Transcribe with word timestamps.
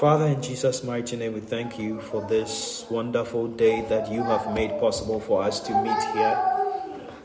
Father, 0.00 0.26
in 0.26 0.42
Jesus' 0.42 0.82
mighty 0.82 1.14
name, 1.14 1.34
we 1.34 1.40
thank 1.40 1.78
you 1.78 2.00
for 2.00 2.20
this 2.26 2.84
wonderful 2.90 3.46
day 3.46 3.82
that 3.82 4.10
you 4.10 4.24
have 4.24 4.52
made 4.52 4.80
possible 4.80 5.20
for 5.20 5.44
us 5.44 5.60
to 5.60 5.82
meet 5.82 6.02
here. 6.14 6.36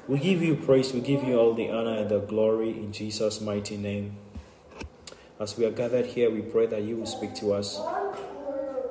We 0.08 0.20
give 0.20 0.44
you 0.44 0.56
praise, 0.56 0.94
we 0.94 1.02
give 1.02 1.24
you 1.24 1.40
all 1.40 1.56
the 1.56 1.72
honor 1.72 1.98
and 1.98 2.10
the 2.12 2.20
glory 2.20 2.70
in 2.70 2.92
Jesus' 2.92 3.42
mighty 3.42 3.76
name. 3.76 4.18
As 5.40 5.58
we 5.58 5.66
are 5.66 5.72
gathered 5.72 6.06
here, 6.06 6.30
we 6.30 6.42
pray 6.42 6.68
that 6.68 6.84
you 6.84 6.98
will 6.98 7.08
speak 7.08 7.34
to 7.36 7.54
us. 7.54 7.82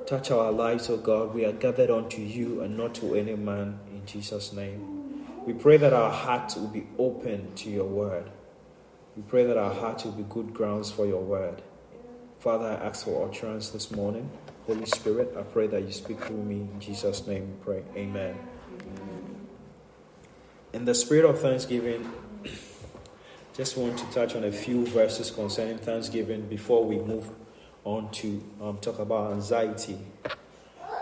Touch 0.07 0.33
our 0.33 0.51
lives, 0.51 0.91
O 0.91 0.97
God. 0.97 1.33
We 1.33 1.45
are 1.45 1.53
gathered 1.53 1.89
unto 1.89 2.21
you 2.21 2.63
and 2.63 2.77
not 2.77 2.97
to 2.97 3.15
any 3.15 3.37
man 3.37 3.79
in 3.93 4.05
Jesus' 4.07 4.53
name. 4.53 5.25
We 5.47 5.53
pray 5.53 5.77
that 5.77 5.93
our 5.93 6.11
hearts 6.11 6.57
will 6.57 6.67
be 6.67 6.89
open 6.99 7.55
to 7.55 7.71
your 7.71 7.87
word. 7.87 8.29
We 9.15 9.23
pray 9.23 9.45
that 9.45 9.57
our 9.57 9.73
hearts 9.73 10.05
will 10.05 10.13
be 10.13 10.25
good 10.29 10.53
grounds 10.53 10.91
for 10.91 11.07
your 11.07 11.23
word. 11.23 11.63
Father, 12.39 12.67
I 12.67 12.87
ask 12.87 13.05
for 13.05 13.29
utterance 13.29 13.71
this 13.71 13.91
morning. 13.91 14.31
Holy 14.67 14.87
Spirit, 14.87 15.35
I 15.37 15.43
pray 15.43 15.67
that 15.67 15.83
you 15.83 15.91
speak 15.91 16.21
through 16.21 16.45
me. 16.45 16.57
In 16.57 16.79
Jesus' 16.79 17.27
name 17.27 17.57
pray. 17.65 17.83
Amen. 17.97 18.37
In 20.73 20.85
the 20.85 20.95
spirit 20.95 21.25
of 21.25 21.41
thanksgiving, 21.41 22.09
just 23.55 23.77
want 23.77 23.99
to 23.99 24.05
touch 24.13 24.37
on 24.37 24.45
a 24.45 24.53
few 24.53 24.87
verses 24.87 25.33
concerning 25.33 25.79
thanksgiving 25.79 26.43
before 26.43 26.85
we 26.85 26.99
move 26.99 27.29
on 27.83 28.09
to 28.13 28.45
um, 28.63 28.79
talk 28.79 29.01
about 29.01 29.33
anxiety. 29.33 29.99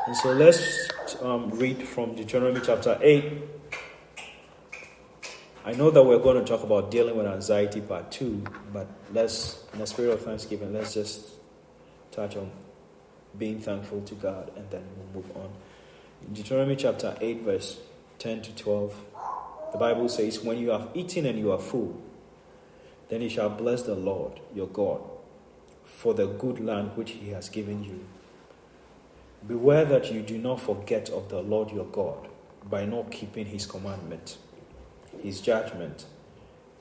And 0.07 0.17
so 0.17 0.33
let's 0.33 0.89
um, 1.21 1.51
read 1.51 1.87
from 1.87 2.15
Deuteronomy 2.15 2.61
chapter 2.65 2.99
8. 3.03 3.56
I 5.67 5.73
know 5.73 5.91
that 5.91 6.01
we're 6.05 6.21
going 6.21 6.39
to 6.39 6.45
talk 6.45 6.63
about 6.63 6.93
dealing 6.93 7.17
with 7.17 7.27
anxiety 7.27 7.81
part 7.81 8.13
2, 8.13 8.45
but 8.73 8.87
let's, 9.13 9.65
in 9.73 9.81
the 9.81 9.87
spirit 9.89 10.13
of 10.13 10.23
thanksgiving, 10.23 10.73
let's 10.73 10.95
just 10.95 11.29
touch 12.13 12.37
on 12.37 12.53
being 13.37 13.59
thankful 13.59 14.01
to 14.03 14.15
God 14.15 14.53
and 14.57 14.71
then 14.71 14.85
we'll 14.97 15.25
move 15.25 15.37
on. 15.37 15.51
In 16.25 16.35
Deuteronomy 16.35 16.77
chapter 16.77 17.17
8, 17.21 17.43
verse 17.43 17.81
10 18.21 18.43
to 18.43 18.55
12, 18.55 18.95
the 19.73 19.79
Bible 19.79 20.09
says, 20.09 20.39
When 20.39 20.59
you 20.59 20.71
have 20.71 20.89
eaten 20.95 21.27
and 21.27 21.37
you 21.37 21.51
are 21.51 21.59
full, 21.59 22.01
then 23.09 23.23
you 23.23 23.29
shall 23.29 23.51
bless 23.51 23.83
the 23.83 23.97
Lord 23.97 24.39
your 24.55 24.69
God 24.69 25.01
for 25.85 26.15
the 26.15 26.29
good 26.29 26.61
land 26.61 26.93
which 26.95 27.11
he 27.11 27.31
has 27.31 27.49
given 27.49 27.83
you. 27.83 28.05
Beware 29.45 29.85
that 29.85 30.13
you 30.13 30.23
do 30.23 30.39
not 30.39 30.61
forget 30.61 31.11
of 31.11 31.29
the 31.29 31.41
Lord 31.41 31.73
your 31.73 31.87
God 31.87 32.29
by 32.63 32.85
not 32.85 33.11
keeping 33.11 33.47
his 33.47 33.67
commandment, 33.67 34.39
his 35.23 35.41
judgment, 35.41 36.07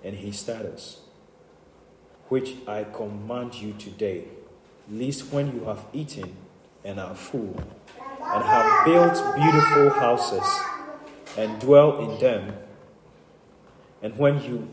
and 0.03 0.15
his 0.15 0.39
status, 0.39 1.01
which 2.29 2.55
I 2.67 2.83
command 2.83 3.55
you 3.55 3.73
today, 3.73 4.25
lest 4.89 5.31
when 5.31 5.53
you 5.55 5.65
have 5.65 5.85
eaten 5.93 6.35
and 6.83 6.99
are 6.99 7.15
full, 7.15 7.55
and 8.21 8.43
have 8.43 8.85
built 8.85 9.35
beautiful 9.35 9.89
houses, 9.89 10.47
and 11.37 11.59
dwell 11.59 11.99
in 11.99 12.19
them, 12.19 12.55
and 14.01 14.17
when 14.17 14.41
you 14.43 14.67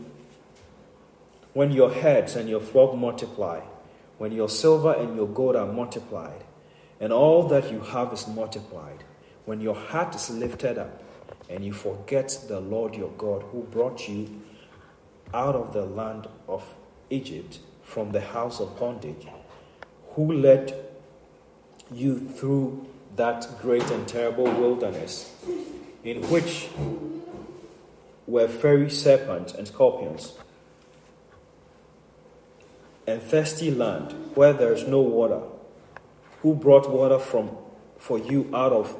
when 1.53 1.71
your 1.71 1.91
herds 1.91 2.35
and 2.35 2.49
your 2.49 2.59
flock 2.59 2.95
multiply, 2.95 3.59
when 4.17 4.31
your 4.31 4.49
silver 4.49 4.93
and 4.93 5.15
your 5.15 5.27
gold 5.27 5.55
are 5.55 5.71
multiplied, 5.71 6.43
and 6.99 7.13
all 7.13 7.43
that 7.43 7.71
you 7.71 7.79
have 7.79 8.11
is 8.11 8.27
multiplied, 8.27 9.03
when 9.45 9.61
your 9.61 9.75
heart 9.75 10.15
is 10.15 10.31
lifted 10.31 10.77
up, 10.79 11.03
and 11.53 11.63
you 11.63 11.71
forget 11.71 12.45
the 12.47 12.59
Lord 12.59 12.95
your 12.95 13.11
God 13.11 13.43
who 13.51 13.61
brought 13.61 14.09
you 14.09 14.41
out 15.33 15.53
of 15.55 15.71
the 15.71 15.85
land 15.85 16.27
of 16.47 16.67
Egypt 17.11 17.59
from 17.83 18.11
the 18.11 18.21
house 18.21 18.59
of 18.59 18.79
bondage, 18.79 19.27
who 20.15 20.33
led 20.33 20.73
you 21.91 22.19
through 22.19 22.87
that 23.15 23.47
great 23.61 23.87
and 23.91 24.07
terrible 24.07 24.45
wilderness, 24.45 25.35
in 26.03 26.27
which 26.29 26.69
were 28.25 28.47
fiery 28.47 28.89
serpents 28.89 29.53
and 29.53 29.67
scorpions 29.67 30.33
and 33.05 33.21
thirsty 33.21 33.69
land 33.69 34.11
where 34.33 34.53
there 34.53 34.73
is 34.73 34.87
no 34.87 35.01
water, 35.01 35.41
who 36.41 36.55
brought 36.55 36.89
water 36.89 37.19
from 37.19 37.51
for 37.99 38.17
you 38.17 38.49
out 38.53 38.71
of 38.71 38.97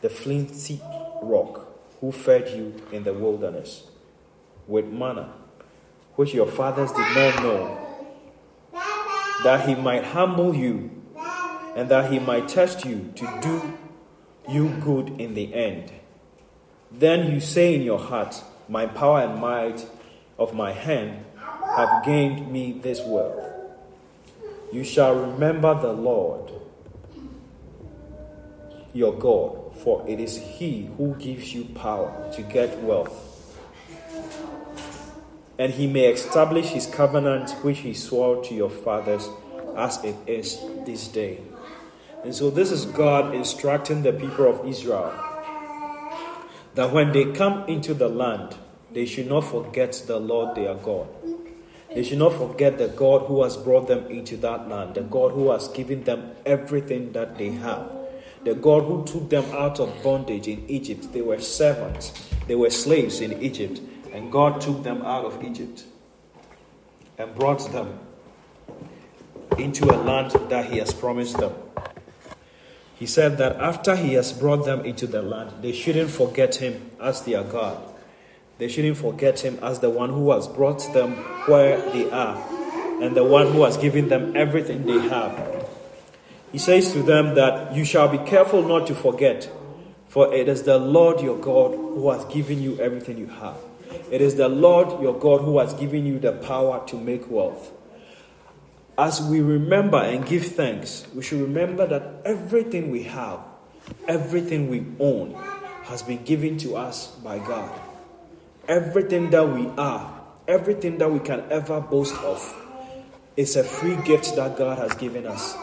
the 0.00 0.08
flinty 0.08 0.80
rock, 1.22 1.61
who 2.02 2.10
fed 2.10 2.48
you 2.50 2.74
in 2.90 3.04
the 3.04 3.14
wilderness 3.14 3.84
with 4.66 4.84
manna, 4.86 5.32
which 6.16 6.34
your 6.34 6.48
fathers 6.48 6.90
did 6.90 7.16
not 7.16 7.42
know, 7.44 7.78
that 9.44 9.68
he 9.68 9.76
might 9.76 10.02
humble 10.02 10.52
you, 10.52 10.90
and 11.76 11.88
that 11.88 12.10
he 12.12 12.18
might 12.18 12.48
test 12.48 12.84
you 12.84 13.12
to 13.14 13.38
do 13.40 13.78
you 14.52 14.68
good 14.80 15.08
in 15.20 15.34
the 15.34 15.54
end. 15.54 15.92
Then 16.90 17.32
you 17.32 17.38
say 17.38 17.76
in 17.76 17.82
your 17.82 18.00
heart, 18.00 18.42
My 18.68 18.86
power 18.86 19.20
and 19.20 19.40
might 19.40 19.86
of 20.40 20.54
my 20.54 20.72
hand 20.72 21.24
have 21.76 22.04
gained 22.04 22.52
me 22.52 22.72
this 22.72 23.00
wealth. 23.00 23.44
You 24.72 24.82
shall 24.82 25.14
remember 25.14 25.80
the 25.80 25.92
Lord 25.92 26.50
your 28.92 29.14
God, 29.14 29.61
for 29.76 30.04
it 30.08 30.20
is 30.20 30.36
He 30.36 30.90
who 30.96 31.14
gives 31.16 31.54
you 31.54 31.64
power 31.64 32.30
to 32.34 32.42
get 32.42 32.78
wealth. 32.82 33.58
And 35.58 35.72
He 35.72 35.86
may 35.86 36.06
establish 36.06 36.66
His 36.68 36.86
covenant 36.86 37.50
which 37.62 37.78
He 37.78 37.94
swore 37.94 38.42
to 38.44 38.54
your 38.54 38.70
fathers 38.70 39.28
as 39.76 40.02
it 40.04 40.16
is 40.26 40.60
this 40.84 41.08
day. 41.08 41.40
And 42.24 42.34
so, 42.34 42.50
this 42.50 42.70
is 42.70 42.84
God 42.84 43.34
instructing 43.34 44.02
the 44.02 44.12
people 44.12 44.48
of 44.48 44.66
Israel 44.66 45.12
that 46.74 46.92
when 46.92 47.12
they 47.12 47.32
come 47.32 47.68
into 47.68 47.94
the 47.94 48.08
land, 48.08 48.56
they 48.92 49.06
should 49.06 49.28
not 49.28 49.40
forget 49.42 49.92
the 50.06 50.18
Lord 50.18 50.54
their 50.54 50.74
God. 50.74 51.08
They 51.94 52.02
should 52.02 52.18
not 52.18 52.34
forget 52.34 52.78
the 52.78 52.88
God 52.88 53.26
who 53.26 53.42
has 53.42 53.56
brought 53.56 53.88
them 53.88 54.06
into 54.06 54.36
that 54.38 54.68
land, 54.68 54.94
the 54.94 55.02
God 55.02 55.32
who 55.32 55.50
has 55.50 55.68
given 55.68 56.04
them 56.04 56.30
everything 56.46 57.12
that 57.12 57.36
they 57.36 57.50
have, 57.50 57.90
the 58.44 58.54
God 58.54 58.84
who 58.84 59.04
took 59.04 59.30
them 59.30 59.44
out 59.52 59.80
of 59.80 60.02
bondage 60.02 60.48
in 60.48 60.68
Egypt. 60.68 61.12
They 61.12 61.22
were 61.22 61.40
servants, 61.40 62.12
they 62.46 62.54
were 62.54 62.70
slaves 62.70 63.20
in 63.20 63.42
Egypt, 63.42 63.80
and 64.12 64.30
God 64.30 64.60
took 64.60 64.82
them 64.82 65.02
out 65.02 65.24
of 65.24 65.42
Egypt 65.44 65.84
and 67.18 67.34
brought 67.34 67.72
them 67.72 67.98
into 69.58 69.84
a 69.84 69.96
land 69.96 70.32
that 70.50 70.66
He 70.72 70.78
has 70.78 70.92
promised 70.92 71.38
them. 71.38 71.52
He 72.94 73.06
said 73.06 73.38
that 73.38 73.56
after 73.56 73.96
He 73.96 74.14
has 74.14 74.32
brought 74.32 74.64
them 74.64 74.84
into 74.84 75.06
the 75.06 75.22
land, 75.22 75.62
they 75.62 75.72
shouldn't 75.72 76.10
forget 76.10 76.56
Him 76.56 76.90
as 77.00 77.22
their 77.22 77.42
God. 77.44 77.92
They 78.62 78.68
shouldn't 78.68 78.96
forget 78.96 79.40
him 79.40 79.58
as 79.60 79.80
the 79.80 79.90
one 79.90 80.10
who 80.10 80.30
has 80.30 80.46
brought 80.46 80.92
them 80.92 81.14
where 81.46 81.80
they 81.90 82.08
are 82.12 82.36
and 83.02 83.16
the 83.16 83.24
one 83.24 83.52
who 83.52 83.64
has 83.64 83.76
given 83.76 84.08
them 84.08 84.36
everything 84.36 84.86
they 84.86 85.00
have. 85.08 85.61
He 86.52 86.58
says 86.58 86.92
to 86.92 87.02
them 87.02 87.34
that 87.34 87.74
you 87.74 87.84
shall 87.84 88.08
be 88.08 88.18
careful 88.18 88.62
not 88.62 88.86
to 88.88 88.94
forget, 88.94 89.50
for 90.08 90.32
it 90.34 90.48
is 90.48 90.64
the 90.64 90.78
Lord 90.78 91.22
your 91.22 91.38
God 91.38 91.70
who 91.72 92.10
has 92.10 92.26
given 92.26 92.62
you 92.62 92.78
everything 92.78 93.16
you 93.16 93.26
have. 93.26 93.56
It 94.10 94.20
is 94.20 94.36
the 94.36 94.50
Lord 94.50 95.02
your 95.02 95.18
God 95.18 95.40
who 95.40 95.58
has 95.58 95.72
given 95.72 96.04
you 96.04 96.18
the 96.18 96.32
power 96.32 96.86
to 96.88 96.96
make 96.96 97.30
wealth. 97.30 97.72
As 98.98 99.22
we 99.22 99.40
remember 99.40 99.96
and 99.96 100.26
give 100.26 100.44
thanks, 100.44 101.06
we 101.14 101.22
should 101.22 101.40
remember 101.40 101.86
that 101.86 102.20
everything 102.26 102.90
we 102.90 103.04
have, 103.04 103.40
everything 104.06 104.68
we 104.68 104.84
own, 105.00 105.32
has 105.84 106.02
been 106.02 106.22
given 106.24 106.58
to 106.58 106.76
us 106.76 107.12
by 107.24 107.38
God. 107.38 107.72
Everything 108.68 109.30
that 109.30 109.48
we 109.48 109.66
are, 109.78 110.20
everything 110.46 110.98
that 110.98 111.10
we 111.10 111.18
can 111.18 111.42
ever 111.50 111.80
boast 111.80 112.14
of, 112.16 112.38
is 113.38 113.56
a 113.56 113.64
free 113.64 113.96
gift 114.04 114.36
that 114.36 114.58
God 114.58 114.76
has 114.76 114.92
given 114.94 115.26
us. 115.26 115.56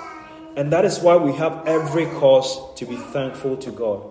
And 0.56 0.72
that 0.74 0.86
is 0.86 1.00
why 1.00 1.16
we 1.16 1.34
have 1.34 1.68
every 1.68 2.06
cause 2.06 2.76
to 2.76 2.86
be 2.86 2.96
thankful 2.96 3.58
to 3.58 3.72
God. 3.72 4.04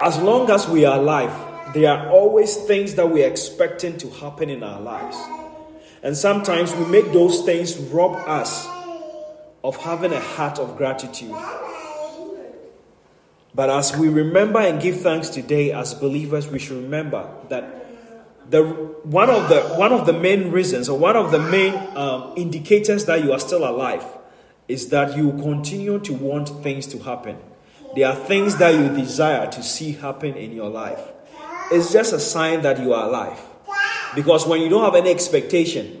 As 0.00 0.18
long 0.18 0.50
as 0.50 0.68
we 0.68 0.84
are 0.84 0.98
alive, 0.98 1.74
there 1.74 1.90
are 1.92 2.08
always 2.08 2.56
things 2.56 2.94
that 2.94 3.10
we're 3.10 3.28
expecting 3.28 3.98
to 3.98 4.10
happen 4.10 4.50
in 4.50 4.62
our 4.62 4.80
lives. 4.80 5.16
And 6.02 6.16
sometimes 6.16 6.74
we 6.74 6.86
make 6.86 7.12
those 7.12 7.44
things 7.44 7.76
rob 7.76 8.16
us 8.26 8.66
of 9.62 9.76
having 9.76 10.12
a 10.12 10.20
heart 10.20 10.58
of 10.58 10.76
gratitude. 10.76 11.34
But 13.54 13.68
as 13.68 13.96
we 13.96 14.08
remember 14.08 14.60
and 14.60 14.80
give 14.80 15.00
thanks 15.00 15.28
today 15.28 15.72
as 15.72 15.92
believers, 15.92 16.48
we 16.48 16.58
should 16.58 16.82
remember 16.82 17.28
that 17.48 17.80
the 18.50 18.62
one 18.62 19.30
of 19.30 19.48
the 19.48 19.60
one 19.76 19.92
of 19.92 20.06
the 20.06 20.12
main 20.12 20.50
reasons 20.50 20.88
or 20.88 20.98
one 20.98 21.16
of 21.16 21.30
the 21.30 21.38
main 21.38 21.74
um, 21.96 22.32
indicators 22.36 23.04
that 23.04 23.22
you 23.22 23.32
are 23.32 23.38
still 23.38 23.68
alive 23.68 24.04
is 24.70 24.88
that 24.90 25.16
you 25.16 25.32
continue 25.32 25.98
to 25.98 26.12
want 26.12 26.48
things 26.62 26.86
to 26.86 26.98
happen. 26.98 27.36
There 27.96 28.06
are 28.06 28.14
things 28.14 28.56
that 28.58 28.72
you 28.72 28.88
desire 28.96 29.50
to 29.50 29.62
see 29.62 29.92
happen 29.92 30.34
in 30.34 30.52
your 30.52 30.70
life. 30.70 31.00
It's 31.72 31.92
just 31.92 32.12
a 32.12 32.20
sign 32.20 32.62
that 32.62 32.78
you 32.78 32.94
are 32.94 33.08
alive. 33.08 33.40
Because 34.14 34.46
when 34.46 34.60
you 34.60 34.68
don't 34.68 34.84
have 34.84 34.94
any 34.94 35.10
expectation, 35.10 35.96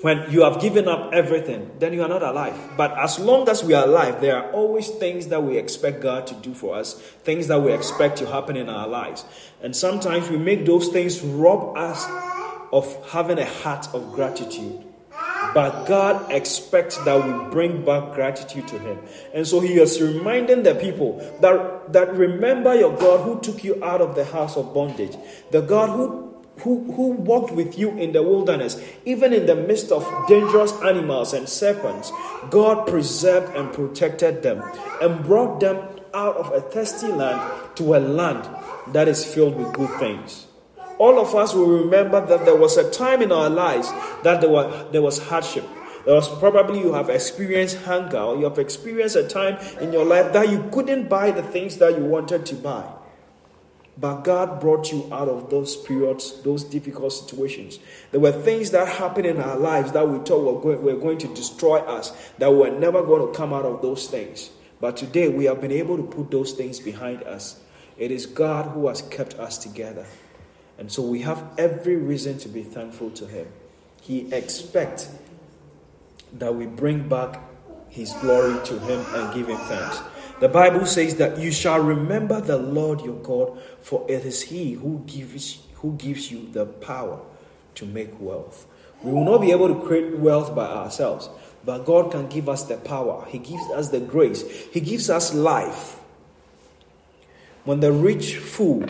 when 0.00 0.30
you 0.30 0.42
have 0.42 0.60
given 0.60 0.88
up 0.88 1.12
everything, 1.12 1.70
then 1.78 1.92
you 1.92 2.02
are 2.02 2.08
not 2.08 2.22
alive. 2.22 2.58
But 2.76 2.98
as 2.98 3.18
long 3.18 3.48
as 3.48 3.62
we 3.62 3.74
are 3.74 3.84
alive, 3.84 4.20
there 4.20 4.36
are 4.36 4.50
always 4.52 4.88
things 4.88 5.28
that 5.28 5.42
we 5.42 5.58
expect 5.58 6.00
God 6.00 6.26
to 6.28 6.34
do 6.34 6.54
for 6.54 6.74
us, 6.74 6.94
things 7.22 7.48
that 7.48 7.60
we 7.60 7.72
expect 7.72 8.18
to 8.18 8.26
happen 8.26 8.56
in 8.56 8.68
our 8.68 8.88
lives. 8.88 9.24
And 9.62 9.76
sometimes 9.76 10.28
we 10.28 10.38
make 10.38 10.66
those 10.66 10.88
things 10.88 11.20
rob 11.20 11.76
us 11.76 12.04
of 12.72 13.10
having 13.10 13.38
a 13.38 13.46
heart 13.46 13.88
of 13.94 14.12
gratitude. 14.12 14.84
But 15.54 15.84
God 15.86 16.30
expects 16.30 16.96
that 17.04 17.24
we 17.24 17.50
bring 17.50 17.84
back 17.84 18.14
gratitude 18.14 18.68
to 18.68 18.78
Him. 18.78 18.98
And 19.34 19.46
so 19.46 19.60
He 19.60 19.74
is 19.74 20.00
reminding 20.00 20.62
the 20.62 20.74
people 20.74 21.18
that, 21.40 21.92
that 21.92 22.14
remember 22.14 22.74
your 22.74 22.96
God 22.96 23.24
who 23.24 23.40
took 23.40 23.62
you 23.64 23.82
out 23.84 24.00
of 24.00 24.14
the 24.14 24.24
house 24.24 24.56
of 24.56 24.72
bondage, 24.72 25.16
the 25.50 25.60
God 25.60 25.90
who 25.90 26.32
who, 26.60 26.92
who 26.92 27.12
walked 27.12 27.52
with 27.52 27.78
you 27.78 27.90
in 27.96 28.12
the 28.12 28.22
wilderness, 28.22 28.80
even 29.04 29.32
in 29.32 29.46
the 29.46 29.56
midst 29.56 29.90
of 29.90 30.06
dangerous 30.28 30.72
animals 30.82 31.32
and 31.32 31.48
serpents, 31.48 32.12
God 32.50 32.86
preserved 32.86 33.56
and 33.56 33.72
protected 33.72 34.42
them 34.42 34.62
and 35.00 35.24
brought 35.24 35.60
them 35.60 35.78
out 36.14 36.36
of 36.36 36.52
a 36.52 36.60
thirsty 36.60 37.08
land 37.08 37.76
to 37.76 37.94
a 37.94 37.98
land 37.98 38.48
that 38.92 39.08
is 39.08 39.24
filled 39.24 39.56
with 39.56 39.72
good 39.72 39.90
things. 39.98 40.46
All 41.02 41.18
of 41.18 41.34
us 41.34 41.52
will 41.52 41.66
remember 41.66 42.24
that 42.24 42.44
there 42.44 42.54
was 42.54 42.76
a 42.76 42.88
time 42.88 43.22
in 43.22 43.32
our 43.32 43.50
lives 43.50 43.90
that 44.22 44.40
there, 44.40 44.48
were, 44.48 44.86
there 44.92 45.02
was 45.02 45.18
hardship. 45.18 45.64
There 46.04 46.14
was 46.14 46.28
probably 46.38 46.78
you 46.78 46.92
have 46.92 47.10
experienced 47.10 47.78
hunger, 47.78 48.20
or 48.20 48.36
you 48.36 48.44
have 48.44 48.60
experienced 48.60 49.16
a 49.16 49.26
time 49.26 49.56
in 49.80 49.92
your 49.92 50.04
life 50.04 50.32
that 50.32 50.48
you 50.48 50.62
couldn't 50.72 51.08
buy 51.08 51.32
the 51.32 51.42
things 51.42 51.78
that 51.78 51.98
you 51.98 52.04
wanted 52.04 52.46
to 52.46 52.54
buy. 52.54 52.84
But 53.98 54.22
God 54.22 54.60
brought 54.60 54.92
you 54.92 55.08
out 55.10 55.26
of 55.26 55.50
those 55.50 55.74
periods, 55.74 56.40
those 56.42 56.62
difficult 56.62 57.12
situations. 57.12 57.80
There 58.12 58.20
were 58.20 58.30
things 58.30 58.70
that 58.70 58.86
happened 58.86 59.26
in 59.26 59.40
our 59.40 59.56
lives 59.56 59.90
that 59.90 60.08
we 60.08 60.18
thought 60.18 60.44
were 60.44 60.60
going, 60.60 60.82
were 60.84 61.00
going 61.00 61.18
to 61.18 61.34
destroy 61.34 61.78
us, 61.78 62.12
that 62.38 62.52
we 62.52 62.58
were 62.58 62.78
never 62.78 63.02
going 63.02 63.26
to 63.26 63.36
come 63.36 63.52
out 63.52 63.64
of 63.64 63.82
those 63.82 64.06
things. 64.06 64.52
But 64.80 64.96
today 64.96 65.28
we 65.28 65.46
have 65.46 65.60
been 65.60 65.72
able 65.72 65.96
to 65.96 66.04
put 66.04 66.30
those 66.30 66.52
things 66.52 66.78
behind 66.78 67.24
us. 67.24 67.60
It 67.98 68.12
is 68.12 68.24
God 68.24 68.70
who 68.70 68.86
has 68.86 69.02
kept 69.02 69.34
us 69.34 69.58
together. 69.58 70.06
And 70.78 70.90
so 70.90 71.02
we 71.02 71.20
have 71.22 71.44
every 71.58 71.96
reason 71.96 72.38
to 72.38 72.48
be 72.48 72.62
thankful 72.62 73.10
to 73.12 73.26
Him. 73.26 73.46
He 74.00 74.32
expects 74.32 75.14
that 76.34 76.54
we 76.54 76.66
bring 76.66 77.08
back 77.08 77.40
His 77.88 78.12
glory 78.14 78.58
to 78.66 78.78
Him 78.80 79.04
and 79.14 79.34
give 79.34 79.48
Him 79.48 79.58
thanks. 79.58 80.00
The 80.40 80.48
Bible 80.48 80.86
says 80.86 81.16
that 81.16 81.38
you 81.38 81.52
shall 81.52 81.80
remember 81.80 82.40
the 82.40 82.56
Lord 82.56 83.02
your 83.02 83.20
God, 83.22 83.60
for 83.80 84.04
it 84.08 84.24
is 84.24 84.42
He 84.42 84.72
who 84.72 85.04
gives, 85.06 85.60
who 85.76 85.92
gives 85.92 86.32
you 86.32 86.48
the 86.50 86.66
power 86.66 87.20
to 87.76 87.86
make 87.86 88.18
wealth. 88.20 88.66
We 89.02 89.12
will 89.12 89.24
not 89.24 89.40
be 89.40 89.52
able 89.52 89.68
to 89.68 89.86
create 89.86 90.18
wealth 90.18 90.54
by 90.54 90.66
ourselves, 90.66 91.28
but 91.64 91.84
God 91.84 92.10
can 92.10 92.28
give 92.28 92.48
us 92.48 92.64
the 92.64 92.76
power. 92.76 93.24
He 93.28 93.38
gives 93.38 93.70
us 93.70 93.90
the 93.90 94.00
grace, 94.00 94.42
He 94.72 94.80
gives 94.80 95.10
us 95.10 95.34
life. 95.34 95.98
When 97.64 97.78
the 97.78 97.92
rich 97.92 98.38
fool 98.38 98.84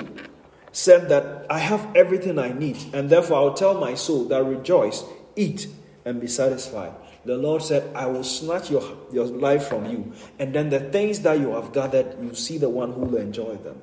said 0.72 1.08
that 1.10 1.46
I 1.48 1.58
have 1.58 1.94
everything 1.94 2.38
I 2.38 2.52
need, 2.52 2.78
and 2.92 3.08
therefore 3.08 3.36
I'll 3.36 3.54
tell 3.54 3.78
my 3.78 3.94
soul 3.94 4.24
that 4.26 4.44
rejoice, 4.44 5.04
eat, 5.36 5.68
and 6.04 6.20
be 6.20 6.26
satisfied 6.26 6.92
the 7.24 7.36
Lord 7.36 7.62
said, 7.62 7.94
I 7.94 8.06
will 8.06 8.24
snatch 8.24 8.70
your, 8.70 8.82
your 9.12 9.26
life 9.26 9.66
from 9.66 9.86
you. 9.86 10.12
And 10.38 10.52
then 10.52 10.70
the 10.70 10.80
things 10.80 11.20
that 11.20 11.38
you 11.38 11.52
have 11.52 11.72
gathered, 11.72 12.16
you 12.20 12.34
see 12.34 12.58
the 12.58 12.68
one 12.68 12.92
who 12.92 13.02
will 13.02 13.18
enjoy 13.18 13.56
them. 13.56 13.80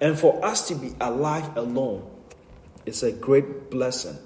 And 0.00 0.18
for 0.18 0.42
us 0.44 0.66
to 0.68 0.74
be 0.74 0.94
alive 1.00 1.56
alone 1.56 2.08
is 2.86 3.02
a 3.02 3.12
great 3.12 3.70
blessing. 3.70 4.16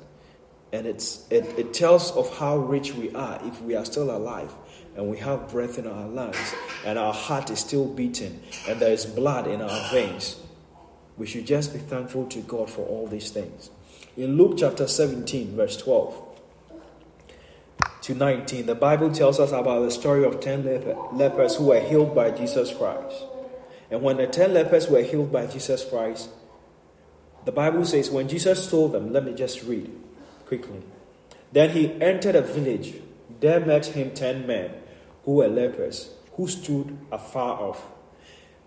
And 0.73 0.87
it's, 0.87 1.27
it, 1.31 1.45
it 1.59 1.75
tells 1.75 2.13
of 2.13 2.37
how 2.39 2.59
rich 2.59 2.95
we 2.95 3.13
are 3.15 3.41
if 3.45 3.61
we 3.63 3.75
are 3.75 3.85
still 3.85 4.11
alive 4.11 4.53
and 4.97 5.11
we 5.11 5.17
have 5.19 5.49
breath 5.49 5.79
in 5.79 5.87
our 5.89 6.07
lungs 6.07 6.55
and 6.85 6.99
our 6.99 7.13
heart 7.13 7.51
is 7.51 7.59
still 7.59 7.87
beating 7.87 8.41
and 8.69 8.79
there 8.79 8.93
is 8.93 9.05
blood 9.05 9.49
in 9.49 9.63
our 9.63 9.91
veins. 9.91 10.41
We 11.17 11.27
should 11.27 11.47
just 11.47 11.73
be 11.73 11.79
thankful 11.79 12.27
to 12.27 12.41
God 12.41 12.69
for 12.71 12.87
all 12.87 13.07
these 13.07 13.31
things. 13.31 13.71
In 14.17 14.37
Luke 14.37 14.57
chapter 14.59 14.87
17, 14.87 15.57
verse 15.57 15.77
12 15.77 16.23
to 18.03 18.15
19, 18.15 18.67
the 18.67 18.75
Bible 18.75 19.11
tells 19.11 19.41
us 19.41 19.51
about 19.53 19.83
the 19.83 19.91
story 19.91 20.25
of 20.25 20.41
10 20.41 20.65
lepers 21.13 21.57
who 21.57 21.67
were 21.67 21.81
healed 21.81 22.15
by 22.15 22.31
Jesus 22.31 22.75
Christ. 22.77 23.25
And 23.91 24.03
when 24.03 24.17
the 24.17 24.27
10 24.27 24.55
lepers 24.55 24.89
were 24.89 25.03
healed 25.03 25.31
by 25.33 25.47
Jesus 25.47 25.85
Christ, 25.89 26.31
the 27.45 27.53
Bible 27.53 27.85
says, 27.85 28.11
when 28.11 28.29
Jesus 28.29 28.71
told 28.71 28.93
them, 28.93 29.13
let 29.13 29.25
me 29.25 29.35
just 29.35 29.63
read 29.63 29.91
quickly. 30.47 30.83
Then 31.53 31.71
he 31.71 31.93
entered 32.01 32.35
a 32.35 32.43
village. 32.43 32.95
There 33.41 33.61
met 33.61 33.87
him 33.87 34.13
10 34.13 34.47
men 34.47 34.73
who 35.25 35.37
were 35.37 35.49
lepers, 35.49 36.11
who 36.33 36.49
stood 36.49 36.99
afar 37.13 37.61
off. 37.61 37.87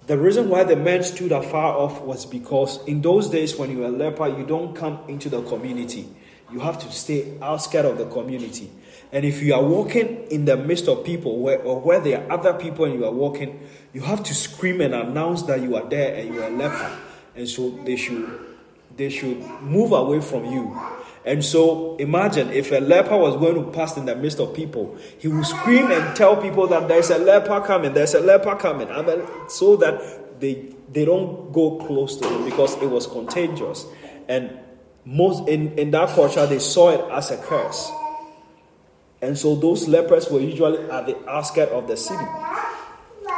The 0.08 0.18
reason 0.18 0.48
why 0.48 0.64
the 0.64 0.78
men 0.78 1.04
stood 1.04 1.34
afar 1.34 1.78
off 1.78 2.02
was 2.02 2.26
because 2.26 2.82
in 2.86 3.02
those 3.02 3.30
days, 3.30 3.58
when 3.58 3.70
you 3.70 3.80
were 3.80 3.88
a 3.88 3.92
leper, 3.92 4.28
you 4.28 4.46
don't 4.46 4.74
come 4.74 5.00
into 5.10 5.28
the 5.28 5.42
community. 5.42 6.08
You 6.50 6.62
have 6.62 6.80
to 6.80 6.92
stay 6.94 7.38
outside 7.42 7.84
of 7.84 7.98
the 7.98 8.06
community. 8.06 8.72
And 9.12 9.26
if 9.26 9.42
you 9.42 9.54
are 9.54 9.64
walking 9.64 10.28
in 10.32 10.46
the 10.46 10.56
midst 10.56 10.88
of 10.88 11.04
people 11.04 11.40
where, 11.40 11.62
or 11.62 11.82
where 11.82 12.00
there 12.00 12.24
are 12.24 12.40
other 12.40 12.54
people 12.54 12.86
and 12.86 12.94
you 12.94 13.04
are 13.04 13.12
walking, 13.12 13.60
you 13.92 14.00
have 14.00 14.24
to 14.24 14.34
scream 14.34 14.80
and 14.80 14.94
announce 14.94 15.42
that 15.44 15.62
you 15.62 15.76
are 15.76 15.88
there 15.90 16.16
and 16.16 16.34
you 16.34 16.42
are 16.42 16.48
a 16.48 16.52
leper. 16.52 17.00
And 17.36 17.48
so 17.48 17.72
they 17.84 17.98
should 17.98 18.48
they 18.96 19.10
should 19.10 19.40
move 19.62 19.92
away 19.92 20.22
from 20.22 20.46
you. 20.46 20.80
And 21.28 21.44
so 21.44 21.98
imagine 21.98 22.52
if 22.52 22.72
a 22.72 22.80
leper 22.80 23.18
was 23.18 23.36
going 23.36 23.56
to 23.56 23.70
pass 23.72 23.98
in 23.98 24.06
the 24.06 24.16
midst 24.16 24.40
of 24.40 24.54
people, 24.54 24.98
he 25.20 25.28
would 25.28 25.46
scream 25.46 25.92
and 25.92 26.16
tell 26.16 26.42
people 26.42 26.68
that 26.68 26.88
there's 26.88 27.10
a 27.10 27.18
leper 27.18 27.60
coming, 27.60 27.94
there's 27.94 28.14
a 28.14 28.22
leper 28.22 28.56
coming, 28.56 28.88
so 29.50 29.76
that 29.76 30.40
they 30.40 30.74
they 30.94 31.04
don't 31.04 31.52
go 31.52 31.80
close 31.86 32.16
to 32.16 32.30
him 32.30 32.46
because 32.46 32.82
it 32.82 32.90
was 32.90 33.08
contagious. 33.08 33.86
And 34.30 34.58
most 35.04 35.50
in, 35.50 35.78
in 35.78 35.92
that 35.92 36.16
culture 36.16 36.46
they 36.46 36.60
saw 36.60 36.92
it 36.92 37.12
as 37.12 37.30
a 37.30 37.38
curse. 37.38 37.92
And 39.22 39.38
so 39.38 39.56
those 39.56 39.86
lepers 39.90 40.30
were 40.32 40.40
usually 40.40 40.90
at 40.90 41.08
the 41.08 41.30
outskirts 41.30 41.74
of 41.74 41.90
the 41.90 41.98
city. 41.98 42.24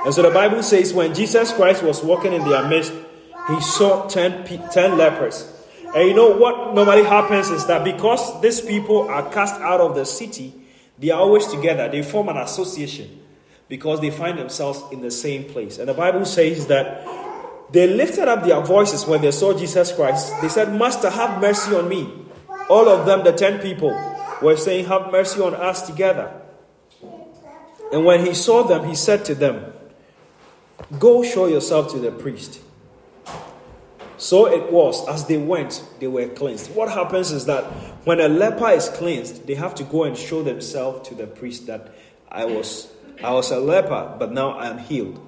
And 0.05 0.13
so 0.13 0.21
the 0.21 0.29
Bible 0.29 0.61
says 0.61 0.93
when 0.93 1.15
Jesus 1.15 1.51
Christ 1.53 1.81
was 1.81 2.03
walking 2.03 2.33
in 2.33 2.47
their 2.47 2.67
midst, 2.67 2.93
he 3.47 3.59
saw 3.61 4.07
10, 4.07 4.69
10 4.69 4.95
lepers. 4.95 5.58
And 5.95 6.07
you 6.07 6.13
know 6.13 6.29
what 6.35 6.75
normally 6.75 7.03
happens 7.03 7.49
is 7.49 7.65
that 7.65 7.83
because 7.83 8.41
these 8.41 8.61
people 8.61 9.09
are 9.09 9.29
cast 9.31 9.55
out 9.61 9.81
of 9.81 9.95
the 9.95 10.05
city, 10.05 10.53
they 10.99 11.09
are 11.09 11.19
always 11.19 11.47
together. 11.47 11.89
They 11.89 12.03
form 12.03 12.29
an 12.29 12.37
association 12.37 13.21
because 13.67 13.99
they 14.01 14.11
find 14.11 14.37
themselves 14.37 14.83
in 14.91 15.01
the 15.01 15.11
same 15.11 15.45
place. 15.45 15.77
And 15.77 15.89
the 15.89 15.93
Bible 15.93 16.25
says 16.25 16.67
that 16.67 17.05
they 17.71 17.87
lifted 17.87 18.27
up 18.27 18.43
their 18.43 18.61
voices 18.61 19.05
when 19.05 19.21
they 19.21 19.31
saw 19.31 19.57
Jesus 19.57 19.91
Christ. 19.91 20.33
They 20.41 20.49
said, 20.49 20.73
Master, 20.73 21.09
have 21.09 21.39
mercy 21.39 21.75
on 21.75 21.87
me. 21.87 22.11
All 22.69 22.87
of 22.89 23.05
them, 23.05 23.23
the 23.23 23.31
10 23.31 23.59
people 23.59 23.91
were 24.41 24.57
saying, 24.57 24.85
Have 24.85 25.11
mercy 25.11 25.41
on 25.41 25.53
us 25.55 25.87
together. 25.87 26.31
And 27.91 28.05
when 28.05 28.25
he 28.25 28.33
saw 28.33 28.63
them, 28.63 28.87
he 28.87 28.95
said 28.95 29.25
to 29.25 29.35
them, 29.35 29.73
Go 30.97 31.23
show 31.23 31.47
yourself 31.47 31.91
to 31.93 31.99
the 31.99 32.11
priest. 32.11 32.61
So 34.19 34.47
it 34.47 34.69
was, 34.71 35.07
as 35.07 35.27
they 35.27 35.37
went, 35.37 35.81
they 35.99 36.07
were 36.07 36.27
cleansed. 36.27 36.75
What 36.75 36.91
happens 36.91 37.31
is 37.31 37.45
that 37.45 37.63
when 38.05 38.19
a 38.19 38.27
leper 38.27 38.69
is 38.69 38.89
cleansed, 38.89 39.47
they 39.47 39.55
have 39.55 39.73
to 39.75 39.83
go 39.85 40.03
and 40.03 40.17
show 40.17 40.43
themselves 40.43 41.07
to 41.07 41.15
the 41.15 41.25
priest 41.25 41.67
that 41.67 41.95
I 42.29 42.45
was 42.45 42.91
I 43.23 43.31
was 43.31 43.51
a 43.51 43.59
leper, 43.59 44.15
but 44.17 44.31
now 44.31 44.51
I 44.51 44.67
am 44.67 44.77
healed. 44.77 45.25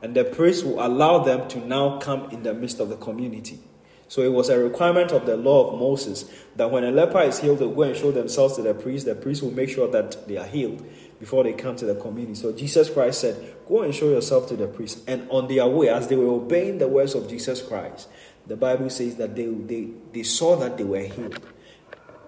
And 0.00 0.14
the 0.14 0.24
priest 0.24 0.64
will 0.64 0.84
allow 0.84 1.20
them 1.20 1.48
to 1.48 1.58
now 1.64 1.98
come 1.98 2.30
in 2.30 2.42
the 2.42 2.54
midst 2.54 2.80
of 2.80 2.88
the 2.88 2.96
community. 2.96 3.60
So 4.08 4.22
it 4.22 4.32
was 4.32 4.48
a 4.50 4.58
requirement 4.58 5.10
of 5.10 5.24
the 5.24 5.36
law 5.36 5.70
of 5.70 5.78
Moses 5.78 6.30
that 6.56 6.70
when 6.70 6.84
a 6.84 6.90
leper 6.90 7.22
is 7.22 7.40
healed, 7.40 7.60
they 7.60 7.66
go 7.66 7.82
and 7.82 7.96
show 7.96 8.12
themselves 8.12 8.56
to 8.56 8.62
the 8.62 8.74
priest. 8.74 9.06
The 9.06 9.14
priest 9.14 9.42
will 9.42 9.52
make 9.52 9.70
sure 9.70 9.88
that 9.90 10.28
they 10.28 10.36
are 10.36 10.46
healed 10.46 10.84
before 11.18 11.44
they 11.44 11.54
come 11.54 11.76
to 11.76 11.86
the 11.86 11.94
community. 11.94 12.34
So 12.34 12.52
Jesus 12.52 12.90
Christ 12.90 13.22
said, 13.22 13.56
Go 13.66 13.82
and 13.82 13.94
show 13.94 14.10
yourself 14.10 14.48
to 14.48 14.56
the 14.56 14.66
priest. 14.66 14.98
And 15.06 15.26
on 15.30 15.48
their 15.48 15.66
way, 15.66 15.88
as 15.88 16.08
they 16.08 16.16
were 16.16 16.34
obeying 16.34 16.76
the 16.78 16.88
words 16.88 17.14
of 17.14 17.26
Jesus 17.26 17.62
Christ, 17.62 18.08
the 18.46 18.56
Bible 18.56 18.90
says 18.90 19.16
that 19.16 19.36
they, 19.36 19.46
they, 19.46 19.88
they 20.12 20.22
saw 20.22 20.56
that 20.56 20.76
they 20.76 20.84
were 20.84 21.00
healed. 21.00 21.40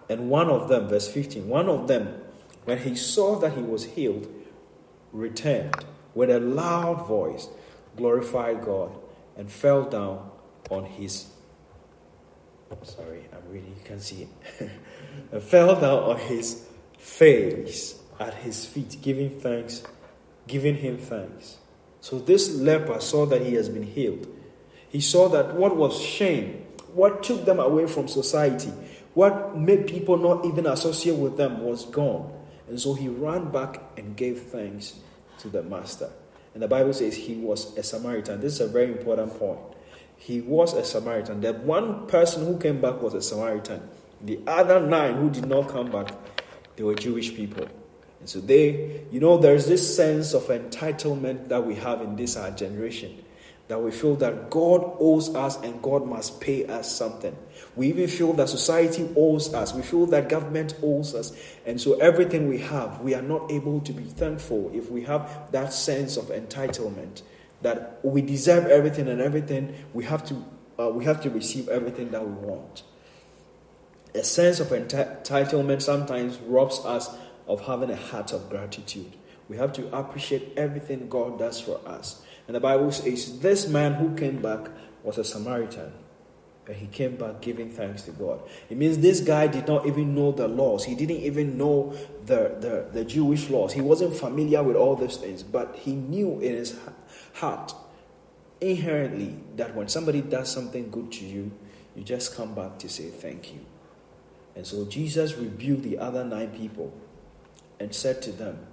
And 0.09 0.30
one 0.30 0.49
of 0.49 0.68
them, 0.68 0.88
verse 0.88 1.09
15, 1.09 1.49
one 1.49 1.68
of 1.68 1.88
them, 1.88 2.21
when 2.64 2.78
he 2.78 2.94
saw 2.94 3.38
that 3.40 3.54
he 3.54 3.62
was 3.62 3.85
healed, 3.85 4.33
returned 5.12 5.75
with 6.14 6.30
a 6.30 6.40
loud 6.40 7.06
voice, 7.06 7.49
glorified 7.97 8.64
God, 8.64 8.97
and 9.37 9.50
fell 9.50 9.85
down 9.85 10.30
on 10.71 10.85
his 10.85 11.28
sorry, 12.83 13.25
I'm 13.33 13.52
reading, 13.52 13.75
you 13.76 13.85
can 13.85 14.00
see 14.00 14.28
and 15.33 15.42
fell 15.42 15.80
down 15.80 16.02
on 16.02 16.18
his 16.18 16.66
face 16.99 17.99
at 18.18 18.35
his 18.35 18.66
feet, 18.66 18.97
giving 19.00 19.38
thanks, 19.40 19.83
giving 20.47 20.76
him 20.76 20.99
thanks. 20.99 21.59
So 22.00 22.18
this 22.18 22.54
leper 22.54 23.00
saw 23.00 23.26
that 23.26 23.42
he 23.42 23.54
has 23.54 23.68
been 23.68 23.85
healed. 23.85 24.26
He 24.94 25.00
saw 25.00 25.28
that 25.30 25.56
what 25.56 25.74
was 25.74 26.00
shame, 26.00 26.64
what 26.92 27.24
took 27.24 27.44
them 27.44 27.58
away 27.58 27.88
from 27.88 28.06
society, 28.06 28.70
What 29.14 29.56
made 29.56 29.88
people 29.88 30.16
not 30.16 30.44
even 30.44 30.66
associate 30.66 31.16
with 31.16 31.36
them 31.36 31.64
was 31.64 31.84
gone. 31.86 32.32
And 32.68 32.80
so 32.80 32.94
he 32.94 33.08
ran 33.08 33.50
back 33.50 33.80
and 33.96 34.16
gave 34.16 34.42
thanks 34.42 34.94
to 35.38 35.48
the 35.48 35.64
master. 35.64 36.10
And 36.52 36.62
the 36.62 36.68
Bible 36.68 36.92
says 36.92 37.16
he 37.16 37.34
was 37.34 37.76
a 37.76 37.82
Samaritan. 37.82 38.40
This 38.40 38.54
is 38.54 38.60
a 38.60 38.68
very 38.68 38.92
important 38.92 39.36
point. 39.36 39.58
He 40.16 40.40
was 40.40 40.74
a 40.74 40.84
Samaritan. 40.84 41.40
The 41.40 41.54
one 41.54 42.06
person 42.06 42.46
who 42.46 42.56
came 42.56 42.80
back 42.80 43.02
was 43.02 43.14
a 43.14 43.22
Samaritan. 43.22 43.82
The 44.20 44.38
other 44.46 44.78
nine 44.78 45.14
who 45.16 45.28
did 45.28 45.46
not 45.46 45.70
come 45.70 45.90
back, 45.90 46.12
they 46.76 46.84
were 46.84 46.94
Jewish 46.94 47.34
people. 47.34 47.66
And 48.20 48.28
so 48.28 48.40
they, 48.40 49.02
you 49.10 49.18
know, 49.18 49.38
there's 49.38 49.66
this 49.66 49.96
sense 49.96 50.34
of 50.34 50.44
entitlement 50.44 51.48
that 51.48 51.66
we 51.66 51.74
have 51.74 52.00
in 52.00 52.14
this 52.14 52.36
our 52.36 52.52
generation 52.52 53.23
that 53.68 53.83
we 53.83 53.90
feel 53.90 54.14
that 54.16 54.50
God 54.50 54.97
owes 55.00 55.35
us 55.35 55.61
and 55.62 55.80
God 55.80 56.06
must 56.06 56.40
pay 56.40 56.66
us 56.66 56.94
something. 56.94 57.35
We 57.76 57.88
even 57.88 58.09
feel 58.09 58.35
that 58.35 58.49
society 58.49 59.09
owes 59.16 59.54
us. 59.54 59.73
We 59.73 59.83
feel 59.83 60.06
that 60.06 60.28
government 60.28 60.75
owes 60.83 61.14
us. 61.14 61.33
And 61.64 61.80
so 61.80 61.94
everything 61.99 62.49
we 62.49 62.59
have, 62.59 63.00
we 63.00 63.14
are 63.14 63.23
not 63.23 63.50
able 63.50 63.80
to 63.80 63.92
be 63.92 64.04
thankful 64.04 64.71
if 64.75 64.90
we 64.90 65.02
have 65.04 65.50
that 65.52 65.73
sense 65.73 66.16
of 66.16 66.26
entitlement 66.26 67.23
that 67.62 68.00
we 68.02 68.21
deserve 68.21 68.66
everything 68.66 69.09
and 69.09 69.21
everything 69.21 69.75
we 69.94 70.04
have 70.04 70.25
to 70.26 70.44
uh, 70.78 70.88
we 70.88 71.04
have 71.04 71.21
to 71.23 71.30
receive 71.30 71.68
everything 71.68 72.11
that 72.11 72.26
we 72.26 72.33
want. 72.33 72.83
A 74.14 74.25
sense 74.25 74.61
of 74.61 74.68
entitlement 74.68 75.83
sometimes 75.83 76.38
robs 76.38 76.80
us 76.85 77.14
of 77.47 77.66
having 77.66 77.90
a 77.90 77.97
heart 77.97 78.33
of 78.33 78.50
gratitude. 78.50 79.12
We 79.49 79.56
have 79.56 79.73
to 79.75 79.97
appreciate 79.97 80.52
everything 80.56 81.09
God 81.09 81.38
does 81.38 81.61
for 81.61 81.80
us. 81.87 82.25
And 82.46 82.54
the 82.54 82.60
Bible 82.60 82.92
says 82.92 83.40
this 83.40 83.68
man 83.68 83.94
who 83.94 84.14
came 84.16 84.42
back 84.42 84.68
was 85.02 85.18
a 85.18 85.24
Samaritan. 85.24 85.92
And 86.66 86.76
he 86.76 86.86
came 86.86 87.16
back 87.16 87.42
giving 87.42 87.70
thanks 87.70 88.02
to 88.02 88.10
God. 88.10 88.40
It 88.70 88.78
means 88.78 88.98
this 88.98 89.20
guy 89.20 89.48
did 89.48 89.68
not 89.68 89.86
even 89.86 90.14
know 90.14 90.32
the 90.32 90.48
laws. 90.48 90.84
He 90.84 90.94
didn't 90.94 91.18
even 91.18 91.58
know 91.58 91.94
the, 92.24 92.56
the, 92.58 92.88
the 92.90 93.04
Jewish 93.04 93.50
laws. 93.50 93.74
He 93.74 93.82
wasn't 93.82 94.16
familiar 94.16 94.62
with 94.62 94.76
all 94.76 94.96
these 94.96 95.18
things. 95.18 95.42
But 95.42 95.76
he 95.76 95.94
knew 95.94 96.40
in 96.40 96.54
his 96.54 96.78
heart, 97.34 97.74
inherently, 98.62 99.36
that 99.56 99.74
when 99.74 99.88
somebody 99.88 100.22
does 100.22 100.50
something 100.50 100.90
good 100.90 101.12
to 101.12 101.26
you, 101.26 101.52
you 101.94 102.02
just 102.02 102.34
come 102.34 102.54
back 102.54 102.78
to 102.78 102.88
say 102.88 103.10
thank 103.10 103.52
you. 103.52 103.60
And 104.56 104.66
so 104.66 104.86
Jesus 104.86 105.34
rebuked 105.34 105.82
the 105.82 105.98
other 105.98 106.24
nine 106.24 106.48
people 106.48 106.94
and 107.78 107.94
said 107.94 108.22
to 108.22 108.32
them, 108.32 108.66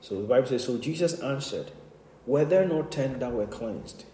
So 0.00 0.20
the 0.20 0.28
Bible 0.28 0.46
says, 0.46 0.64
So 0.64 0.78
Jesus 0.78 1.18
answered, 1.20 1.72
Were 2.26 2.44
there 2.44 2.66
not 2.66 2.90
ten 2.90 3.18
that 3.20 3.32
were 3.32 3.46
cleansed? 3.46 4.04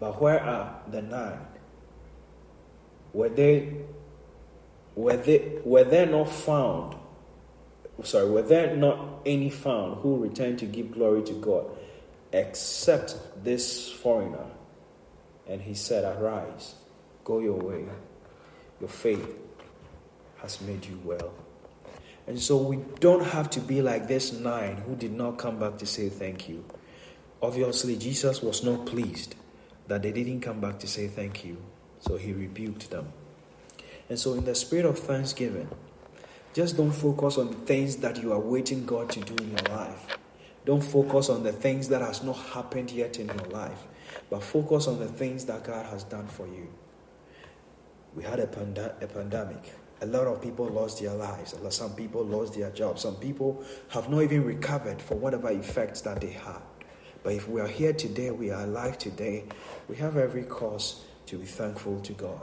But 0.00 0.20
where 0.20 0.42
are 0.42 0.80
the 0.88 1.02
nine? 1.02 1.46
Were 3.12 3.28
they 3.28 3.74
were 4.94 5.16
they 5.16 5.60
were 5.64 5.84
there 5.84 6.06
not 6.06 6.28
found 6.28 6.96
sorry, 8.02 8.30
were 8.30 8.42
there 8.42 8.76
not 8.76 9.20
any 9.24 9.50
found 9.50 10.00
who 10.00 10.16
returned 10.16 10.58
to 10.60 10.66
give 10.66 10.92
glory 10.92 11.22
to 11.24 11.32
God 11.34 11.66
except 12.32 13.16
this 13.42 13.90
foreigner? 13.90 14.46
And 15.46 15.62
he 15.62 15.74
said, 15.74 16.04
Arise, 16.04 16.74
go 17.24 17.40
your 17.40 17.58
way. 17.58 17.84
Your 18.80 18.88
faith 18.88 19.26
has 20.38 20.60
made 20.60 20.84
you 20.86 21.00
well. 21.04 21.32
And 22.26 22.40
so 22.40 22.56
we 22.56 22.76
don't 23.00 23.24
have 23.24 23.50
to 23.50 23.60
be 23.60 23.82
like 23.82 24.08
this 24.08 24.32
nine 24.32 24.76
who 24.76 24.94
did 24.94 25.12
not 25.12 25.38
come 25.38 25.58
back 25.58 25.78
to 25.78 25.86
say 25.86 26.08
thank 26.08 26.48
you. 26.48 26.64
Obviously, 27.42 27.96
Jesus 27.96 28.40
was 28.40 28.62
not 28.62 28.86
pleased 28.86 29.34
that 29.88 30.02
they 30.02 30.12
didn't 30.12 30.40
come 30.40 30.60
back 30.60 30.78
to 30.78 30.86
say 30.86 31.08
thank 31.08 31.44
you. 31.44 31.56
So 31.98 32.16
he 32.16 32.32
rebuked 32.32 32.90
them. 32.90 33.12
And 34.08 34.18
so, 34.18 34.34
in 34.34 34.44
the 34.44 34.54
spirit 34.54 34.86
of 34.86 34.98
thanksgiving, 34.98 35.68
just 36.54 36.76
don't 36.76 36.92
focus 36.92 37.38
on 37.38 37.48
the 37.48 37.56
things 37.56 37.96
that 37.96 38.22
you 38.22 38.32
are 38.32 38.38
waiting 38.38 38.86
God 38.86 39.10
to 39.10 39.20
do 39.20 39.34
in 39.42 39.50
your 39.50 39.76
life. 39.76 40.18
Don't 40.64 40.82
focus 40.82 41.28
on 41.28 41.42
the 41.42 41.52
things 41.52 41.88
that 41.88 42.00
has 42.00 42.22
not 42.22 42.36
happened 42.36 42.92
yet 42.92 43.18
in 43.18 43.26
your 43.26 43.48
life, 43.48 43.86
but 44.30 44.42
focus 44.42 44.86
on 44.86 45.00
the 45.00 45.08
things 45.08 45.44
that 45.46 45.64
God 45.64 45.86
has 45.86 46.04
done 46.04 46.28
for 46.28 46.46
you. 46.46 46.68
We 48.14 48.22
had 48.22 48.38
a, 48.38 48.44
a 49.00 49.06
pandemic. 49.06 49.72
A 50.02 50.06
lot 50.06 50.26
of 50.26 50.42
people 50.42 50.66
lost 50.66 51.00
their 51.00 51.14
lives. 51.14 51.54
Some 51.70 51.94
people 51.94 52.24
lost 52.24 52.54
their 52.54 52.70
jobs. 52.70 53.02
Some 53.02 53.16
people 53.16 53.64
have 53.88 54.10
not 54.10 54.22
even 54.22 54.44
recovered 54.44 55.00
for 55.00 55.14
whatever 55.16 55.50
effects 55.50 56.02
that 56.02 56.20
they 56.20 56.30
had. 56.30 56.60
But 57.22 57.34
if 57.34 57.48
we 57.48 57.60
are 57.60 57.68
here 57.68 57.92
today, 57.92 58.30
we 58.30 58.50
are 58.50 58.64
alive 58.64 58.98
today, 58.98 59.44
we 59.88 59.96
have 59.96 60.16
every 60.16 60.42
cause 60.42 61.04
to 61.26 61.38
be 61.38 61.46
thankful 61.46 62.00
to 62.00 62.12
God. 62.12 62.40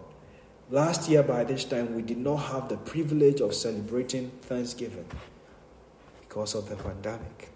Last 0.72 1.10
year, 1.10 1.24
by 1.24 1.44
this 1.44 1.66
time, 1.66 1.96
we 1.96 2.02
did 2.02 2.18
not 2.20 2.38
have 2.38 2.70
the 2.70 2.78
privilege 2.78 3.42
of 3.42 3.54
celebrating 3.54 4.30
Thanksgiving 4.44 5.08
because 6.22 6.54
of 6.54 6.70
the 6.70 6.76
pandemic. 6.76 7.50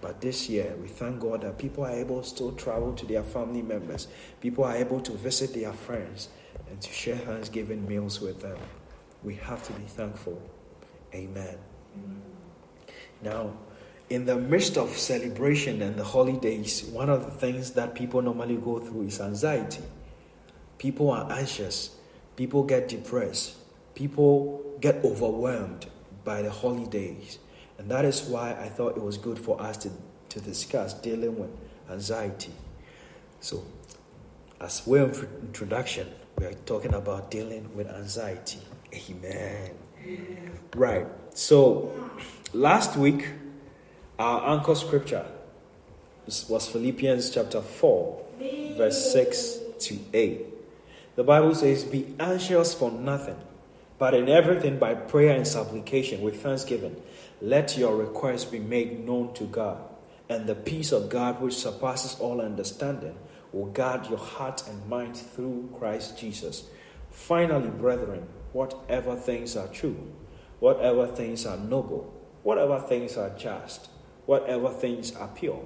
But 0.00 0.20
this 0.20 0.48
year, 0.48 0.74
we 0.80 0.88
thank 0.88 1.20
God 1.20 1.40
that 1.40 1.58
people 1.58 1.84
are 1.84 1.90
able 1.90 2.20
to 2.20 2.28
still 2.28 2.52
travel 2.52 2.92
to 2.92 3.06
their 3.06 3.22
family 3.22 3.62
members. 3.62 4.08
People 4.40 4.64
are 4.64 4.76
able 4.76 5.00
to 5.00 5.12
visit 5.12 5.54
their 5.54 5.72
friends 5.72 6.28
and 6.68 6.80
to 6.80 6.92
share 6.92 7.16
Thanksgiving 7.16 7.88
meals 7.88 8.20
with 8.20 8.40
them. 8.40 8.58
We 9.24 9.36
have 9.36 9.66
to 9.66 9.72
be 9.72 9.84
thankful. 9.84 10.40
Amen. 11.14 11.56
Amen. 11.94 12.22
Now, 13.22 13.52
in 14.08 14.24
the 14.24 14.36
midst 14.36 14.76
of 14.76 14.90
celebration 14.96 15.82
and 15.82 15.96
the 15.96 16.04
holidays, 16.04 16.84
one 16.92 17.10
of 17.10 17.24
the 17.24 17.30
things 17.30 17.72
that 17.72 17.94
people 17.94 18.22
normally 18.22 18.56
go 18.56 18.78
through 18.78 19.02
is 19.02 19.20
anxiety. 19.20 19.82
People 20.78 21.10
are 21.10 21.30
anxious, 21.32 21.96
people 22.36 22.62
get 22.62 22.88
depressed, 22.88 23.56
people 23.94 24.76
get 24.80 25.04
overwhelmed 25.04 25.86
by 26.24 26.42
the 26.42 26.50
holidays. 26.50 27.38
And 27.78 27.90
that 27.90 28.04
is 28.04 28.22
why 28.22 28.52
I 28.52 28.68
thought 28.68 28.96
it 28.96 29.02
was 29.02 29.18
good 29.18 29.38
for 29.38 29.60
us 29.60 29.76
to, 29.78 29.90
to 30.30 30.40
discuss 30.40 30.94
dealing 30.94 31.38
with 31.38 31.50
anxiety. 31.90 32.52
So, 33.40 33.64
as 34.60 34.86
way 34.86 35.00
of 35.00 35.22
introduction, 35.42 36.08
we 36.38 36.46
are 36.46 36.54
talking 36.64 36.94
about 36.94 37.30
dealing 37.30 37.74
with 37.74 37.88
anxiety. 37.88 38.60
Amen. 38.94 39.70
Right. 40.74 41.06
So, 41.34 41.92
last 42.52 42.96
week, 42.96 43.26
our 44.18 44.56
anchor 44.56 44.74
scripture 44.74 45.26
was 46.48 46.68
Philippians 46.68 47.30
chapter 47.30 47.60
4, 47.60 48.24
verse 48.76 49.12
6 49.12 49.58
to 49.80 49.98
8. 50.14 50.46
The 51.16 51.24
Bible 51.24 51.54
says, 51.54 51.84
Be 51.84 52.14
anxious 52.18 52.72
for 52.72 52.90
nothing, 52.90 53.36
but 53.98 54.14
in 54.14 54.28
everything 54.28 54.78
by 54.78 54.94
prayer 54.94 55.36
and 55.36 55.46
supplication 55.46 56.22
with 56.22 56.42
thanksgiving, 56.42 56.96
let 57.42 57.76
your 57.76 57.94
requests 57.94 58.46
be 58.46 58.58
made 58.58 59.04
known 59.04 59.34
to 59.34 59.44
God. 59.44 59.78
And 60.30 60.46
the 60.46 60.54
peace 60.54 60.92
of 60.92 61.10
God, 61.10 61.40
which 61.40 61.54
surpasses 61.54 62.18
all 62.18 62.40
understanding, 62.40 63.16
will 63.52 63.66
guard 63.66 64.08
your 64.08 64.18
heart 64.18 64.66
and 64.66 64.88
mind 64.88 65.16
through 65.16 65.70
Christ 65.78 66.18
Jesus. 66.18 66.64
Finally, 67.10 67.68
brethren, 67.68 68.26
whatever 68.52 69.14
things 69.14 69.56
are 69.56 69.68
true, 69.68 70.10
whatever 70.58 71.06
things 71.06 71.44
are 71.44 71.58
noble, 71.58 72.12
whatever 72.42 72.80
things 72.80 73.16
are 73.16 73.30
just, 73.36 73.90
whatever 74.26 74.68
things 74.68 75.14
are 75.14 75.28
pure, 75.28 75.64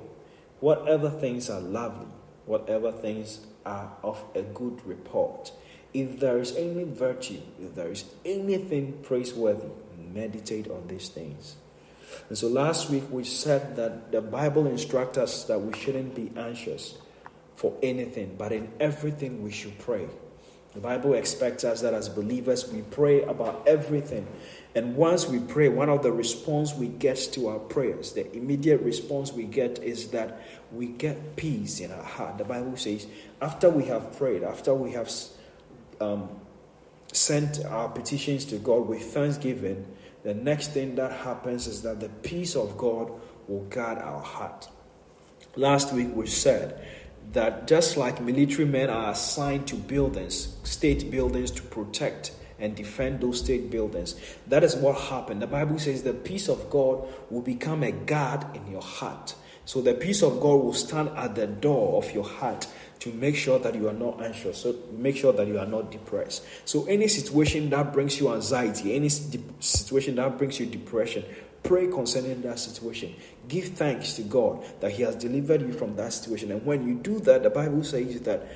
whatever 0.61 1.11
things 1.11 1.51
are 1.51 1.61
lovely, 1.61 2.07
whatever 2.47 2.93
things 2.93 3.47
are 3.67 3.93
of 4.03 4.23
a 4.35 4.43
good 4.43 4.81
report. 4.87 5.53
If 5.93 6.21
there 6.21 6.39
is 6.39 6.55
any 6.57 6.85
virtue, 6.85 7.41
if 7.61 7.75
there 7.75 7.91
is 7.91 8.05
anything 8.25 9.01
praiseworthy, 9.03 9.69
meditate 10.13 10.71
on 10.71 10.87
these 10.87 11.09
things. 11.09 11.57
And 12.29 12.37
so 12.37 12.49
last 12.49 12.91
week 12.91 13.05
we 13.11 13.25
said 13.25 13.77
that 13.77 14.13
the 14.13 14.21
Bible 14.21 14.67
instructs 14.67 15.19
us 15.19 15.45
that 15.45 15.61
we 15.61 15.77
shouldn't 15.79 16.15
be 16.15 16.31
anxious 16.37 16.99
for 17.55 17.77
anything, 17.83 18.37
but 18.39 18.53
in 18.53 18.71
everything 18.81 19.43
we 19.43 19.51
should 19.51 19.79
pray. 19.79 20.09
The 20.75 20.81
Bible 20.81 21.15
expects 21.15 21.65
us 21.65 21.81
that 21.81 21.95
as 21.95 22.09
believers 22.09 22.71
we 22.73 22.83
pray 22.83 23.23
about 23.23 23.67
everything 23.67 24.27
and 24.75 24.95
once 24.95 25.27
we 25.27 25.41
pray, 25.41 25.69
one 25.69 25.89
of 25.89 26.03
the 26.03 26.13
response 26.13 26.75
we 26.75 26.87
get 26.87 27.17
to 27.33 27.49
our 27.49 27.59
prayers, 27.59 28.13
the 28.13 28.33
immediate 28.37 28.81
response 28.83 29.33
we 29.33 29.45
get 29.45 29.83
is 29.83 30.09
that 30.09 30.41
we 30.71 30.87
get 30.87 31.35
peace 31.35 31.81
in 31.81 31.91
our 31.91 32.05
heart. 32.05 32.39
The 32.39 32.45
Bible 32.45 32.77
says, 32.77 33.07
after 33.43 33.69
we 33.69 33.87
have 33.87 34.17
prayed, 34.17 34.45
after 34.45 34.73
we 34.73 34.93
have 34.93 35.11
um, 36.01 36.29
sent 37.13 37.65
our 37.65 37.89
petitions 37.89 38.45
to 38.47 38.59
God 38.59 38.87
with 38.87 39.03
thanksgiving, 39.03 39.87
the 40.23 40.35
next 40.35 40.69
thing 40.69 40.95
that 40.97 41.11
happens 41.11 41.67
is 41.67 41.83
that 41.83 41.99
the 41.99 42.09
peace 42.09 42.55
of 42.55 42.79
God 42.79 43.11
will 43.49 43.65
guard 43.65 43.99
our 43.99 44.21
heart. 44.21 44.69
Last 45.57 45.93
week 45.93 46.15
we 46.15 46.29
said 46.29 46.81
that 47.33 47.69
just 47.69 47.97
like 47.97 48.21
military 48.21 48.65
men 48.65 48.91
are 48.91 49.13
assigned 49.13 49.67
to 49.69 49.77
buildings, 49.77 50.57
state 50.65 51.11
buildings 51.11 51.51
to 51.53 51.63
protect 51.63 52.33
and 52.59 52.77
defend 52.77 53.21
those 53.21 53.39
state 53.39 53.71
buildings. 53.71 54.15
That 54.49 54.65
is 54.65 54.77
what 54.77 54.97
happened. 54.99 55.41
The 55.41 55.47
Bible 55.47 55.79
says 55.79 56.03
the 56.03 56.13
peace 56.13 56.49
of 56.49 56.69
God 56.71 57.07
will 57.31 57.43
become 57.43 57.83
a 57.83 57.93
guard 57.93 58.45
in 58.55 58.71
your 58.71 58.83
heart. 58.83 59.35
So 59.65 59.81
the 59.81 59.95
peace 59.95 60.23
of 60.23 60.41
God 60.41 60.57
will 60.65 60.75
stand 60.75 61.11
at 61.11 61.37
the 61.37 61.47
door 61.47 62.03
of 62.03 62.13
your 62.13 62.25
heart 62.25 62.67
to 63.01 63.13
make 63.13 63.37
sure 63.37 63.59
that 63.59 63.75
you 63.75 63.89
are 63.89 63.95
not 63.95 64.21
anxious, 64.21 64.59
so 64.59 64.75
make 64.93 65.17
sure 65.17 65.33
that 65.33 65.47
you 65.47 65.59
are 65.59 65.67
not 65.67 65.91
depressed. 65.91 66.45
So 66.67 66.85
any 66.87 67.09
situation 67.09 67.71
that 67.71 67.93
brings 67.93 68.21
you 68.21 68.33
anxiety, 68.35 68.95
any 68.95 69.09
situation 69.09 70.17
that 70.17 70.37
brings 70.37 70.61
you 70.61 70.67
depression, 70.67 71.25
pray 71.63 71.87
concerning 71.87 72.43
that 72.43 72.59
situation. 72.59 73.15
Give 73.51 73.67
thanks 73.69 74.15
to 74.15 74.23
God 74.23 74.65
that 74.81 74.93
He 74.93 75.03
has 75.03 75.17
delivered 75.17 75.61
you 75.61 75.73
from 75.73 75.97
that 75.97 76.13
situation. 76.13 76.53
And 76.53 76.65
when 76.65 76.87
you 76.87 76.95
do 76.95 77.19
that, 77.21 77.43
the 77.43 77.51
Bible 77.51 77.83
says 77.83 78.21
that 78.21 78.47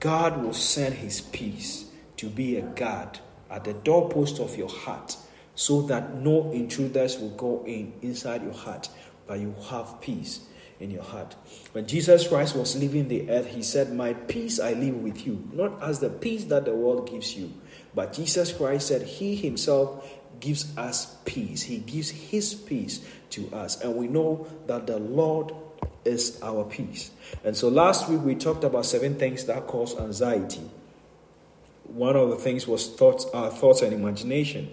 God 0.00 0.42
will 0.42 0.52
send 0.52 0.96
His 0.96 1.20
peace 1.20 1.88
to 2.16 2.28
be 2.28 2.56
a 2.56 2.62
guard 2.62 3.20
at 3.48 3.62
the 3.62 3.72
doorpost 3.72 4.40
of 4.40 4.58
your 4.58 4.68
heart 4.68 5.16
so 5.54 5.82
that 5.82 6.14
no 6.14 6.50
intruders 6.50 7.18
will 7.18 7.30
go 7.30 7.64
in 7.66 7.92
inside 8.02 8.42
your 8.42 8.52
heart, 8.52 8.88
but 9.28 9.38
you 9.38 9.54
have 9.70 10.00
peace 10.00 10.40
in 10.80 10.90
your 10.90 11.04
heart. 11.04 11.36
When 11.72 11.86
Jesus 11.86 12.26
Christ 12.26 12.56
was 12.56 12.76
leaving 12.76 13.06
the 13.06 13.30
earth, 13.30 13.46
he 13.46 13.62
said, 13.62 13.92
My 13.92 14.12
peace 14.12 14.58
I 14.58 14.72
leave 14.72 14.96
with 14.96 15.24
you, 15.24 15.48
not 15.52 15.80
as 15.82 16.00
the 16.00 16.10
peace 16.10 16.44
that 16.46 16.64
the 16.64 16.74
world 16.74 17.08
gives 17.08 17.36
you. 17.36 17.52
But 17.94 18.12
Jesus 18.12 18.52
Christ 18.52 18.88
said, 18.88 19.02
He 19.02 19.36
Himself 19.36 20.06
gives 20.40 20.76
us 20.76 21.16
peace. 21.24 21.62
He 21.62 21.78
gives 21.78 22.10
His 22.10 22.54
peace 22.54 23.04
to 23.30 23.50
us. 23.52 23.80
And 23.80 23.96
we 23.96 24.08
know 24.08 24.46
that 24.66 24.86
the 24.86 24.98
Lord 24.98 25.52
is 26.04 26.40
our 26.42 26.64
peace. 26.64 27.10
And 27.44 27.56
so 27.56 27.68
last 27.68 28.08
week 28.08 28.20
we 28.20 28.34
talked 28.34 28.64
about 28.64 28.86
seven 28.86 29.16
things 29.16 29.44
that 29.46 29.66
cause 29.66 29.98
anxiety. 29.98 30.70
One 31.84 32.16
of 32.16 32.30
the 32.30 32.36
things 32.36 32.66
was 32.66 32.88
thoughts, 32.88 33.26
our 33.32 33.50
thoughts 33.50 33.82
and 33.82 33.92
imagination 33.92 34.68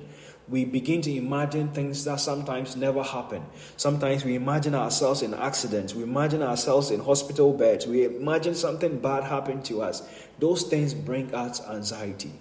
we 0.49 0.65
begin 0.65 1.01
to 1.01 1.15
imagine 1.15 1.69
things 1.69 2.03
that 2.03 2.19
sometimes 2.19 2.75
never 2.75 3.01
happen. 3.01 3.45
Sometimes 3.77 4.25
we 4.25 4.35
imagine 4.35 4.75
ourselves 4.75 5.21
in 5.21 5.33
accidents, 5.33 5.95
we 5.95 6.03
imagine 6.03 6.43
ourselves 6.43 6.91
in 6.91 6.99
hospital 6.99 7.53
beds, 7.53 7.87
we 7.87 8.05
imagine 8.05 8.53
something 8.53 8.99
bad 8.99 9.23
happened 9.23 9.63
to 9.65 9.81
us. 9.81 10.07
Those 10.39 10.63
things 10.63 10.93
bring 10.93 11.33
us 11.33 11.65
anxiety. 11.67 12.31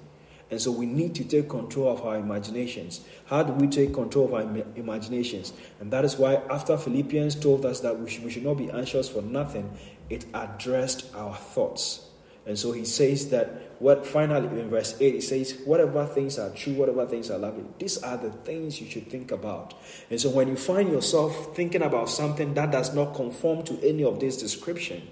And 0.53 0.61
so 0.61 0.71
we 0.71 0.85
need 0.85 1.15
to 1.15 1.25
take 1.25 1.49
control 1.49 1.91
of 1.91 2.05
our 2.05 2.19
imaginations. 2.19 3.01
How 3.25 3.43
do 3.43 3.55
we 3.55 3.69
take 3.69 3.95
control 3.95 4.27
of 4.27 4.35
our 4.35 4.65
imaginations? 4.77 5.55
And 5.81 5.91
that 5.91 6.05
is 6.05 6.19
why, 6.19 6.43
after 6.51 6.77
Philippians 6.77 7.37
told 7.37 7.65
us 7.65 7.81
that 7.81 7.99
we 7.99 8.11
should, 8.11 8.23
we 8.23 8.31
should 8.31 8.45
not 8.45 8.59
be 8.59 8.71
anxious 8.71 9.09
for 9.09 9.23
nothing, 9.23 9.73
it 10.11 10.27
addressed 10.35 11.07
our 11.15 11.35
thoughts. 11.35 12.07
And 12.45 12.59
so 12.59 12.73
he 12.73 12.85
says 12.85 13.31
that 13.31 13.49
what 13.79 14.07
finally 14.07 14.61
in 14.61 14.69
verse 14.69 14.95
8 15.01 15.15
he 15.15 15.21
says, 15.23 15.59
whatever 15.65 16.05
things 16.05 16.39
are 16.39 16.51
true, 16.51 16.75
whatever 16.75 17.07
things 17.07 17.31
are 17.31 17.39
lovely, 17.39 17.65
these 17.79 17.97
are 18.03 18.19
the 18.19 18.31
things 18.31 18.79
you 18.79 18.91
should 18.91 19.09
think 19.09 19.33
about. 19.33 19.73
And 20.11 20.21
so 20.21 20.29
when 20.29 20.49
you 20.49 20.57
find 20.57 20.91
yourself 20.91 21.57
thinking 21.57 21.81
about 21.81 22.11
something 22.11 22.53
that 22.53 22.71
does 22.71 22.95
not 22.95 23.15
conform 23.15 23.63
to 23.63 23.83
any 23.83 24.05
of 24.05 24.21
this 24.21 24.37
description, 24.37 25.09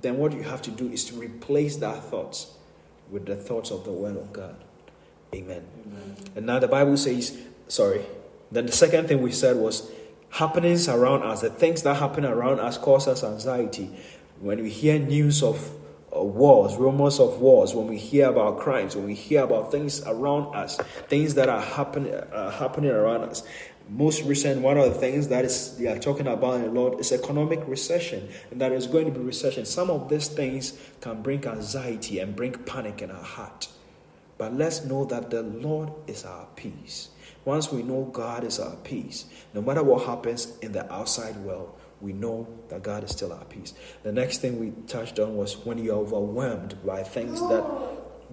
then 0.00 0.16
what 0.16 0.32
you 0.32 0.44
have 0.44 0.62
to 0.62 0.70
do 0.70 0.88
is 0.88 1.04
to 1.06 1.16
replace 1.16 1.76
that 1.76 2.04
thoughts 2.04 2.56
with 3.12 3.26
the 3.26 3.36
thoughts 3.36 3.70
of 3.70 3.84
the 3.84 3.92
word 3.92 4.16
of 4.16 4.32
God. 4.32 4.56
Amen. 5.34 5.62
Amen. 5.86 6.16
And 6.34 6.46
now 6.46 6.58
the 6.58 6.66
Bible 6.66 6.96
says, 6.96 7.38
sorry, 7.68 8.04
then 8.50 8.66
the 8.66 8.72
second 8.72 9.06
thing 9.06 9.20
we 9.22 9.32
said 9.32 9.56
was 9.56 9.90
happenings 10.30 10.88
around 10.88 11.22
us, 11.22 11.42
the 11.42 11.50
things 11.50 11.82
that 11.82 11.96
happen 11.96 12.24
around 12.24 12.58
us 12.58 12.78
cause 12.78 13.06
us 13.06 13.22
anxiety. 13.22 13.90
When 14.40 14.62
we 14.62 14.70
hear 14.70 14.98
news 14.98 15.42
of 15.42 15.72
uh, 16.14 16.22
wars, 16.22 16.76
rumors 16.76 17.20
of 17.20 17.38
wars, 17.38 17.74
when 17.74 17.86
we 17.86 17.98
hear 17.98 18.30
about 18.30 18.58
crimes, 18.58 18.96
when 18.96 19.04
we 19.06 19.14
hear 19.14 19.44
about 19.44 19.70
things 19.70 20.02
around 20.06 20.54
us, 20.54 20.78
things 21.08 21.34
that 21.34 21.48
are 21.48 21.60
happening 21.60 22.14
uh, 22.14 22.50
happening 22.50 22.90
around 22.90 23.24
us. 23.24 23.42
Most 23.92 24.22
recent, 24.22 24.62
one 24.62 24.78
of 24.78 24.86
the 24.86 24.98
things 24.98 25.28
that 25.28 25.44
is 25.44 25.76
they 25.76 25.86
are 25.86 25.98
talking 25.98 26.26
about 26.26 26.62
a 26.62 26.70
lot 26.70 26.98
is 26.98 27.12
economic 27.12 27.60
recession, 27.68 28.26
and 28.50 28.58
that 28.58 28.72
is 28.72 28.86
going 28.86 29.04
to 29.04 29.10
be 29.10 29.20
recession. 29.20 29.66
Some 29.66 29.90
of 29.90 30.08
these 30.08 30.28
things 30.28 30.72
can 31.02 31.20
bring 31.20 31.44
anxiety 31.46 32.18
and 32.18 32.34
bring 32.34 32.54
panic 32.54 33.02
in 33.02 33.10
our 33.10 33.22
heart. 33.22 33.68
But 34.38 34.54
let's 34.54 34.82
know 34.82 35.04
that 35.04 35.28
the 35.28 35.42
Lord 35.42 35.90
is 36.06 36.24
our 36.24 36.46
peace. 36.56 37.10
Once 37.44 37.70
we 37.70 37.82
know 37.82 38.04
God 38.04 38.44
is 38.44 38.58
our 38.58 38.76
peace, 38.76 39.26
no 39.52 39.60
matter 39.60 39.82
what 39.82 40.06
happens 40.06 40.56
in 40.62 40.72
the 40.72 40.90
outside 40.90 41.36
world, 41.36 41.78
we 42.00 42.14
know 42.14 42.48
that 42.70 42.82
God 42.82 43.04
is 43.04 43.10
still 43.10 43.34
our 43.34 43.44
peace. 43.44 43.74
The 44.04 44.12
next 44.12 44.38
thing 44.38 44.58
we 44.58 44.70
touched 44.86 45.18
on 45.18 45.36
was 45.36 45.58
when 45.66 45.76
you're 45.76 45.96
overwhelmed 45.96 46.78
by 46.82 47.02
things 47.02 47.40
that 47.40 47.64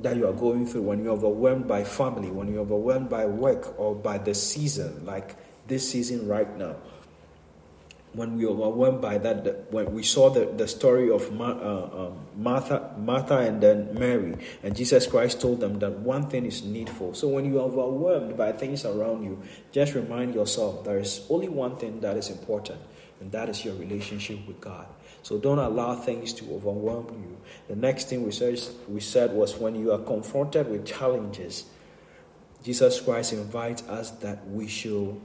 that 0.02 0.16
you 0.16 0.26
are 0.26 0.34
going 0.34 0.66
through, 0.66 0.84
when 0.84 1.04
you're 1.04 1.12
overwhelmed 1.12 1.68
by 1.68 1.84
family, 1.84 2.32
when 2.32 2.48
you're 2.48 2.62
overwhelmed 2.62 3.10
by 3.10 3.26
work 3.26 3.78
or 3.78 3.94
by 3.94 4.18
the 4.18 4.34
season, 4.34 5.06
like 5.06 5.36
this 5.70 5.90
season 5.90 6.28
right 6.28 6.58
now. 6.58 6.76
When 8.14 8.36
we 8.36 8.48
overwhelmed 8.48 9.02
by 9.02 9.20
that, 9.20 9.72
when 9.72 9.94
we 9.94 10.02
saw 10.02 10.32
the, 10.32 10.46
the 10.46 10.68
story 10.68 11.12
of 11.12 11.32
Ma, 11.32 11.52
uh, 11.52 12.08
um, 12.08 12.18
Martha, 12.36 12.96
Martha 12.98 13.38
and 13.38 13.62
then 13.62 13.94
Mary, 13.94 14.36
and 14.64 14.76
Jesus 14.76 15.06
Christ 15.06 15.40
told 15.40 15.60
them 15.60 15.78
that 15.80 15.92
one 16.00 16.28
thing 16.28 16.48
is 16.48 16.64
needful. 16.64 17.14
So 17.14 17.28
when 17.28 17.46
you 17.46 17.60
are 17.60 17.66
overwhelmed 17.66 18.36
by 18.36 18.52
things 18.52 18.84
around 18.84 19.24
you, 19.24 19.40
just 19.72 19.94
remind 19.94 20.34
yourself 20.34 20.84
there 20.86 20.98
is 20.98 21.22
only 21.30 21.50
one 21.50 21.78
thing 21.78 22.02
that 22.02 22.18
is 22.18 22.32
important 22.32 22.80
and 23.22 23.32
that 23.32 23.48
is 23.48 23.64
your 23.64 23.76
relationship 23.76 24.40
with 24.48 24.60
God. 24.60 24.88
So 25.22 25.38
don't 25.38 25.60
allow 25.60 25.96
things 25.96 26.34
to 26.34 26.46
overwhelm 26.54 27.08
you. 27.22 27.38
The 27.68 27.76
next 27.76 28.10
thing 28.10 28.26
we 28.26 28.32
said, 28.32 28.60
we 28.88 29.02
said 29.02 29.34
was 29.34 29.58
when 29.58 29.76
you 29.76 29.92
are 29.92 30.00
confronted 30.00 30.70
with 30.70 30.86
challenges, 30.86 31.66
Jesus 32.64 33.00
Christ 33.00 33.34
invites 33.34 33.84
us 33.84 34.12
that 34.20 34.48
we 34.50 34.68
should 34.68 35.20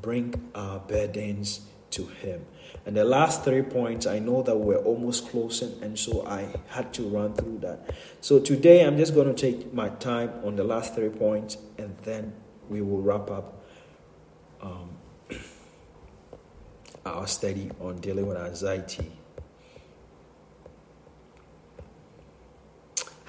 bring 0.00 0.50
our 0.54 0.78
burdens 0.80 1.60
to 1.90 2.06
Him. 2.06 2.46
And 2.86 2.96
the 2.96 3.04
last 3.04 3.44
three 3.44 3.62
points, 3.62 4.06
I 4.06 4.18
know 4.18 4.42
that 4.42 4.56
we're 4.56 4.78
almost 4.78 5.28
closing, 5.28 5.82
and 5.82 5.98
so 5.98 6.26
I 6.26 6.48
had 6.68 6.92
to 6.94 7.02
run 7.02 7.34
through 7.34 7.58
that. 7.58 7.94
So 8.20 8.38
today, 8.38 8.84
I'm 8.84 8.96
just 8.96 9.14
going 9.14 9.34
to 9.34 9.34
take 9.34 9.72
my 9.74 9.88
time 9.88 10.32
on 10.44 10.56
the 10.56 10.64
last 10.64 10.94
three 10.94 11.10
points, 11.10 11.58
and 11.78 11.96
then 12.04 12.32
we 12.68 12.80
will 12.80 13.02
wrap 13.02 13.30
up. 13.30 13.64
Um, 14.62 14.90
our 17.06 17.26
study 17.26 17.70
on 17.80 17.98
dealing 17.98 18.26
with 18.26 18.36
anxiety. 18.36 19.10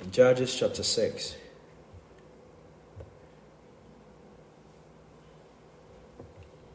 In 0.03 0.12
Judges 0.12 0.55
chapter 0.55 0.84
6, 0.84 1.36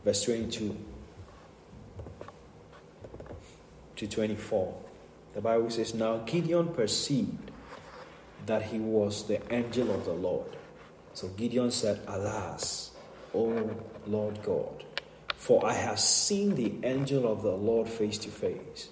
verse 0.06 0.22
22 0.22 0.74
to 3.96 4.06
24, 4.06 4.82
the 5.34 5.40
Bible 5.42 5.68
says, 5.68 5.92
Now 5.92 6.18
Gideon 6.18 6.68
perceived 6.68 7.50
that 8.46 8.62
he 8.62 8.78
was 8.78 9.26
the 9.26 9.40
angel 9.52 9.90
of 9.94 10.06
the 10.06 10.12
Lord. 10.12 10.56
So 11.12 11.28
Gideon 11.28 11.70
said, 11.70 12.00
Alas, 12.06 12.92
O 13.34 13.76
Lord 14.06 14.42
God 14.42 14.84
for 15.46 15.64
I 15.64 15.74
have 15.74 16.00
seen 16.00 16.54
the 16.54 16.72
angel 16.82 17.30
of 17.30 17.42
the 17.42 17.52
Lord 17.52 17.88
face 17.88 18.18
to 18.18 18.30
face. 18.30 18.88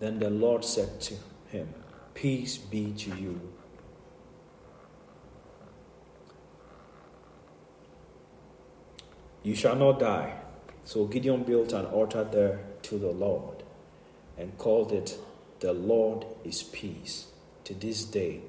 Then 0.00 0.18
the 0.18 0.30
Lord 0.30 0.64
said 0.64 1.00
to 1.02 1.14
him, 1.48 1.72
Peace 2.14 2.56
be 2.56 2.92
to 2.94 3.14
you. 3.16 3.40
You 9.48 9.54
shall 9.54 9.76
not 9.76 9.98
die. 9.98 10.34
So 10.84 11.06
Gideon 11.06 11.42
built 11.42 11.72
an 11.72 11.86
altar 11.86 12.22
there 12.22 12.60
to 12.82 12.98
the 12.98 13.10
Lord 13.10 13.62
and 14.36 14.58
called 14.58 14.92
it, 14.92 15.18
The 15.60 15.72
Lord 15.72 16.26
is 16.44 16.62
Peace. 16.62 17.28
To 17.64 17.72
this 17.72 18.04
day, 18.04 18.42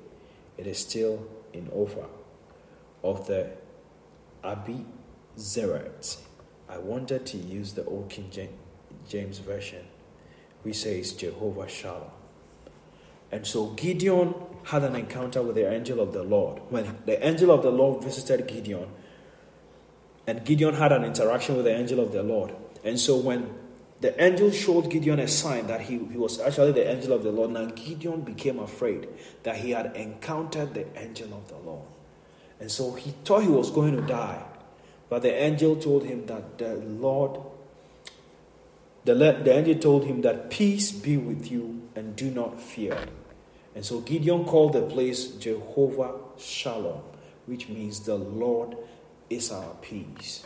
it 0.58 0.68
is 0.68 0.80
still 0.80 1.26
in 1.54 1.68
Ophrah 1.68 2.10
of 3.02 3.28
the 3.28 3.52
Abi 4.44 4.86
I 6.68 6.78
wanted 6.78 7.26
to 7.28 7.38
use 7.38 7.72
the 7.72 7.86
Old 7.86 8.10
King 8.10 8.50
James 9.08 9.40
Version, 9.40 9.86
which 10.64 10.80
says 10.80 11.14
Jehovah 11.14 11.70
Shalom. 11.70 12.12
And 13.32 13.48
so 13.48 13.68
Gideon 13.68 14.36
had 14.64 14.84
an 14.84 14.98
encounter 14.98 15.42
with 15.42 15.56
the 15.56 15.72
angel 15.72 16.02
of 16.02 16.12
the 16.12 16.24
Lord. 16.24 16.62
When 16.70 16.98
the 17.06 17.26
angel 17.26 17.52
of 17.52 17.64
the 17.64 17.72
Lord 17.72 18.04
visited 18.04 18.46
Gideon, 18.48 18.90
and 20.30 20.46
Gideon 20.46 20.76
had 20.76 20.92
an 20.92 21.04
interaction 21.04 21.56
with 21.56 21.65
the 21.65 21.76
angel 21.76 22.00
of 22.00 22.12
the 22.12 22.22
Lord. 22.22 22.54
And 22.84 23.00
so 23.00 23.18
when 23.18 23.50
the 24.00 24.24
angel 24.24 24.52
showed 24.52 24.92
Gideon 24.92 25.18
a 25.20 25.28
sign 25.28 25.65
that 25.65 25.82
he, 25.82 25.98
he 25.98 26.20
was 26.20 26.39
actually 26.39 26.72
the 26.72 26.88
angel 26.88 27.13
of 27.13 27.24
the 27.24 27.32
Lord, 27.32 27.50
now 27.50 27.65
Gideon 27.65 28.22
became 28.22 28.60
afraid 28.60 29.08
that 29.42 29.56
he 29.56 29.72
had 29.72 29.96
encountered 29.96 30.76
the 30.76 30.86
angel 30.96 31.34
of 31.34 31.48
the 31.48 31.58
Lord. 31.58 31.88
And 32.60 32.70
so 32.70 32.94
he 32.94 33.10
thought 33.26 33.42
he 33.42 33.50
was 33.50 33.72
going 33.72 33.96
to 33.96 34.04
die. 34.04 34.44
But 35.10 35.24
the 35.24 35.34
angel 35.34 35.78
told 35.78 36.06
him 36.06 36.28
that 36.28 36.60
the 36.60 36.76
Lord, 36.76 37.42
the, 39.06 39.15
the 39.15 39.52
angel 39.52 39.80
told 39.80 40.06
him 40.06 40.22
that 40.22 40.52
peace 40.52 40.92
be 40.92 41.18
with 41.18 41.52
you 41.52 41.89
and 41.96 42.15
do 42.15 42.30
not 42.30 42.62
fear. 42.62 43.04
And 43.74 43.84
so 43.84 44.02
Gideon 44.02 44.46
called 44.46 44.74
the 44.74 44.84
place 44.84 45.26
Jehovah 45.30 46.13
Shalom, 46.38 47.02
which 47.48 47.68
means 47.68 48.02
the 48.02 48.13
Lord 48.13 48.78
is 49.30 49.52
our 49.52 49.76
peace. 49.82 50.44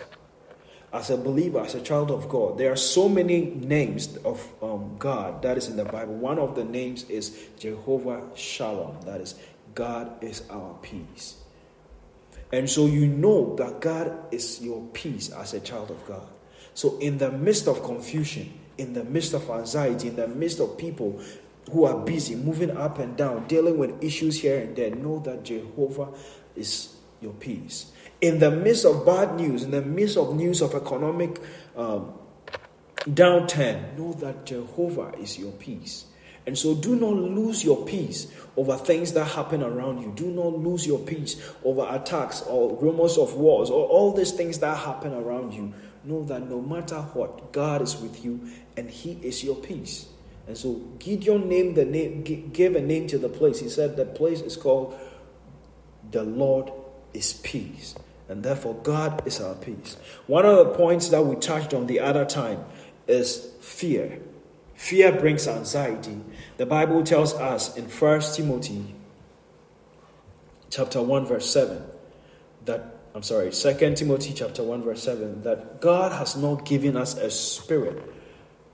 as 0.94 1.10
a 1.10 1.18
believer, 1.18 1.60
as 1.60 1.74
a 1.74 1.82
child 1.82 2.12
of 2.12 2.30
God, 2.30 2.60
there 2.60 2.72
are 2.72 2.78
so 2.78 3.10
many 3.10 3.46
names 3.46 4.16
of 4.18 4.48
um, 4.62 4.96
God 5.00 5.42
that 5.42 5.58
is 5.58 5.68
in 5.68 5.76
the 5.76 5.86
Bible. 5.86 6.14
One 6.14 6.38
of 6.38 6.56
the 6.56 6.64
names 6.64 7.10
is 7.10 7.48
Jehovah 7.58 8.22
Shalom, 8.36 9.02
that 9.06 9.20
is, 9.20 9.34
God 9.74 10.24
is 10.24 10.44
our 10.52 10.76
peace. 10.84 11.38
And 12.52 12.70
so 12.70 12.86
you 12.86 13.08
know 13.08 13.56
that 13.56 13.82
God 13.82 14.32
is 14.32 14.62
your 14.62 14.86
peace 14.94 15.32
as 15.32 15.56
a 15.56 15.60
child 15.60 15.90
of 15.90 16.06
God. 16.06 16.28
So, 16.76 17.00
in 17.00 17.18
the 17.18 17.32
midst 17.32 17.68
of 17.68 17.84
confusion, 17.84 18.54
in 18.78 18.94
the 18.94 19.04
midst 19.04 19.34
of 19.34 19.50
anxiety, 19.50 20.10
in 20.10 20.16
the 20.16 20.28
midst 20.28 20.60
of 20.60 20.78
people 20.78 21.20
who 21.72 21.86
are 21.86 21.98
busy 21.98 22.36
moving 22.36 22.76
up 22.78 23.00
and 23.00 23.18
down, 23.18 23.48
dealing 23.48 23.80
with 23.80 24.04
issues 24.04 24.42
here 24.42 24.60
and 24.60 24.76
there, 24.76 24.94
know 24.94 25.20
that 25.20 25.44
Jehovah 25.44 26.10
is 26.56 26.96
your 27.22 27.34
peace. 27.34 27.93
In 28.24 28.40
the 28.40 28.52
midst 28.52 28.86
of 28.86 29.06
bad 29.06 29.36
news, 29.36 29.64
in 29.64 29.72
the 29.72 29.82
midst 29.82 30.16
of 30.16 30.34
news 30.34 30.62
of 30.62 30.74
economic 30.76 31.42
um, 31.76 32.14
downturn, 33.06 33.98
know 33.98 34.14
that 34.14 34.46
Jehovah 34.46 35.12
is 35.20 35.38
your 35.38 35.52
peace. 35.52 36.06
And 36.46 36.58
so 36.58 36.74
do 36.74 36.96
not 36.96 37.16
lose 37.16 37.66
your 37.66 37.86
peace 37.86 38.28
over 38.56 38.78
things 38.78 39.12
that 39.12 39.26
happen 39.26 39.62
around 39.62 40.04
you. 40.04 40.14
Do 40.16 40.28
not 40.28 40.58
lose 40.58 40.88
your 40.88 41.00
peace 41.00 41.36
over 41.66 41.86
attacks 41.90 42.42
or 42.44 42.78
rumors 42.78 43.18
of 43.18 43.34
wars 43.34 43.70
or 43.70 43.86
all 43.88 44.14
these 44.14 44.32
things 44.32 44.60
that 44.60 44.78
happen 44.78 45.14
around 45.14 45.54
you. 45.54 45.74
Know 46.06 46.24
that 46.24 46.50
no 46.50 46.62
matter 46.62 47.02
what, 47.02 47.52
God 47.52 47.82
is 47.82 47.98
with 47.98 48.24
you 48.24 48.40
and 48.78 48.90
He 48.90 49.20
is 49.22 49.44
your 49.44 49.58
peace. 49.58 50.08
And 50.48 50.58
so 50.58 50.76
Gideon 50.98 51.50
named 51.50 51.76
the 51.76 51.84
name, 51.84 52.24
gave 52.24 52.78
a 52.78 52.82
name 52.82 53.06
to 53.08 53.18
the 53.18 53.28
place. 53.28 53.60
He 53.60 53.68
said 53.68 53.98
the 53.98 54.06
place 54.06 54.40
is 54.40 54.56
called 54.56 54.98
the 56.10 56.24
Lord 56.24 56.72
is 57.14 57.34
peace. 57.34 57.96
And 58.34 58.42
therefore, 58.42 58.74
God 58.82 59.22
is 59.28 59.40
our 59.40 59.54
peace. 59.54 59.96
One 60.26 60.44
of 60.44 60.58
the 60.58 60.74
points 60.74 61.10
that 61.10 61.24
we 61.24 61.36
touched 61.36 61.72
on 61.72 61.86
the 61.86 62.00
other 62.00 62.26
time 62.26 62.66
is 63.06 63.48
fear. 63.62 64.18
Fear 64.74 65.20
brings 65.20 65.48
anxiety. 65.48 66.20
The 66.58 66.66
Bible 66.66 67.04
tells 67.04 67.36
us 67.36 67.78
in 67.78 67.86
1 67.86 68.22
Timothy 68.34 68.96
chapter 70.72 71.00
1 71.00 71.28
verse 71.28 71.48
7 71.48 71.84
that 72.66 72.96
I'm 73.14 73.22
sorry, 73.22 73.52
2 73.52 73.94
Timothy 73.94 74.34
chapter 74.34 74.64
1 74.64 74.82
verse 74.82 75.04
7 75.04 75.44
that 75.44 75.80
God 75.80 76.12
has 76.12 76.36
not 76.36 76.66
given 76.66 76.98
us 76.98 77.16
a 77.16 77.30
spirit 77.30 78.02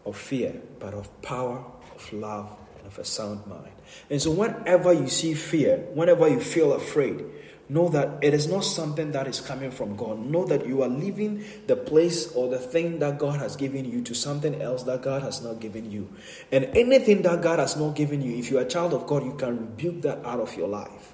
of 0.05 0.15
fear, 0.15 0.55
but 0.79 0.93
of 0.93 1.21
power, 1.21 1.65
of 1.93 2.13
love, 2.13 2.55
and 2.77 2.87
of 2.87 2.97
a 2.97 3.03
sound 3.03 3.45
mind. 3.45 3.73
And 4.09 4.21
so 4.21 4.31
whenever 4.31 4.93
you 4.93 5.09
see 5.09 5.33
fear, 5.33 5.79
whenever 5.93 6.29
you 6.29 6.39
feel 6.39 6.71
afraid, 6.71 7.25
know 7.69 7.87
that 7.89 8.23
it 8.23 8.33
is 8.33 8.47
not 8.47 8.61
something 8.61 9.11
that 9.11 9.27
is 9.27 9.39
coming 9.39 9.69
from 9.69 9.95
God. 9.95 10.19
Know 10.19 10.43
that 10.45 10.65
you 10.65 10.81
are 10.81 10.89
leaving 10.89 11.43
the 11.67 11.75
place 11.75 12.31
or 12.33 12.49
the 12.49 12.57
thing 12.57 12.97
that 12.99 13.19
God 13.19 13.39
has 13.39 13.55
given 13.55 13.85
you 13.85 14.01
to 14.03 14.15
something 14.15 14.59
else 14.59 14.83
that 14.83 15.03
God 15.03 15.21
has 15.21 15.43
not 15.43 15.59
given 15.59 15.91
you. 15.91 16.09
And 16.51 16.65
anything 16.75 17.21
that 17.21 17.43
God 17.43 17.59
has 17.59 17.77
not 17.77 17.95
given 17.95 18.23
you, 18.23 18.37
if 18.37 18.49
you're 18.49 18.61
a 18.61 18.67
child 18.67 18.93
of 18.93 19.05
God, 19.05 19.23
you 19.23 19.35
can 19.35 19.59
rebuke 19.59 20.01
that 20.01 20.25
out 20.25 20.39
of 20.39 20.57
your 20.57 20.67
life. 20.67 21.13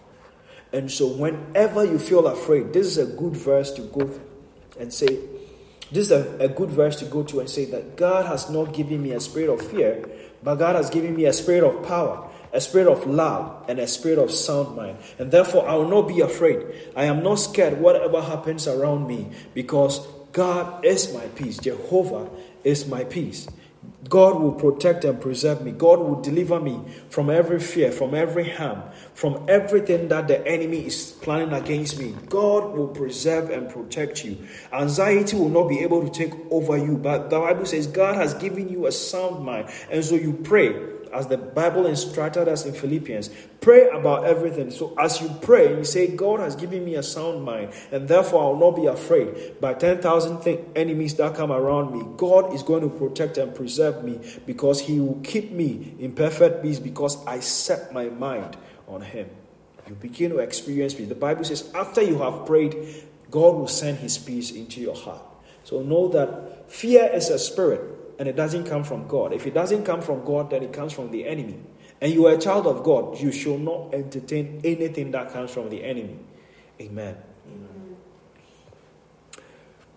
And 0.71 0.89
so, 0.89 1.07
whenever 1.07 1.85
you 1.85 1.99
feel 1.99 2.25
afraid, 2.27 2.73
this 2.73 2.87
is 2.87 2.97
a 2.97 3.05
good 3.05 3.35
verse 3.35 3.71
to 3.73 3.81
go 3.81 4.09
and 4.79 4.91
say, 4.91 5.19
this 5.91 6.09
is 6.09 6.11
a, 6.11 6.37
a 6.39 6.47
good 6.47 6.69
verse 6.69 6.95
to 6.97 7.05
go 7.05 7.23
to 7.23 7.41
and 7.41 7.49
say 7.49 7.65
that 7.65 7.95
God 7.95 8.25
has 8.25 8.49
not 8.49 8.73
given 8.73 9.03
me 9.03 9.11
a 9.11 9.19
spirit 9.19 9.49
of 9.49 9.61
fear, 9.61 10.09
but 10.41 10.55
God 10.55 10.75
has 10.75 10.89
given 10.89 11.15
me 11.15 11.25
a 11.25 11.33
spirit 11.33 11.63
of 11.63 11.85
power 11.85 12.29
a 12.55 12.61
spirit 12.61 12.87
of 12.87 13.05
love, 13.05 13.65
and 13.67 13.79
a 13.79 13.87
spirit 13.87 14.17
of 14.17 14.31
sound 14.31 14.77
mind. 14.77 14.97
And 15.19 15.29
therefore, 15.29 15.67
I 15.67 15.75
will 15.75 15.89
not 15.89 16.07
be 16.07 16.21
afraid. 16.21 16.65
I 16.95 17.03
am 17.03 17.21
not 17.21 17.35
scared 17.35 17.81
whatever 17.81 18.21
happens 18.21 18.65
around 18.65 19.07
me 19.07 19.29
because 19.53 20.07
God 20.31 20.85
is 20.85 21.13
my 21.13 21.27
peace. 21.35 21.57
Jehovah 21.57 22.29
is 22.63 22.87
my 22.87 23.03
peace. 23.03 23.47
God 24.07 24.39
will 24.39 24.53
protect 24.53 25.03
and 25.03 25.19
preserve 25.19 25.63
me. 25.63 25.71
God 25.71 25.99
will 25.99 26.21
deliver 26.21 26.59
me 26.59 26.79
from 27.09 27.29
every 27.29 27.59
fear, 27.59 27.91
from 27.91 28.13
every 28.13 28.49
harm, 28.49 28.83
from 29.13 29.45
everything 29.47 30.07
that 30.09 30.27
the 30.27 30.45
enemy 30.47 30.85
is 30.85 31.11
planning 31.21 31.53
against 31.53 31.99
me. 31.99 32.15
God 32.29 32.75
will 32.75 32.87
preserve 32.87 33.49
and 33.49 33.69
protect 33.69 34.23
you. 34.23 34.37
Anxiety 34.71 35.35
will 35.35 35.49
not 35.49 35.67
be 35.67 35.79
able 35.79 36.07
to 36.07 36.09
take 36.09 36.33
over 36.51 36.77
you. 36.77 36.97
But 36.97 37.29
the 37.29 37.39
Bible 37.39 37.65
says 37.65 37.87
God 37.87 38.15
has 38.15 38.33
given 38.35 38.69
you 38.69 38.85
a 38.85 38.91
sound 38.91 39.43
mind. 39.43 39.69
And 39.89 40.05
so 40.05 40.15
you 40.15 40.33
pray 40.33 40.94
as 41.15 41.27
the 41.27 41.37
Bible 41.37 41.87
instructed 41.87 42.49
us 42.49 42.65
in 42.65 42.73
Philippians. 42.73 43.29
Pray 43.61 43.87
about 43.89 44.25
everything. 44.25 44.69
So 44.69 44.93
as 44.99 45.21
you 45.21 45.29
pray, 45.41 45.75
you 45.75 45.85
say, 45.85 46.13
God 46.13 46.41
has 46.41 46.57
given 46.57 46.83
me 46.83 46.95
a 46.95 47.03
sound 47.03 47.43
mind, 47.43 47.71
and 47.91 48.07
therefore 48.07 48.43
I 48.43 48.45
will 48.47 48.71
not 48.71 48.75
be 48.75 48.85
afraid 48.85 49.61
by 49.61 49.75
10,000 49.75 50.41
th- 50.41 50.59
enemies 50.75 51.15
that 51.15 51.35
come 51.35 51.53
around 51.53 51.97
me. 51.97 52.05
God 52.17 52.53
is 52.53 52.63
going 52.63 52.81
to 52.81 52.89
protect 52.89 53.37
and 53.37 53.55
preserve 53.55 54.03
me 54.03 54.19
because 54.45 54.81
He 54.81 54.99
will 54.99 55.21
keep 55.23 55.51
me 55.51 55.95
in 55.99 56.11
perfect 56.11 56.61
peace 56.61 56.79
because 56.79 57.25
I 57.25 57.39
set 57.39 57.93
my 57.93 58.09
mind 58.09 58.57
on 58.87 59.01
Him. 59.01 59.29
You 59.87 59.95
begin 59.95 60.31
to 60.31 60.39
experience 60.39 60.95
peace. 60.95 61.07
The 61.07 61.15
Bible 61.15 61.45
says, 61.45 61.71
after 61.73 62.01
you 62.01 62.19
have 62.19 62.45
prayed, 62.45 62.75
God 63.31 63.55
will 63.55 63.67
send 63.69 63.99
His 63.99 64.17
peace 64.17 64.51
into 64.51 64.81
your 64.81 64.95
heart. 64.95 65.21
So 65.63 65.81
know 65.81 66.09
that 66.09 66.69
fear 66.69 67.09
is 67.13 67.29
a 67.29 67.39
spirit 67.39 67.94
and 68.19 68.27
it 68.27 68.35
doesn't 68.35 68.65
come 68.65 68.83
from 68.83 69.07
God. 69.07 69.33
If 69.33 69.45
it 69.45 69.53
doesn't 69.53 69.83
come 69.83 70.01
from 70.01 70.23
God, 70.23 70.49
then 70.49 70.63
it 70.63 70.73
comes 70.73 70.93
from 70.93 71.11
the 71.11 71.27
enemy. 71.27 71.59
And 72.01 72.13
you 72.13 72.27
are 72.27 72.33
a 72.33 72.37
child 72.37 72.67
of 72.67 72.83
God, 72.83 73.19
you 73.19 73.31
should 73.31 73.61
not 73.61 73.93
entertain 73.93 74.61
anything 74.63 75.11
that 75.11 75.31
comes 75.31 75.51
from 75.51 75.69
the 75.69 75.83
enemy. 75.83 76.19
Amen. 76.79 77.15
Amen. 77.47 77.97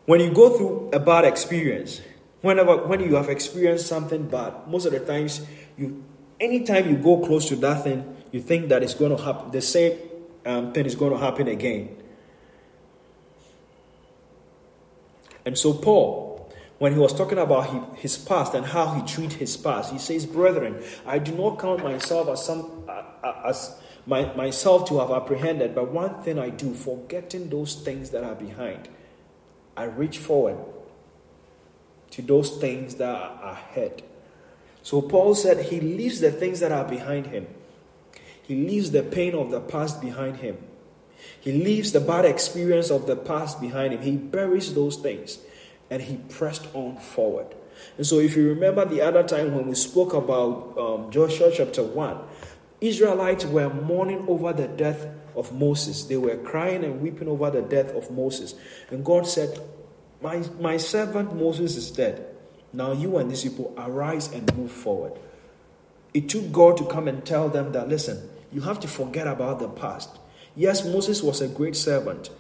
When 0.07 0.21
you 0.21 0.31
go 0.31 0.57
through 0.57 0.91
a 0.93 1.01
bad 1.01 1.25
experience, 1.25 2.01
whenever 2.41 2.77
when 2.87 3.01
you 3.01 3.17
have 3.17 3.29
experienced 3.29 3.87
something 3.87 4.29
bad, 4.29 4.69
most 4.69 4.87
of 4.87 4.93
the 4.93 5.01
times 5.01 5.45
you 5.77 6.05
anytime 6.41 6.89
you 6.89 6.97
go 6.97 7.19
close 7.19 7.49
to 7.49 7.57
that 7.57 7.85
thing, 7.85 8.17
you 8.31 8.41
think 8.41 8.69
that 8.69 8.83
it's 8.83 8.95
going 8.95 9.17
to 9.17 9.23
happen. 9.23 9.51
The 9.51 9.61
same 9.61 9.99
um, 10.47 10.73
thing 10.73 10.87
is 10.87 10.95
going 10.95 11.13
to 11.13 11.19
happen 11.19 11.49
again. 11.49 11.97
And 15.45 15.59
so 15.59 15.73
Paul 15.73 16.28
when 16.79 16.93
he 16.93 16.99
was 16.99 17.13
talking 17.13 17.39
about 17.39 17.97
his 17.99 18.17
past 18.17 18.55
and 18.55 18.65
how 18.65 18.95
he 18.95 19.03
treated 19.03 19.39
his 19.39 19.57
past, 19.57 19.93
he 19.93 19.99
says, 19.99 20.27
Brethren, 20.27 20.81
I 21.05 21.19
do 21.19 21.33
not 21.33 21.59
count 21.59 21.83
myself 21.83 22.29
as, 22.29 22.45
some, 22.45 22.89
as 23.45 23.77
my, 24.07 24.33
myself 24.35 24.89
to 24.89 25.01
have 25.01 25.11
apprehended, 25.11 25.75
but 25.75 25.91
one 25.91 26.23
thing 26.23 26.39
I 26.39 26.51
do, 26.51 26.75
forgetting 26.75 27.51
those 27.51 27.75
things 27.75 28.11
that 28.11 28.23
are 28.23 28.37
behind, 28.37 28.89
I 29.77 29.85
reach 29.85 30.19
forward 30.19 30.59
to 32.13 32.23
those 32.23 32.57
things 32.59 32.95
that 32.97 33.09
are 33.09 33.53
ahead. 33.53 34.03
So 34.83 35.03
Paul 35.03 35.35
said 35.35 35.67
he 35.67 35.81
leaves 35.81 36.21
the 36.21 36.31
things 36.31 36.61
that 36.61 36.71
are 36.71 36.85
behind 36.85 37.27
him. 37.27 37.49
He 38.43 38.55
leaves 38.55 38.93
the 38.93 39.03
pain 39.03 39.35
of 39.35 39.51
the 39.51 39.61
past 39.61 40.01
behind 40.01 40.37
him. 40.37 40.59
He 41.41 41.53
leaves 41.53 41.91
the 41.91 42.01
bad 42.01 42.25
experience 42.25 42.91
of 42.91 43.07
the 43.07 43.17
past 43.17 43.61
behind 43.61 43.93
him. 43.93 44.03
He 44.03 44.17
buries 44.17 44.75
those 44.75 44.97
things 44.97 45.39
and 45.91 46.03
he 46.03 46.17
pressed 46.17 46.67
on 46.75 46.97
forward. 46.97 47.55
And 47.97 48.07
so, 48.07 48.19
if 48.19 48.37
you 48.37 48.49
remember 48.49 48.85
the 48.85 49.01
other 49.01 49.23
time 49.23 49.55
when 49.55 49.69
we 49.69 49.75
spoke 49.75 50.13
about 50.13 50.77
um, 50.79 51.11
Joshua 51.11 51.51
chapter 51.55 51.83
1, 51.83 52.19
Israelites 52.81 53.45
were 53.45 53.73
mourning 53.73 54.25
over 54.29 54.53
the 54.53 54.69
death 54.69 55.07
of 55.37 55.53
Moses. 55.53 56.05
They 56.05 56.17
were 56.17 56.37
crying 56.37 56.85
and 56.85 57.01
weeping 57.01 57.29
over 57.29 57.51
the 57.51 57.63
death 57.63 57.93
of 57.95 58.11
Moses. 58.11 58.55
And 58.91 59.05
God 59.05 59.27
said, 59.27 59.61
My, 60.21 60.43
my 60.61 60.77
servant 60.77 61.37
Moses 61.37 61.77
is 61.77 61.91
dead. 61.91 62.27
Now 62.73 62.93
you 62.93 63.17
and 63.19 63.31
these 63.31 63.45
people 63.45 63.75
arise 63.79 64.33
and 64.33 64.55
move 64.57 64.71
forward. 64.71 65.13
It 66.13 66.29
took 66.29 66.51
God 66.53 66.77
to 66.79 66.87
come 66.87 67.09
and 67.09 67.25
tell 67.25 67.49
them 67.49 67.73
that, 67.73 67.89
listen, 67.89 68.29
you 68.53 68.61
have 68.63 68.81
to 68.81 68.89
forget 68.89 69.27
about 69.27 69.59
the 69.59 69.69
past. 69.69 70.11
Yes, 70.57 70.85
Moses 70.85 71.23
was 71.23 71.41
a 71.41 71.49
great 71.49 71.77
servant, 71.77 72.31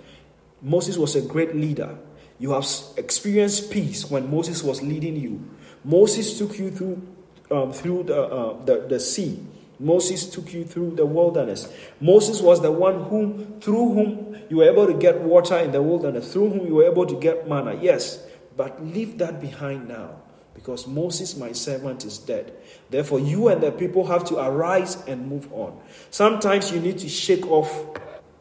Moses 0.60 0.98
was 0.98 1.14
a 1.14 1.22
great 1.22 1.54
leader, 1.54 1.96
you 2.38 2.52
have 2.52 2.66
experienced 2.96 3.70
peace 3.70 4.10
when 4.10 4.30
Moses 4.30 4.62
was 4.62 4.82
leading 4.82 5.16
you. 5.16 5.48
Moses 5.84 6.38
took 6.38 6.58
you 6.58 6.70
through, 6.70 7.02
um, 7.50 7.72
through 7.72 8.04
the, 8.04 8.22
uh, 8.22 8.64
the, 8.64 8.86
the 8.88 9.00
sea. 9.00 9.44
Moses 9.80 10.28
took 10.28 10.52
you 10.52 10.64
through 10.64 10.96
the 10.96 11.06
wilderness. 11.06 11.72
Moses 12.00 12.40
was 12.40 12.60
the 12.62 12.72
one 12.72 13.04
whom, 13.04 13.60
through 13.60 13.92
whom 13.94 14.36
you 14.48 14.58
were 14.58 14.70
able 14.70 14.86
to 14.86 14.94
get 14.94 15.20
water 15.20 15.56
in 15.58 15.72
the 15.72 15.82
wilderness, 15.82 16.32
through 16.32 16.50
whom 16.50 16.66
you 16.66 16.74
were 16.74 16.84
able 16.84 17.06
to 17.06 17.18
get 17.18 17.48
manna. 17.48 17.78
Yes, 17.80 18.24
but 18.56 18.84
leave 18.84 19.18
that 19.18 19.40
behind 19.40 19.88
now 19.88 20.16
because 20.54 20.88
Moses, 20.88 21.36
my 21.36 21.52
servant, 21.52 22.04
is 22.04 22.18
dead. 22.18 22.52
Therefore, 22.90 23.20
you 23.20 23.46
and 23.46 23.62
the 23.62 23.70
people 23.70 24.06
have 24.08 24.24
to 24.24 24.38
arise 24.38 24.96
and 25.06 25.28
move 25.28 25.52
on. 25.52 25.78
Sometimes 26.10 26.72
you 26.72 26.80
need 26.80 26.98
to 26.98 27.08
shake 27.08 27.46
off 27.46 27.86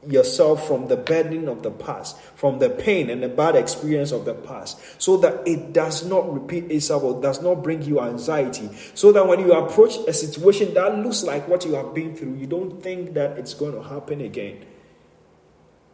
yourself 0.05 0.67
from 0.67 0.88
the 0.88 0.97
burden 0.97 1.47
of 1.47 1.63
the 1.63 1.71
past, 1.71 2.19
from 2.36 2.60
the 2.60 2.69
pain 2.69 3.10
and 3.10 3.23
the 3.23 3.29
bad 3.29 3.55
experience 3.55 4.12
of 4.12 4.25
the 4.25 4.33
past, 4.33 4.79
so 5.01 5.17
that 5.17 5.47
it 5.47 5.73
does 5.73 6.05
not 6.05 6.31
repeat 6.31 6.71
itself 6.71 7.03
or 7.03 7.21
does 7.21 7.41
not 7.41 7.63
bring 7.63 7.81
you 7.81 7.99
anxiety. 7.99 8.69
So 8.93 9.12
that 9.12 9.27
when 9.27 9.39
you 9.39 9.53
approach 9.53 9.95
a 10.07 10.13
situation 10.13 10.73
that 10.75 10.99
looks 10.99 11.23
like 11.23 11.47
what 11.47 11.65
you 11.65 11.73
have 11.75 11.93
been 11.93 12.15
through, 12.15 12.36
you 12.36 12.47
don't 12.47 12.81
think 12.81 13.13
that 13.13 13.38
it's 13.38 13.53
going 13.53 13.73
to 13.73 13.83
happen 13.83 14.21
again. 14.21 14.65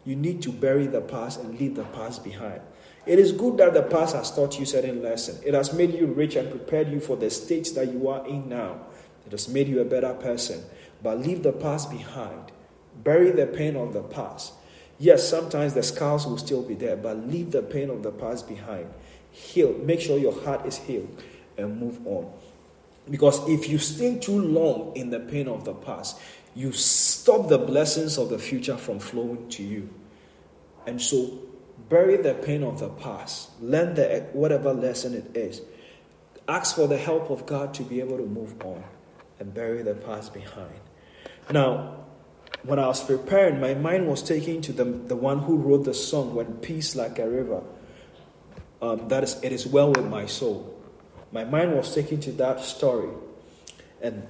You 0.05 0.15
need 0.15 0.41
to 0.43 0.51
bury 0.51 0.87
the 0.87 1.01
past 1.01 1.39
and 1.39 1.59
leave 1.59 1.75
the 1.75 1.85
past 1.85 2.23
behind. 2.23 2.61
It 3.05 3.19
is 3.19 3.31
good 3.31 3.57
that 3.57 3.73
the 3.73 3.83
past 3.83 4.15
has 4.15 4.33
taught 4.33 4.57
you 4.59 4.65
certain 4.65 5.01
lessons. 5.01 5.41
It 5.43 5.53
has 5.53 5.73
made 5.73 5.93
you 5.93 6.07
rich 6.07 6.35
and 6.35 6.49
prepared 6.49 6.89
you 6.89 6.99
for 7.01 7.17
the 7.17 7.29
state 7.29 7.69
that 7.75 7.91
you 7.91 8.07
are 8.07 8.25
in 8.25 8.47
now. 8.47 8.79
It 9.25 9.31
has 9.31 9.49
made 9.49 9.67
you 9.67 9.81
a 9.81 9.85
better 9.85 10.13
person. 10.13 10.63
But 11.01 11.19
leave 11.19 11.43
the 11.43 11.51
past 11.51 11.91
behind. 11.91 12.52
Bury 13.03 13.31
the 13.31 13.47
pain 13.47 13.75
of 13.75 13.93
the 13.93 14.03
past. 14.03 14.53
Yes, 14.99 15.27
sometimes 15.27 15.73
the 15.73 15.83
scars 15.83 16.25
will 16.25 16.37
still 16.37 16.61
be 16.61 16.75
there, 16.75 16.95
but 16.95 17.27
leave 17.27 17.51
the 17.51 17.61
pain 17.61 17.89
of 17.89 18.03
the 18.03 18.11
past 18.11 18.47
behind. 18.47 18.93
Heal. 19.31 19.73
Make 19.79 19.99
sure 19.99 20.17
your 20.17 20.39
heart 20.43 20.65
is 20.65 20.77
healed 20.77 21.21
and 21.57 21.79
move 21.79 22.05
on. 22.05 22.31
Because 23.09 23.47
if 23.49 23.67
you 23.67 23.79
stay 23.79 24.17
too 24.17 24.39
long 24.39 24.95
in 24.95 25.09
the 25.09 25.19
pain 25.19 25.47
of 25.47 25.65
the 25.65 25.73
past, 25.73 26.19
you 26.55 26.71
stop 26.71 27.49
the 27.49 27.57
blessings 27.57 28.17
of 28.17 28.29
the 28.29 28.39
future 28.39 28.77
from 28.77 28.99
flowing 28.99 29.49
to 29.49 29.63
you. 29.63 29.89
And 30.85 31.01
so, 31.01 31.39
bury 31.89 32.17
the 32.17 32.35
pain 32.35 32.63
of 32.63 32.79
the 32.79 32.89
past. 32.89 33.49
Learn 33.61 33.95
the, 33.95 34.27
whatever 34.33 34.73
lesson 34.73 35.15
it 35.15 35.35
is. 35.35 35.61
Ask 36.47 36.75
for 36.75 36.87
the 36.87 36.97
help 36.97 37.29
of 37.29 37.45
God 37.45 37.73
to 37.75 37.83
be 37.83 37.99
able 37.99 38.17
to 38.17 38.25
move 38.25 38.61
on 38.63 38.83
and 39.39 39.53
bury 39.53 39.81
the 39.81 39.95
past 39.95 40.33
behind. 40.33 40.79
Now, 41.51 42.02
when 42.63 42.79
I 42.79 42.87
was 42.87 43.03
preparing, 43.03 43.59
my 43.59 43.73
mind 43.73 44.07
was 44.07 44.23
taken 44.23 44.61
to 44.61 44.73
the, 44.73 44.85
the 44.85 45.15
one 45.15 45.39
who 45.39 45.57
wrote 45.57 45.83
the 45.83 45.93
song, 45.93 46.33
When 46.33 46.53
Peace 46.57 46.95
Like 46.95 47.19
a 47.19 47.29
River. 47.29 47.61
Um, 48.81 49.07
that 49.09 49.23
is, 49.23 49.41
it 49.43 49.51
is 49.51 49.67
well 49.67 49.91
with 49.91 50.05
my 50.05 50.25
soul. 50.25 50.81
My 51.31 51.43
mind 51.43 51.75
was 51.75 51.93
taken 51.93 52.21
to 52.21 52.31
that 52.33 52.61
story. 52.61 53.09
And 54.01 54.27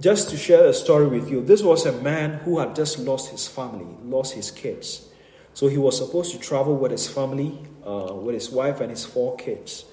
just 0.00 0.30
to 0.30 0.36
share 0.36 0.66
a 0.66 0.74
story 0.74 1.06
with 1.06 1.30
you, 1.30 1.42
this 1.42 1.62
was 1.62 1.86
a 1.86 1.92
man 2.02 2.34
who 2.40 2.58
had 2.58 2.76
just 2.76 2.98
lost 2.98 3.30
his 3.30 3.48
family, 3.48 3.86
lost 4.04 4.34
his 4.34 4.50
kids. 4.50 5.08
So 5.54 5.68
he 5.68 5.78
was 5.78 5.96
supposed 5.96 6.32
to 6.32 6.38
travel 6.38 6.76
with 6.76 6.92
his 6.92 7.08
family, 7.08 7.58
uh, 7.84 8.14
with 8.14 8.34
his 8.34 8.50
wife 8.50 8.80
and 8.80 8.90
his 8.90 9.04
four 9.06 9.36
kids. 9.36 9.86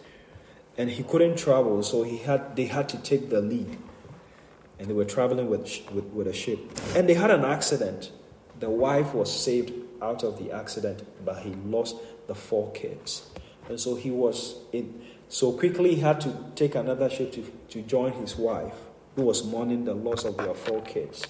And 0.77 0.89
he 0.89 1.03
couldn't 1.03 1.37
travel, 1.37 1.81
so 1.83 2.03
he 2.03 2.17
had, 2.17 2.55
they 2.57 2.65
had 2.65 2.89
to 2.89 2.97
take 2.97 3.29
the 3.29 3.39
lead 3.39 3.77
and 4.79 4.87
they 4.87 4.93
were 4.93 5.05
traveling 5.05 5.49
with, 5.49 5.81
with, 5.91 6.05
with 6.05 6.27
a 6.27 6.33
ship. 6.33 6.59
And 6.95 7.07
they 7.07 7.13
had 7.13 7.31
an 7.31 7.45
accident. 7.45 8.11
The 8.59 8.69
wife 8.69 9.13
was 9.13 9.31
saved 9.31 9.73
out 10.01 10.23
of 10.23 10.37
the 10.37 10.51
accident, 10.51 11.03
but 11.23 11.39
he 11.39 11.51
lost 11.65 11.95
the 12.27 12.35
four 12.35 12.71
kids. 12.71 13.29
And 13.69 13.79
so 13.79 13.95
he 13.95 14.11
was 14.11 14.55
in, 14.71 15.01
so 15.29 15.53
quickly 15.53 15.95
he 15.95 16.01
had 16.01 16.21
to 16.21 16.35
take 16.55 16.75
another 16.75 17.09
ship 17.09 17.31
to, 17.33 17.51
to 17.69 17.81
join 17.81 18.11
his 18.13 18.35
wife, 18.35 18.75
who 19.15 19.23
was 19.23 19.43
mourning 19.43 19.85
the 19.85 19.93
loss 19.93 20.25
of 20.25 20.37
their 20.37 20.53
four 20.53 20.81
kids. 20.81 21.25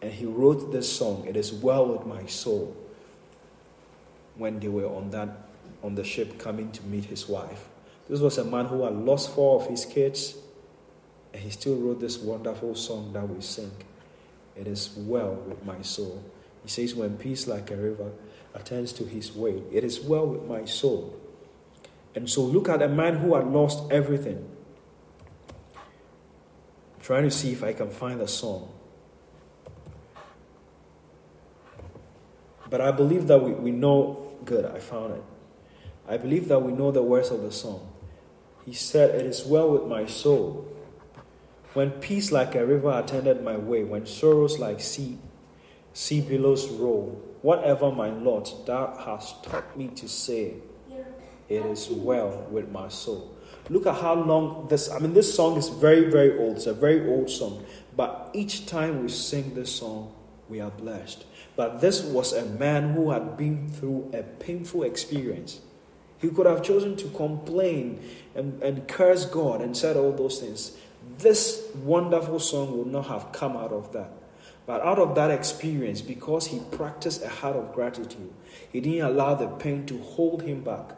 And 0.00 0.12
he 0.12 0.26
wrote 0.26 0.72
this 0.72 0.90
song, 0.90 1.24
It 1.26 1.36
is 1.36 1.52
Well 1.52 1.86
with 1.86 2.06
My 2.06 2.26
Soul, 2.26 2.76
when 4.36 4.60
they 4.60 4.68
were 4.68 4.86
on 4.86 5.10
that 5.10 5.28
on 5.82 5.94
the 5.96 6.04
ship 6.04 6.38
coming 6.38 6.70
to 6.72 6.82
meet 6.84 7.06
his 7.06 7.28
wife. 7.28 7.68
This 8.08 8.20
was 8.20 8.38
a 8.38 8.44
man 8.44 8.66
who 8.66 8.84
had 8.84 8.94
lost 8.94 9.34
four 9.34 9.60
of 9.60 9.68
his 9.68 9.84
kids 9.84 10.36
and 11.32 11.42
he 11.42 11.50
still 11.50 11.76
wrote 11.76 12.00
this 12.00 12.18
wonderful 12.18 12.74
song 12.74 13.12
that 13.12 13.28
we 13.28 13.40
sing. 13.40 13.72
It 14.54 14.66
is 14.66 14.90
well 14.96 15.34
with 15.34 15.64
my 15.64 15.80
soul. 15.82 16.22
He 16.62 16.68
says, 16.68 16.94
When 16.94 17.16
peace 17.16 17.46
like 17.46 17.70
a 17.70 17.76
river 17.76 18.12
attends 18.54 18.92
to 18.94 19.04
his 19.04 19.34
way, 19.34 19.62
it 19.72 19.82
is 19.82 20.00
well 20.00 20.26
with 20.26 20.44
my 20.44 20.64
soul. 20.64 21.18
And 22.14 22.28
so 22.28 22.42
look 22.42 22.68
at 22.68 22.82
a 22.82 22.88
man 22.88 23.16
who 23.16 23.34
had 23.34 23.46
lost 23.46 23.90
everything. 23.90 24.46
I'm 25.74 27.00
trying 27.00 27.24
to 27.24 27.30
see 27.30 27.52
if 27.52 27.64
I 27.64 27.72
can 27.72 27.90
find 27.90 28.20
a 28.20 28.28
song. 28.28 28.70
But 32.68 32.80
I 32.80 32.90
believe 32.90 33.26
that 33.28 33.42
we, 33.42 33.52
we 33.52 33.70
know, 33.70 34.34
good, 34.44 34.66
I 34.66 34.78
found 34.78 35.14
it. 35.14 35.22
I 36.06 36.16
believe 36.16 36.48
that 36.48 36.58
we 36.58 36.72
know 36.72 36.90
the 36.90 37.02
words 37.02 37.30
of 37.30 37.42
the 37.42 37.52
song. 37.52 37.88
He 38.66 38.72
said, 38.72 39.14
It 39.14 39.26
is 39.26 39.44
well 39.44 39.70
with 39.70 39.86
my 39.86 40.06
soul. 40.06 40.71
When 41.74 41.90
peace 41.90 42.30
like 42.30 42.54
a 42.54 42.66
river 42.66 42.90
attended 42.90 43.42
my 43.42 43.56
way, 43.56 43.82
when 43.82 44.06
sorrows 44.06 44.58
like 44.58 44.80
sea, 44.80 45.18
sea 45.94 46.20
billows 46.20 46.68
roll, 46.68 47.22
whatever 47.40 47.90
my 47.90 48.10
lot, 48.10 48.66
thou 48.66 48.94
hast 48.96 49.42
taught 49.44 49.76
me 49.76 49.88
to 49.88 50.08
say, 50.08 50.54
it 51.48 51.66
is 51.66 51.88
well 51.90 52.46
with 52.50 52.70
my 52.70 52.88
soul. 52.88 53.36
Look 53.68 53.86
at 53.86 53.96
how 53.96 54.14
long 54.14 54.68
this, 54.68 54.90
I 54.90 54.98
mean, 54.98 55.14
this 55.14 55.34
song 55.34 55.56
is 55.56 55.68
very, 55.68 56.10
very 56.10 56.38
old. 56.38 56.56
It's 56.56 56.66
a 56.66 56.74
very 56.74 57.08
old 57.08 57.30
song. 57.30 57.64
But 57.96 58.30
each 58.32 58.66
time 58.66 59.02
we 59.02 59.08
sing 59.08 59.54
this 59.54 59.74
song, 59.74 60.12
we 60.48 60.60
are 60.60 60.70
blessed. 60.70 61.24
But 61.56 61.80
this 61.80 62.02
was 62.02 62.32
a 62.32 62.44
man 62.44 62.94
who 62.94 63.10
had 63.10 63.36
been 63.36 63.68
through 63.68 64.10
a 64.12 64.22
painful 64.22 64.82
experience. 64.82 65.60
He 66.18 66.28
could 66.28 66.46
have 66.46 66.62
chosen 66.62 66.96
to 66.96 67.08
complain 67.08 68.00
and, 68.34 68.62
and 68.62 68.88
curse 68.88 69.26
God 69.26 69.60
and 69.60 69.76
said 69.76 69.96
all 69.96 70.12
those 70.12 70.40
things. 70.40 70.76
This 71.18 71.68
wonderful 71.84 72.40
song 72.40 72.76
would 72.78 72.88
not 72.88 73.06
have 73.06 73.32
come 73.32 73.56
out 73.56 73.72
of 73.72 73.92
that. 73.92 74.10
But 74.66 74.80
out 74.82 74.98
of 74.98 75.14
that 75.16 75.30
experience, 75.30 76.00
because 76.00 76.46
he 76.46 76.60
practiced 76.70 77.22
a 77.22 77.28
heart 77.28 77.56
of 77.56 77.72
gratitude, 77.72 78.32
he 78.70 78.80
didn't 78.80 79.02
allow 79.02 79.34
the 79.34 79.48
pain 79.48 79.86
to 79.86 79.98
hold 79.98 80.42
him 80.42 80.62
back. 80.62 80.92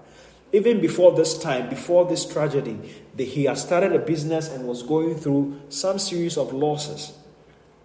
Even 0.53 0.81
before 0.81 1.13
this 1.17 1.39
time, 1.39 1.69
before 1.69 2.05
this 2.05 2.27
tragedy, 2.27 2.79
he 3.17 3.45
had 3.45 3.59
started 3.59 3.93
a 3.93 3.99
business 3.99 4.49
and 4.49 4.69
was 4.69 4.83
going 4.83 5.17
through 5.17 5.61
some 5.69 5.99
series 5.99 6.37
of 6.37 6.53
losses. 6.53 7.15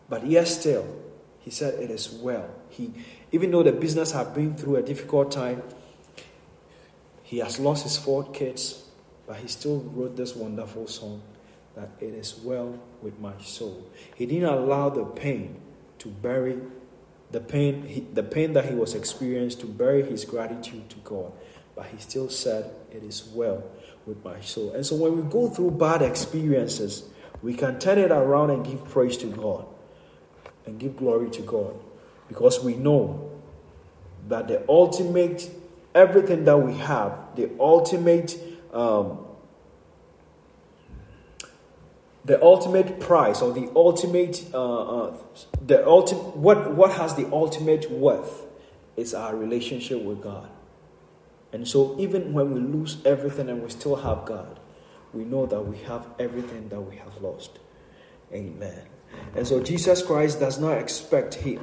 But 0.09 0.27
yet 0.27 0.47
still, 0.47 0.85
he 1.39 1.49
said, 1.49 1.81
It 1.81 1.89
is 1.89 2.09
well. 2.09 2.49
He, 2.69 2.93
even 3.31 3.51
though 3.51 3.63
the 3.63 3.71
business 3.71 4.11
had 4.11 4.33
been 4.33 4.55
through 4.55 4.75
a 4.75 4.81
difficult 4.81 5.31
time, 5.31 5.63
he 7.23 7.39
has 7.39 7.59
lost 7.59 7.83
his 7.83 7.97
four 7.97 8.29
kids, 8.31 8.83
but 9.25 9.37
he 9.37 9.47
still 9.47 9.79
wrote 9.79 10.17
this 10.17 10.35
wonderful 10.35 10.87
song 10.87 11.21
that 11.79 11.91
it 12.01 12.13
is 12.13 12.37
well 12.43 12.77
with 13.01 13.17
my 13.19 13.31
soul. 13.41 13.89
He 14.15 14.25
didn't 14.25 14.49
allow 14.49 14.89
the 14.89 15.05
pain 15.05 15.61
to 15.99 16.09
bury 16.09 16.57
the 17.31 17.39
pain, 17.39 17.83
he, 17.85 18.01
the 18.01 18.23
pain 18.23 18.53
that 18.53 18.65
he 18.65 18.75
was 18.75 18.95
experiencing 18.95 19.61
to 19.61 19.67
bury 19.67 20.03
his 20.03 20.25
gratitude 20.25 20.89
to 20.89 20.97
God, 21.03 21.31
but 21.75 21.85
he 21.85 21.97
still 21.99 22.29
said, 22.29 22.73
It 22.91 23.03
is 23.03 23.29
well 23.33 23.63
with 24.05 24.23
my 24.25 24.41
soul. 24.41 24.73
And 24.73 24.85
so 24.85 24.95
when 24.95 25.15
we 25.15 25.31
go 25.31 25.47
through 25.47 25.71
bad 25.71 26.01
experiences, 26.01 27.03
we 27.41 27.53
can 27.53 27.79
turn 27.79 27.97
it 27.97 28.11
around 28.11 28.49
and 28.49 28.65
give 28.65 28.83
praise 28.89 29.15
to 29.17 29.27
God 29.27 29.65
and 30.65 30.79
give 30.79 30.97
glory 30.97 31.29
to 31.29 31.41
God 31.43 31.75
because 32.27 32.61
we 32.61 32.75
know 32.75 33.31
that 34.27 34.47
the 34.47 34.65
ultimate, 34.67 35.49
everything 35.95 36.43
that 36.45 36.57
we 36.57 36.73
have, 36.79 37.35
the 37.35 37.51
ultimate 37.59 38.37
um, 38.73 39.19
the 42.29 42.39
ultimate 42.43 42.99
price 42.99 43.41
or 43.41 43.51
the 43.51 43.71
ultimate 43.75 44.45
uh, 44.53 45.07
uh, 45.07 45.17
the 45.65 45.83
ultimate 45.85 46.37
what 46.37 46.75
what 46.75 46.91
has 46.91 47.15
the 47.15 47.27
ultimate 47.31 47.89
worth 47.89 48.45
is 48.95 49.15
our 49.15 49.35
relationship 49.35 49.99
with 50.03 50.21
God. 50.21 50.47
And 51.51 51.67
so 51.67 51.99
even 51.99 52.31
when 52.31 52.53
we 52.53 52.59
lose 52.59 52.97
everything 53.03 53.49
and 53.49 53.63
we 53.63 53.69
still 53.71 53.95
have 53.95 54.25
God, 54.25 54.59
we 55.11 55.23
know 55.23 55.47
that 55.47 55.61
we 55.61 55.77
have 55.79 56.05
everything 56.19 56.69
that 56.69 56.79
we 56.79 56.97
have 56.97 57.19
lost. 57.19 57.57
Amen. 58.31 58.83
And 59.35 59.47
so 59.47 59.59
Jesus 59.63 60.03
Christ 60.03 60.39
does 60.39 60.59
not 60.59 60.77
expect 60.77 61.33
he 61.33 61.55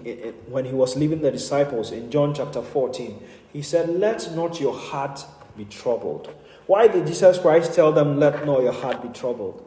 when 0.48 0.64
he 0.64 0.72
was 0.72 0.96
leaving 0.96 1.20
the 1.22 1.30
disciples 1.30 1.92
in 1.92 2.10
John 2.10 2.34
chapter 2.34 2.60
14, 2.60 3.22
he 3.52 3.62
said, 3.62 3.88
"Let 3.88 4.34
not 4.34 4.60
your 4.60 4.74
heart 4.74 5.24
be 5.56 5.64
troubled." 5.64 6.28
Why 6.66 6.88
did 6.88 7.06
Jesus 7.06 7.38
Christ 7.38 7.72
tell 7.72 7.92
them, 7.92 8.18
"Let 8.18 8.44
not 8.44 8.62
your 8.62 8.72
heart 8.72 9.00
be 9.00 9.10
troubled"? 9.10 9.62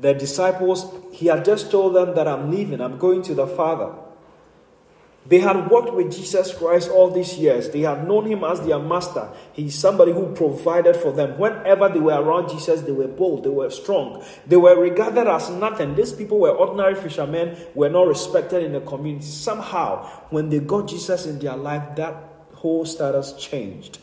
The 0.00 0.14
disciples, 0.14 0.92
he 1.12 1.26
had 1.26 1.44
just 1.44 1.70
told 1.70 1.94
them 1.94 2.14
that 2.14 2.26
I'm 2.26 2.50
leaving, 2.50 2.80
I'm 2.80 2.98
going 2.98 3.22
to 3.22 3.34
the 3.34 3.46
Father. 3.46 3.92
They 5.26 5.38
had 5.38 5.70
worked 5.70 5.92
with 5.92 6.10
Jesus 6.10 6.54
Christ 6.54 6.90
all 6.90 7.10
these 7.10 7.36
years. 7.36 7.68
They 7.68 7.80
had 7.80 8.08
known 8.08 8.24
him 8.24 8.42
as 8.42 8.62
their 8.62 8.78
master. 8.78 9.28
He's 9.52 9.74
somebody 9.74 10.12
who 10.12 10.34
provided 10.34 10.96
for 10.96 11.12
them. 11.12 11.38
Whenever 11.38 11.90
they 11.90 12.00
were 12.00 12.20
around 12.20 12.48
Jesus, 12.48 12.80
they 12.80 12.92
were 12.92 13.06
bold, 13.06 13.44
they 13.44 13.50
were 13.50 13.68
strong, 13.68 14.24
they 14.46 14.56
were 14.56 14.80
regarded 14.80 15.28
as 15.28 15.50
nothing. 15.50 15.94
These 15.94 16.14
people 16.14 16.40
were 16.40 16.50
ordinary 16.50 16.94
fishermen, 16.94 17.56
were 17.74 17.90
not 17.90 18.08
respected 18.08 18.64
in 18.64 18.72
the 18.72 18.80
community. 18.80 19.26
Somehow, 19.26 20.06
when 20.30 20.48
they 20.48 20.60
got 20.60 20.88
Jesus 20.88 21.26
in 21.26 21.38
their 21.38 21.56
life, 21.56 21.96
that 21.96 22.16
whole 22.54 22.86
status 22.86 23.34
changed. 23.34 23.98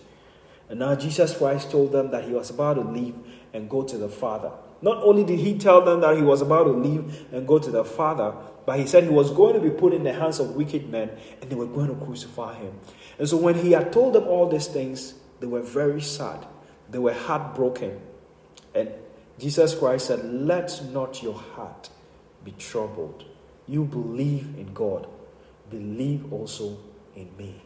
And 0.70 0.80
now 0.80 0.94
Jesus 0.96 1.36
Christ 1.36 1.72
told 1.72 1.92
them 1.92 2.12
that 2.12 2.26
he 2.26 2.34
was 2.34 2.52
about 2.52 2.76
to 2.76 2.82
leave 2.82 3.16
and 3.54 3.68
go 3.70 3.84
to 3.84 3.98
the 3.98 4.10
Father. 4.10 4.52
Not 4.82 4.98
only 5.04 5.24
did 5.24 5.40
he 5.40 5.58
tell 5.58 5.82
them 5.82 6.02
that 6.02 6.16
he 6.16 6.22
was 6.22 6.42
about 6.42 6.66
to 6.66 6.72
leave 6.72 7.26
and 7.32 7.48
go 7.48 7.58
to 7.58 7.72
the 7.72 7.84
Father, 7.84 8.34
but 8.66 8.80
he 8.80 8.86
said 8.86 9.04
he 9.04 9.10
was 9.10 9.32
going 9.32 9.54
to 9.54 9.60
be 9.60 9.70
put 9.70 9.94
in 9.94 10.04
the 10.04 10.14
hands 10.14 10.40
of 10.40 10.52
wicked 10.52 10.90
men 10.90 11.10
and 11.42 11.50
they 11.50 11.56
were 11.56 11.66
going 11.66 11.88
to 11.88 12.06
crucify 12.06 12.56
him. 12.56 12.74
And 13.18 13.28
so 13.28 13.38
when 13.38 13.56
he 13.56 13.72
had 13.72 13.92
told 13.92 14.14
them 14.14 14.26
all 14.26 14.48
these 14.48 14.68
things, 14.68 15.16
they 15.40 15.48
were 15.48 15.62
very 15.62 16.02
sad. 16.02 16.46
They 16.90 17.00
were 17.00 17.14
heartbroken. 17.14 18.00
And 18.76 18.92
Jesus 19.40 19.74
Christ 19.74 20.08
said, 20.08 20.24
Let 20.26 20.84
not 20.92 21.24
your 21.24 21.36
heart 21.36 21.90
be 22.44 22.52
troubled. 22.52 23.26
You 23.68 23.84
believe 23.84 24.56
in 24.58 24.74
God, 24.74 25.08
believe 25.70 26.32
also 26.32 26.78
in 27.16 27.36
me. 27.38 27.62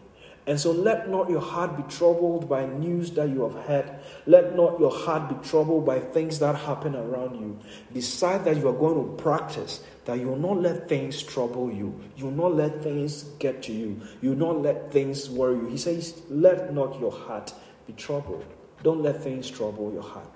And 0.47 0.59
so 0.59 0.71
let 0.71 1.07
not 1.07 1.29
your 1.29 1.41
heart 1.41 1.77
be 1.77 1.83
troubled 1.83 2.49
by 2.49 2.65
news 2.65 3.11
that 3.11 3.29
you 3.29 3.43
have 3.43 3.65
heard. 3.65 3.99
Let 4.25 4.55
not 4.55 4.79
your 4.79 4.91
heart 4.91 5.29
be 5.29 5.47
troubled 5.47 5.85
by 5.85 5.99
things 5.99 6.39
that 6.39 6.55
happen 6.55 6.95
around 6.95 7.39
you. 7.39 7.59
Decide 7.93 8.45
that 8.45 8.57
you 8.57 8.67
are 8.67 8.73
going 8.73 8.95
to 8.95 9.21
practice, 9.21 9.83
that 10.05 10.19
you 10.19 10.27
will 10.27 10.37
not 10.37 10.59
let 10.59 10.89
things 10.89 11.21
trouble 11.21 11.71
you. 11.71 11.99
You 12.17 12.25
will 12.25 12.31
not 12.31 12.55
let 12.55 12.81
things 12.81 13.23
get 13.37 13.61
to 13.63 13.71
you. 13.71 14.01
You 14.21 14.31
will 14.31 14.53
not 14.53 14.61
let 14.61 14.91
things 14.91 15.29
worry 15.29 15.57
you. 15.57 15.67
He 15.67 15.77
says, 15.77 16.23
Let 16.29 16.73
not 16.73 16.99
your 16.99 17.11
heart 17.11 17.53
be 17.85 17.93
troubled. 17.93 18.45
Don't 18.81 19.03
let 19.03 19.21
things 19.21 19.49
trouble 19.49 19.93
your 19.93 20.01
heart. 20.01 20.29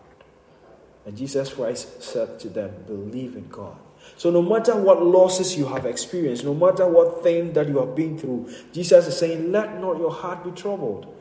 And 1.05 1.17
Jesus 1.17 1.51
Christ 1.53 2.03
said 2.03 2.39
to 2.41 2.49
them, 2.49 2.71
Believe 2.85 3.35
in 3.35 3.47
God. 3.47 3.77
So, 4.17 4.29
no 4.29 4.41
matter 4.41 4.75
what 4.75 5.03
losses 5.03 5.57
you 5.57 5.65
have 5.67 5.85
experienced, 5.85 6.43
no 6.45 6.53
matter 6.53 6.87
what 6.87 7.23
thing 7.23 7.53
that 7.53 7.67
you 7.67 7.79
have 7.79 7.95
been 7.95 8.17
through, 8.17 8.49
Jesus 8.71 9.07
is 9.07 9.17
saying, 9.17 9.51
Let 9.51 9.79
not 9.81 9.97
your 9.97 10.11
heart 10.11 10.43
be 10.43 10.51
troubled. 10.51 11.11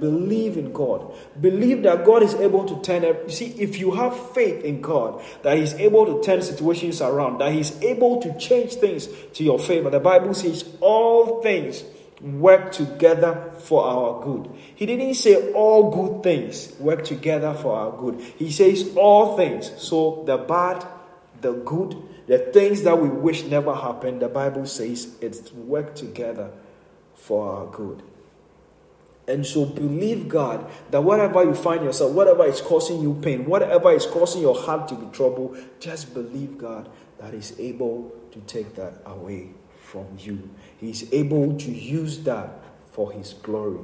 Believe 0.00 0.56
in 0.56 0.72
God. 0.72 1.14
Believe 1.40 1.82
that 1.84 2.04
God 2.04 2.22
is 2.22 2.34
able 2.34 2.64
to 2.64 2.80
turn. 2.82 3.02
You 3.02 3.30
see, 3.30 3.46
if 3.58 3.78
you 3.78 3.92
have 3.92 4.32
faith 4.32 4.64
in 4.64 4.80
God, 4.80 5.22
that 5.42 5.56
He's 5.56 5.74
able 5.74 6.06
to 6.06 6.24
turn 6.26 6.42
situations 6.42 7.00
around, 7.00 7.38
that 7.38 7.52
He's 7.52 7.80
able 7.82 8.20
to 8.22 8.36
change 8.38 8.74
things 8.74 9.08
to 9.34 9.44
your 9.44 9.58
favor, 9.58 9.90
the 9.90 10.00
Bible 10.00 10.34
says, 10.34 10.64
All 10.80 11.42
things 11.42 11.84
work 12.22 12.70
together 12.72 13.52
for 13.58 13.84
our 13.84 14.22
good. 14.22 14.48
He 14.74 14.86
didn't 14.86 15.14
say 15.14 15.52
all 15.52 15.90
good 15.90 16.22
things 16.22 16.72
work 16.78 17.04
together 17.04 17.52
for 17.54 17.76
our 17.76 17.96
good. 17.96 18.20
He 18.20 18.50
says 18.50 18.92
all 18.96 19.36
things. 19.36 19.72
So 19.78 20.22
the 20.26 20.38
bad, 20.38 20.86
the 21.40 21.52
good, 21.52 21.96
the 22.26 22.38
things 22.38 22.82
that 22.82 22.98
we 22.98 23.08
wish 23.08 23.44
never 23.44 23.74
happened, 23.74 24.22
the 24.22 24.28
Bible 24.28 24.66
says 24.66 25.16
it's 25.20 25.52
work 25.52 25.94
together 25.94 26.50
for 27.14 27.52
our 27.52 27.66
good. 27.66 28.02
And 29.28 29.46
so 29.46 29.64
believe 29.64 30.28
God 30.28 30.68
that 30.90 31.02
whatever 31.02 31.44
you 31.44 31.54
find 31.54 31.84
yourself, 31.84 32.12
whatever 32.12 32.44
is 32.44 32.60
causing 32.60 33.00
you 33.00 33.18
pain, 33.22 33.46
whatever 33.46 33.92
is 33.92 34.06
causing 34.06 34.42
your 34.42 34.54
heart 34.54 34.88
to 34.88 34.94
be 34.94 35.06
troubled, 35.12 35.56
just 35.78 36.12
believe 36.12 36.58
God 36.58 36.88
that 37.18 37.32
is 37.32 37.58
able 37.58 38.12
to 38.32 38.40
take 38.40 38.74
that 38.74 38.94
away 39.06 39.50
from 39.76 40.06
you. 40.18 40.50
He's 40.78 41.12
able 41.12 41.56
to 41.56 41.70
use 41.70 42.20
that 42.20 42.50
for 42.90 43.12
His 43.12 43.34
glory. 43.34 43.80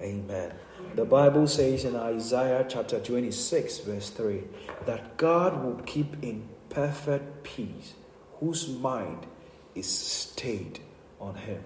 Amen. 0.00 0.52
The 0.96 1.04
Bible 1.04 1.46
says 1.46 1.84
in 1.84 1.94
Isaiah 1.94 2.66
chapter 2.68 2.98
26, 2.98 3.78
verse 3.80 4.10
3, 4.10 4.42
that 4.86 5.16
God 5.16 5.64
will 5.64 5.80
keep 5.84 6.22
in 6.22 6.48
perfect 6.74 7.44
peace 7.44 7.94
whose 8.40 8.68
mind 8.68 9.26
is 9.74 9.86
stayed 9.88 10.80
on 11.20 11.36
Him. 11.36 11.62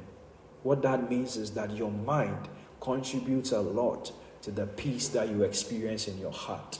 What 0.62 0.82
that 0.82 1.10
means 1.10 1.36
is 1.36 1.52
that 1.52 1.74
your 1.74 1.90
mind 1.90 2.48
contributes 2.80 3.52
a 3.52 3.60
lot 3.60 4.12
to 4.42 4.50
the 4.50 4.66
peace 4.66 5.08
that 5.08 5.28
you 5.30 5.42
experience 5.42 6.06
in 6.08 6.18
your 6.18 6.32
heart. 6.32 6.78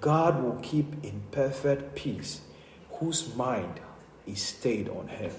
God 0.00 0.42
will 0.42 0.58
keep 0.62 1.04
in 1.04 1.22
perfect 1.30 1.94
peace 1.94 2.40
whose 2.94 3.34
mind 3.36 3.80
is 4.26 4.42
stayed 4.42 4.88
on 4.88 5.08
Him. 5.08 5.32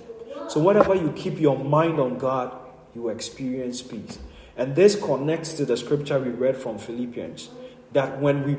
So, 0.47 0.59
whenever 0.61 0.95
you 0.95 1.11
keep 1.15 1.39
your 1.39 1.57
mind 1.57 1.99
on 1.99 2.17
God, 2.17 2.53
you 2.95 3.09
experience 3.09 3.81
peace. 3.81 4.19
And 4.55 4.75
this 4.75 4.95
connects 4.95 5.53
to 5.53 5.65
the 5.65 5.75
scripture 5.75 6.19
we 6.19 6.29
read 6.29 6.57
from 6.57 6.77
Philippians 6.77 7.49
that 7.93 8.21
when 8.21 8.43
we, 8.43 8.57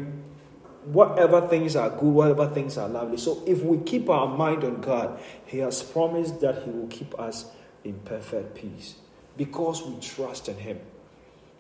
whatever 0.85 1.47
things 1.49 1.77
are 1.77 1.91
good, 1.91 2.03
whatever 2.03 2.47
things 2.49 2.79
are 2.79 2.89
lovely. 2.89 3.17
So, 3.17 3.43
if 3.47 3.63
we 3.63 3.79
keep 3.79 4.09
our 4.09 4.27
mind 4.27 4.65
on 4.65 4.81
God, 4.81 5.19
He 5.47 5.59
has 5.59 5.83
promised 5.83 6.41
that 6.41 6.63
He 6.65 6.71
will 6.71 6.89
keep 6.89 7.19
us 7.19 7.47
in 7.85 7.99
perfect 8.01 8.55
peace 8.55 8.97
because 9.37 9.83
we 9.85 9.99
trust 10.01 10.49
in 10.49 10.57
Him. 10.57 10.81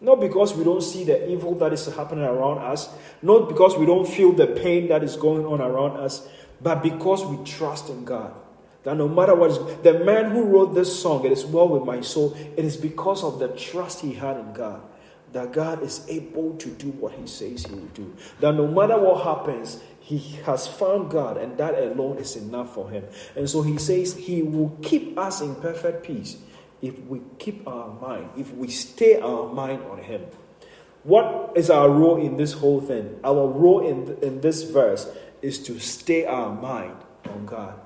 Not 0.00 0.20
because 0.20 0.54
we 0.54 0.64
don't 0.64 0.82
see 0.82 1.04
the 1.04 1.30
evil 1.30 1.54
that 1.56 1.72
is 1.72 1.86
happening 1.86 2.24
around 2.24 2.58
us, 2.58 2.88
not 3.22 3.48
because 3.48 3.76
we 3.76 3.86
don't 3.86 4.06
feel 4.06 4.32
the 4.32 4.46
pain 4.46 4.88
that 4.88 5.02
is 5.02 5.16
going 5.16 5.46
on 5.46 5.60
around 5.60 5.96
us, 5.96 6.28
but 6.60 6.82
because 6.82 7.24
we 7.24 7.42
trust 7.44 7.88
in 7.88 8.04
God. 8.04 8.34
That 8.82 8.98
no 8.98 9.08
matter 9.08 9.34
what 9.34 9.50
is, 9.50 9.58
the 9.82 10.04
man 10.04 10.30
who 10.30 10.44
wrote 10.44 10.74
this 10.74 11.00
song, 11.00 11.24
It 11.24 11.32
is 11.32 11.44
Well 11.46 11.68
With 11.68 11.84
My 11.84 12.02
Soul, 12.02 12.36
it 12.56 12.64
is 12.64 12.76
because 12.76 13.24
of 13.24 13.38
the 13.38 13.48
trust 13.48 14.00
he 14.00 14.12
had 14.12 14.36
in 14.36 14.52
God. 14.52 14.82
That 15.34 15.52
God 15.52 15.82
is 15.82 16.06
able 16.08 16.56
to 16.56 16.70
do 16.70 16.88
what 16.88 17.12
he 17.12 17.26
says 17.26 17.66
he 17.66 17.74
will 17.74 17.92
do. 17.92 18.16
That 18.40 18.54
no 18.54 18.66
matter 18.66 18.98
what 18.98 19.22
happens, 19.22 19.82
he 20.00 20.18
has 20.46 20.66
found 20.66 21.10
God, 21.10 21.36
and 21.36 21.58
that 21.58 21.74
alone 21.74 22.16
is 22.16 22.36
enough 22.36 22.74
for 22.74 22.88
him. 22.88 23.04
And 23.36 23.48
so 23.48 23.60
he 23.60 23.76
says 23.76 24.14
he 24.14 24.42
will 24.42 24.78
keep 24.82 25.18
us 25.18 25.42
in 25.42 25.54
perfect 25.56 26.04
peace 26.04 26.38
if 26.80 26.98
we 27.00 27.20
keep 27.38 27.68
our 27.68 27.88
mind, 28.00 28.30
if 28.38 28.50
we 28.54 28.68
stay 28.68 29.20
our 29.20 29.52
mind 29.52 29.82
on 29.90 29.98
him. 29.98 30.22
What 31.02 31.52
is 31.54 31.68
our 31.68 31.90
role 31.90 32.16
in 32.16 32.38
this 32.38 32.54
whole 32.54 32.80
thing? 32.80 33.20
Our 33.22 33.46
role 33.46 33.86
in, 33.86 34.16
in 34.22 34.40
this 34.40 34.62
verse 34.62 35.06
is 35.42 35.62
to 35.64 35.78
stay 35.78 36.24
our 36.24 36.54
mind 36.54 36.96
on 37.28 37.44
God 37.44 37.78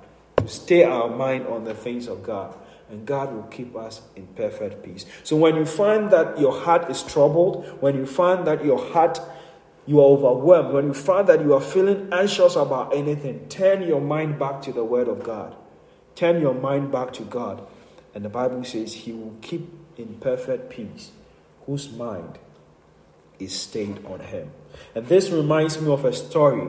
to 0.48 0.48
stay 0.48 0.84
our 0.84 1.08
mind 1.08 1.46
on 1.46 1.64
the 1.64 1.74
things 1.74 2.06
of 2.06 2.22
God. 2.22 2.54
And 2.90 3.06
God 3.06 3.34
will 3.34 3.44
keep 3.44 3.76
us 3.76 4.02
in 4.16 4.26
perfect 4.28 4.82
peace. 4.82 5.04
So 5.22 5.36
when 5.36 5.56
you 5.56 5.66
find 5.66 6.10
that 6.10 6.40
your 6.40 6.58
heart 6.58 6.90
is 6.90 7.02
troubled, 7.02 7.66
when 7.80 7.96
you 7.96 8.06
find 8.06 8.46
that 8.46 8.64
your 8.64 8.78
heart 8.92 9.20
you 9.88 10.00
are 10.00 10.04
overwhelmed, 10.04 10.74
when 10.74 10.86
you 10.88 10.92
find 10.92 11.26
that 11.28 11.40
you 11.40 11.54
are 11.54 11.62
feeling 11.62 12.10
anxious 12.12 12.56
about 12.56 12.94
anything, 12.94 13.48
turn 13.48 13.82
your 13.82 14.02
mind 14.02 14.38
back 14.38 14.60
to 14.60 14.70
the 14.70 14.84
Word 14.84 15.08
of 15.08 15.24
God. 15.24 15.56
Turn 16.14 16.42
your 16.42 16.52
mind 16.52 16.92
back 16.92 17.14
to 17.14 17.22
God. 17.22 17.66
And 18.14 18.22
the 18.22 18.28
Bible 18.28 18.62
says 18.64 18.92
He 18.92 19.12
will 19.12 19.34
keep 19.40 19.66
in 19.96 20.16
perfect 20.16 20.68
peace 20.68 21.12
whose 21.64 21.90
mind 21.90 22.38
is 23.38 23.58
stayed 23.58 24.04
on 24.04 24.20
Him. 24.20 24.50
And 24.94 25.06
this 25.06 25.30
reminds 25.30 25.80
me 25.80 25.90
of 25.90 26.04
a 26.04 26.12
story 26.12 26.68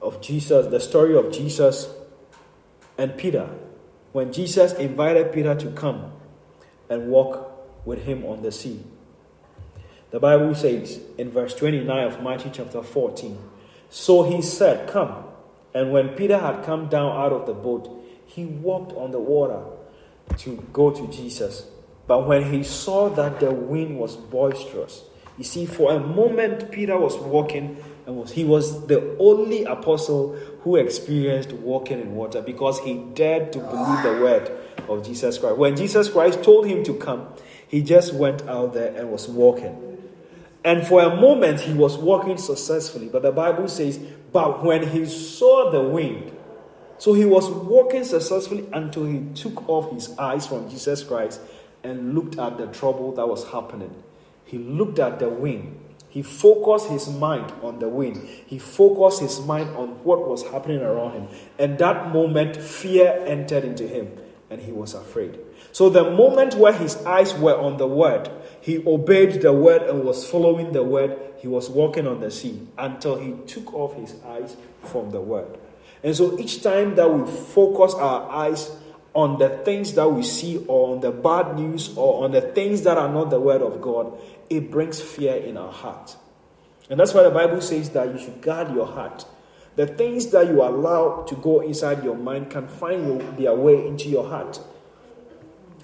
of 0.00 0.20
Jesus, 0.20 0.68
the 0.68 0.78
story 0.78 1.16
of 1.16 1.32
Jesus 1.32 1.92
and 2.96 3.16
Peter 3.16 3.50
when 4.16 4.32
Jesus 4.32 4.72
invited 4.72 5.30
Peter 5.30 5.54
to 5.54 5.70
come 5.72 6.10
and 6.88 7.08
walk 7.08 7.84
with 7.84 8.04
him 8.04 8.24
on 8.24 8.40
the 8.40 8.50
sea. 8.50 8.82
The 10.10 10.18
Bible 10.18 10.54
says 10.54 10.98
in 11.18 11.30
verse 11.30 11.54
29 11.54 12.02
of 12.02 12.22
Matthew 12.22 12.50
chapter 12.50 12.82
14 12.82 13.38
So 13.90 14.22
he 14.22 14.40
said, 14.40 14.88
Come. 14.88 15.24
And 15.74 15.92
when 15.92 16.08
Peter 16.16 16.38
had 16.38 16.64
come 16.64 16.88
down 16.88 17.14
out 17.14 17.34
of 17.34 17.44
the 17.44 17.52
boat, 17.52 17.90
he 18.24 18.46
walked 18.46 18.92
on 18.92 19.10
the 19.10 19.20
water 19.20 19.62
to 20.38 20.66
go 20.72 20.90
to 20.90 21.06
Jesus. 21.12 21.66
But 22.06 22.26
when 22.26 22.50
he 22.50 22.62
saw 22.62 23.10
that 23.10 23.38
the 23.38 23.50
wind 23.50 23.98
was 23.98 24.16
boisterous, 24.16 25.02
you 25.38 25.44
see, 25.44 25.66
for 25.66 25.92
a 25.92 26.00
moment, 26.00 26.70
Peter 26.70 26.98
was 26.98 27.16
walking 27.16 27.82
and 28.06 28.16
was, 28.16 28.32
he 28.32 28.44
was 28.44 28.86
the 28.86 29.16
only 29.18 29.64
apostle 29.64 30.34
who 30.60 30.76
experienced 30.76 31.52
walking 31.52 32.00
in 32.00 32.14
water 32.14 32.40
because 32.40 32.80
he 32.80 32.94
dared 33.14 33.52
to 33.52 33.58
believe 33.58 34.02
the 34.02 34.20
word 34.22 34.50
of 34.88 35.04
Jesus 35.04 35.38
Christ. 35.38 35.56
When 35.56 35.76
Jesus 35.76 36.08
Christ 36.08 36.42
told 36.42 36.66
him 36.66 36.84
to 36.84 36.94
come, 36.94 37.28
he 37.68 37.82
just 37.82 38.14
went 38.14 38.42
out 38.42 38.72
there 38.74 38.94
and 38.96 39.10
was 39.10 39.28
walking. 39.28 39.82
And 40.64 40.86
for 40.86 41.02
a 41.02 41.14
moment, 41.14 41.60
he 41.60 41.72
was 41.72 41.96
walking 41.96 42.38
successfully. 42.38 43.08
But 43.08 43.22
the 43.22 43.32
Bible 43.32 43.68
says, 43.68 43.98
but 44.32 44.64
when 44.64 44.88
he 44.88 45.06
saw 45.06 45.70
the 45.70 45.82
wind, 45.82 46.32
so 46.98 47.12
he 47.12 47.24
was 47.24 47.50
walking 47.50 48.04
successfully 48.04 48.66
until 48.72 49.04
he 49.04 49.26
took 49.34 49.68
off 49.68 49.92
his 49.92 50.16
eyes 50.18 50.46
from 50.46 50.70
Jesus 50.70 51.04
Christ 51.04 51.40
and 51.82 52.14
looked 52.14 52.38
at 52.38 52.56
the 52.56 52.66
trouble 52.68 53.12
that 53.12 53.28
was 53.28 53.46
happening. 53.48 54.02
He 54.46 54.58
looked 54.58 54.98
at 54.98 55.18
the 55.18 55.28
wind 55.28 55.80
he 56.16 56.22
focused 56.22 56.88
his 56.88 57.10
mind 57.10 57.52
on 57.62 57.78
the 57.78 57.90
wind. 57.90 58.26
He 58.46 58.58
focused 58.58 59.20
his 59.20 59.38
mind 59.40 59.76
on 59.76 60.02
what 60.02 60.26
was 60.26 60.44
happening 60.44 60.80
around 60.80 61.12
him. 61.12 61.28
And 61.58 61.76
that 61.76 62.10
moment, 62.10 62.56
fear 62.56 63.22
entered 63.26 63.64
into 63.64 63.86
him 63.86 64.16
and 64.48 64.58
he 64.58 64.72
was 64.72 64.94
afraid. 64.94 65.38
So, 65.72 65.90
the 65.90 66.10
moment 66.10 66.54
where 66.54 66.72
his 66.72 66.96
eyes 67.04 67.34
were 67.34 67.58
on 67.58 67.76
the 67.76 67.86
word, 67.86 68.30
he 68.62 68.78
obeyed 68.86 69.42
the 69.42 69.52
word 69.52 69.82
and 69.82 70.04
was 70.04 70.26
following 70.26 70.72
the 70.72 70.82
word. 70.82 71.18
He 71.36 71.48
was 71.48 71.68
walking 71.68 72.06
on 72.06 72.20
the 72.20 72.30
sea 72.30 72.66
until 72.78 73.18
he 73.18 73.34
took 73.46 73.74
off 73.74 73.94
his 73.96 74.14
eyes 74.24 74.56
from 74.84 75.10
the 75.10 75.20
word. 75.20 75.58
And 76.02 76.16
so, 76.16 76.38
each 76.38 76.62
time 76.62 76.94
that 76.94 77.12
we 77.12 77.30
focus 77.30 77.92
our 77.92 78.30
eyes 78.30 78.74
on 79.16 79.38
the 79.38 79.48
things 79.48 79.94
that 79.94 80.06
we 80.06 80.22
see 80.22 80.62
or 80.68 80.94
on 80.94 81.00
the 81.00 81.10
bad 81.10 81.56
news 81.56 81.96
or 81.96 82.24
on 82.24 82.32
the 82.32 82.40
things 82.42 82.82
that 82.82 82.98
are 82.98 83.08
not 83.08 83.30
the 83.30 83.40
word 83.40 83.62
of 83.62 83.80
God, 83.80 84.12
it 84.50 84.70
brings 84.70 85.00
fear 85.00 85.34
in 85.36 85.56
our 85.56 85.72
heart. 85.72 86.16
And 86.88 87.00
that's 87.00 87.14
why 87.14 87.22
the 87.22 87.30
Bible 87.30 87.60
says 87.60 87.90
that 87.90 88.12
you 88.12 88.18
should 88.18 88.40
guard 88.40 88.72
your 88.74 88.86
heart. 88.86 89.24
The 89.76 89.86
things 89.86 90.30
that 90.30 90.46
you 90.46 90.62
allow 90.62 91.24
to 91.24 91.34
go 91.36 91.60
inside 91.60 92.02
your 92.02 92.16
mind 92.16 92.50
can 92.50 92.66
find 92.66 93.36
their 93.36 93.54
way 93.54 93.86
into 93.86 94.08
your 94.08 94.28
heart. 94.28 94.58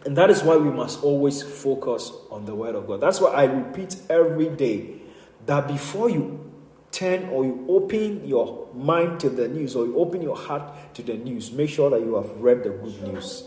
And 0.04 0.16
that 0.16 0.30
is 0.30 0.42
why 0.42 0.56
we 0.56 0.70
must 0.70 1.02
always 1.02 1.42
focus 1.42 2.10
on 2.30 2.44
the 2.44 2.54
Word 2.54 2.74
of 2.74 2.86
God. 2.86 3.00
That's 3.00 3.20
why 3.20 3.30
I 3.32 3.44
repeat 3.44 3.96
every 4.08 4.48
day 4.48 5.00
that 5.46 5.68
before 5.68 6.08
you 6.08 6.50
turn 6.90 7.28
or 7.28 7.44
you 7.44 7.64
open 7.68 8.26
your 8.26 8.68
mind 8.74 9.20
to 9.20 9.30
the 9.30 9.48
news 9.48 9.76
or 9.76 9.86
you 9.86 9.98
open 9.98 10.22
your 10.22 10.36
heart 10.36 10.94
to 10.94 11.02
the 11.02 11.14
news, 11.14 11.52
make 11.52 11.70
sure 11.70 11.90
that 11.90 12.00
you 12.00 12.14
have 12.14 12.30
read 12.40 12.64
the 12.64 12.70
good 12.70 13.02
news. 13.02 13.44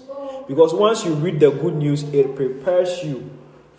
Because 0.47 0.73
once 0.73 1.05
you 1.05 1.13
read 1.13 1.39
the 1.39 1.51
good 1.51 1.75
news, 1.75 2.03
it 2.03 2.35
prepares 2.35 3.03
you 3.03 3.29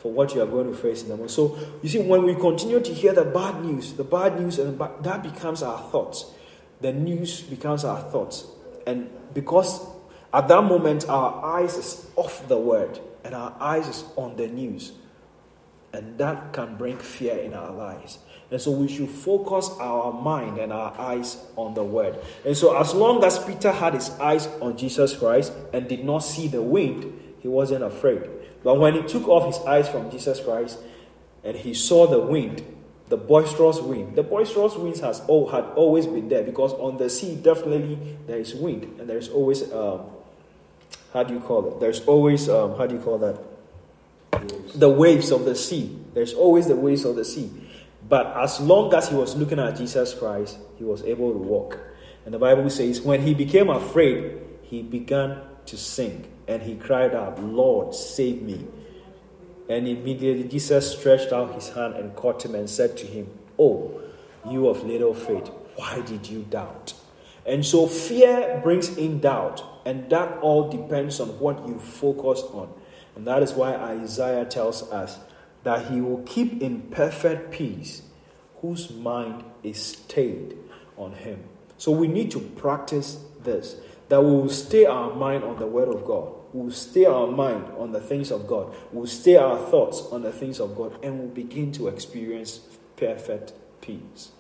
for 0.07 0.13
what 0.13 0.33
you 0.37 0.41
are 0.41 0.47
going 0.47 0.71
to 0.71 0.77
face 0.77 1.03
in 1.03 1.09
the 1.09 1.15
moment. 1.15 1.33
So 1.33 1.59
you 1.83 1.89
see, 1.89 1.99
when 1.99 2.23
we 2.23 2.37
continue 2.37 2.79
to 2.79 2.95
hear 2.95 3.13
the 3.13 3.25
bad 3.25 3.65
news, 3.65 3.95
the 3.95 4.05
bad 4.05 4.41
news, 4.41 4.61
and 4.61 4.79
that 4.79 5.21
becomes 5.21 5.65
our 5.65 5.81
thoughts. 5.91 6.27
The 6.81 6.93
news 6.93 7.41
becomes 7.41 7.85
our 7.85 8.01
thoughts, 8.01 8.47
and 8.87 9.11
because 9.35 9.85
at 10.33 10.47
that 10.47 10.63
moment 10.63 11.09
our 11.09 11.45
eyes 11.45 11.77
is 11.77 12.07
off 12.15 12.47
the 12.47 12.57
word 12.57 13.01
and 13.25 13.35
our 13.35 13.57
eyes 13.59 13.89
is 13.89 14.05
on 14.15 14.37
the 14.37 14.47
news, 14.47 14.93
and 15.93 16.17
that 16.19 16.53
can 16.53 16.77
bring 16.77 16.99
fear 16.99 17.37
in 17.39 17.53
our 17.53 17.73
lives. 17.73 18.21
And 18.53 18.61
so 18.61 18.71
we 18.71 18.87
should 18.87 19.11
focus 19.11 19.71
our 19.81 20.13
mind 20.13 20.59
and 20.59 20.73
our 20.73 20.95
eyes 21.01 21.37
on 21.57 21.75
the 21.75 21.83
word. 21.83 22.17
And 22.45 22.57
so, 22.57 22.79
as 22.79 22.95
long 22.95 23.25
as 23.25 23.45
Peter 23.45 23.73
had 23.73 23.95
his 23.95 24.11
eyes 24.21 24.47
on 24.61 24.77
Jesus 24.77 25.17
Christ 25.17 25.53
and 25.73 25.89
did 25.89 26.05
not 26.05 26.21
see 26.21 26.47
the 26.47 26.63
wind, 26.63 27.13
he 27.41 27.49
wasn't 27.49 27.83
afraid. 27.83 28.31
But 28.67 28.81
when 28.81 28.95
he 28.95 29.03
took 29.03 29.29
off 29.29 29.47
his 29.47 29.65
eyes 29.65 29.89
from 29.89 30.11
Jesus 30.11 30.41
Christ 30.41 30.81
and 31.45 31.57
he 31.57 31.73
saw 31.73 32.09
the 32.09 32.19
wind, 32.19 32.65
the 33.09 33.17
boisterous 33.17 33.79
wind, 33.79 34.17
the 34.17 34.25
boisterous 34.25 34.75
winds 34.75 34.99
has 34.99 35.23
oh, 35.29 35.47
had 35.47 35.63
always 35.77 36.09
been 36.09 36.29
there 36.29 36.43
because 36.43 36.73
on 36.73 36.97
the 36.97 37.09
sea 37.09 37.37
definitely 37.37 37.97
there 38.27 38.39
is 38.39 38.57
wind 38.57 38.99
and 38.99 39.09
there 39.09 39.19
is 39.19 39.29
always 39.29 39.73
um, 39.73 40.01
how 41.13 41.23
do 41.23 41.33
you 41.33 41.39
call 41.39 41.69
it? 41.69 41.79
There's 41.79 42.01
always 42.07 42.49
um, 42.49 42.77
how 42.77 42.89
do 42.89 42.97
you 42.97 43.01
call 43.01 43.19
that? 43.19 43.39
The 44.75 44.91
waves 44.91 45.31
of 45.31 45.45
the 45.45 45.55
sea. 45.55 45.97
There's 46.13 46.35
always 46.35 46.67
the 46.67 46.75
waves 46.75 47.05
of 47.05 47.15
the 47.15 47.25
sea. 47.25 47.49
But 48.09 48.37
as 48.37 48.61
long 48.61 48.93
as 48.95 49.11
he 49.11 49.15
was 49.15 49.37
looking 49.37 49.61
at 49.61 49.77
Jesus 49.77 50.13
Christ, 50.13 50.59
he 50.77 50.83
was 50.83 51.05
able 51.05 51.31
to 51.31 51.39
walk. 51.39 51.79
And 52.25 52.35
the 52.35 52.41
Bible 52.41 52.69
says, 52.69 53.01
when 53.01 53.23
he 53.23 53.33
became 53.33 53.71
afraid, 53.71 54.41
he 54.63 54.83
began 54.83 55.39
to 55.67 55.77
sing 55.77 56.33
and 56.49 56.63
he 56.63 56.77
cried 56.77 57.15
out, 57.15 57.43
Lord, 57.43 57.95
save 57.95 58.43
me. 58.43 58.67
And 59.69 59.89
immediately 59.89 60.45
Jesus 60.45 60.97
stretched 60.97 61.33
out 61.33 61.55
his 61.55 61.71
hand 61.71 61.95
and 61.95 62.15
caught 62.15 62.45
him 62.45 62.55
and 62.55 62.71
said 62.71 62.97
to 62.99 63.07
him, 63.07 63.29
Oh, 63.59 64.01
you 64.49 64.69
of 64.69 64.85
little 64.85 65.15
faith, 65.15 65.51
why 65.75 66.01
did 66.03 66.29
you 66.29 66.43
doubt? 66.43 66.95
And 67.45 67.65
so 67.65 67.87
fear 67.87 68.61
brings 68.63 68.97
in 68.97 69.21
doubt, 69.21 69.65
and 69.85 70.11
that 70.11 70.39
all 70.39 70.69
depends 70.69 71.21
on 71.21 71.29
what 71.39 71.67
you 71.67 71.79
focus 71.79 72.43
on. 72.53 72.73
And 73.15 73.27
that 73.27 73.43
is 73.43 73.53
why 73.53 73.75
Isaiah 73.75 74.45
tells 74.45 74.83
us 74.91 75.19
that 75.63 75.91
he 75.91 76.01
will 76.01 76.23
keep 76.23 76.61
in 76.61 76.83
perfect 76.83 77.51
peace 77.51 78.03
whose 78.61 78.91
mind 78.91 79.45
is 79.63 79.81
stayed 79.83 80.57
on 80.97 81.13
him. 81.13 81.45
So 81.79 81.93
we 81.93 82.09
need 82.09 82.31
to 82.33 82.41
practice 82.41 83.19
this 83.43 83.77
that 84.09 84.23
we 84.23 84.31
will 84.31 84.49
stay 84.49 84.87
our 84.87 85.13
mind 85.15 85.43
on 85.43 85.59
the 85.59 85.67
word 85.67 85.89
of 85.89 86.05
God. 86.05 86.33
We 86.53 86.63
will 86.63 86.71
stay 86.71 87.05
our 87.05 87.27
mind 87.27 87.65
on 87.79 87.93
the 87.93 88.01
things 88.01 88.31
of 88.31 88.47
God. 88.47 88.75
We 88.93 89.01
will 89.01 89.07
stay 89.07 89.37
our 89.37 89.59
thoughts 89.59 90.03
on 90.13 90.23
the 90.23 90.33
things 90.33 90.61
of 90.61 90.77
God 90.77 90.99
and 91.05 91.19
we'll 91.19 91.29
begin 91.29 91.73
to 91.73 91.89
experience 91.89 92.61
perfect 92.97 93.53
peace. 93.81 94.31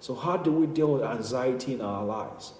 So, 0.00 0.14
how 0.14 0.36
do 0.36 0.52
we 0.52 0.66
deal 0.66 0.94
with 0.94 1.02
anxiety 1.02 1.74
in 1.74 1.80
our 1.80 2.04
lives? 2.04 2.52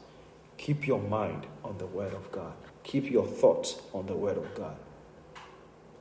Keep 0.57 0.87
your 0.87 1.01
mind 1.01 1.47
on 1.65 1.79
the 1.79 1.87
word 1.87 2.15
of 2.15 2.31
God, 2.31 2.55
keep 2.85 3.11
your 3.11 3.27
thoughts 3.27 3.83
on 3.93 4.07
the 4.07 4.15
word 4.15 4.39
of 4.39 4.55
God. 4.55 4.77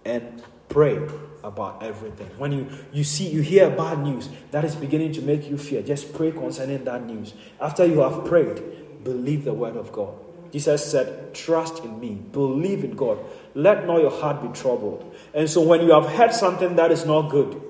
And 0.05 0.43
Pray 0.71 1.05
about 1.43 1.83
everything. 1.83 2.27
When 2.37 2.53
you, 2.53 2.69
you 2.93 3.03
see, 3.03 3.27
you 3.27 3.41
hear 3.41 3.69
bad 3.69 3.99
news 3.99 4.29
that 4.51 4.63
is 4.63 4.73
beginning 4.73 5.11
to 5.13 5.21
make 5.21 5.49
you 5.49 5.57
fear, 5.57 5.81
just 5.81 6.13
pray 6.13 6.31
concerning 6.31 6.85
that 6.85 7.05
news. 7.05 7.33
After 7.59 7.85
you 7.85 7.99
have 7.99 8.23
prayed, 8.23 9.03
believe 9.03 9.43
the 9.43 9.53
word 9.53 9.75
of 9.75 9.91
God. 9.91 10.13
Jesus 10.51 10.89
said, 10.89 11.33
Trust 11.33 11.83
in 11.83 11.99
me, 11.99 12.21
believe 12.31 12.83
in 12.83 12.95
God. 12.95 13.19
Let 13.55 13.85
not 13.85 14.01
your 14.01 14.11
heart 14.11 14.41
be 14.41 14.49
troubled. 14.59 15.15
And 15.33 15.49
so 15.49 15.61
when 15.61 15.81
you 15.81 15.91
have 15.91 16.05
heard 16.05 16.33
something 16.33 16.75
that 16.75 16.91
is 16.91 17.05
not 17.05 17.29
good, 17.29 17.61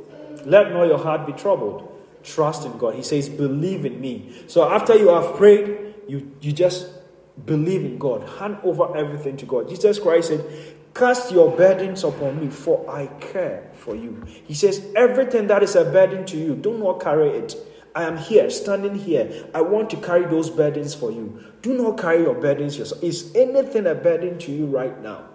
let 0.45 0.71
not 0.71 0.85
your 0.85 0.97
heart 0.97 1.27
be 1.27 1.33
troubled. 1.33 1.87
Trust 2.23 2.65
in 2.65 2.77
God. 2.77 2.95
He 2.95 3.03
says, 3.03 3.29
Believe 3.29 3.85
in 3.85 3.99
me. 3.99 4.43
So 4.47 4.69
after 4.69 4.95
you 4.95 5.09
have 5.09 5.35
prayed, 5.35 5.95
you, 6.07 6.31
you 6.41 6.51
just 6.51 6.91
believe 7.45 7.83
in 7.83 7.97
God. 7.97 8.27
Hand 8.39 8.57
over 8.63 8.95
everything 8.95 9.37
to 9.37 9.45
God. 9.45 9.69
Jesus 9.69 9.99
Christ 9.99 10.29
said, 10.29 10.45
Cast 10.93 11.31
your 11.31 11.55
burdens 11.55 12.03
upon 12.03 12.39
me, 12.41 12.49
for 12.49 12.89
I 12.89 13.07
care 13.07 13.69
for 13.73 13.95
you. 13.95 14.23
He 14.45 14.53
says, 14.53 14.85
Everything 14.95 15.47
that 15.47 15.63
is 15.63 15.75
a 15.75 15.85
burden 15.85 16.25
to 16.27 16.37
you, 16.37 16.55
do 16.55 16.77
not 16.77 16.99
carry 17.01 17.29
it. 17.29 17.55
I 17.93 18.03
am 18.03 18.17
here, 18.17 18.49
standing 18.49 18.95
here. 18.95 19.45
I 19.53 19.61
want 19.61 19.89
to 19.91 19.97
carry 19.97 20.25
those 20.25 20.49
burdens 20.49 20.95
for 20.95 21.11
you. 21.11 21.43
Do 21.61 21.73
not 21.73 21.97
carry 21.97 22.23
your 22.23 22.35
burdens 22.35 22.77
yourself. 22.77 23.03
Is 23.03 23.31
anything 23.35 23.85
a 23.85 23.95
burden 23.95 24.37
to 24.39 24.51
you 24.51 24.65
right 24.65 25.01
now? 25.01 25.25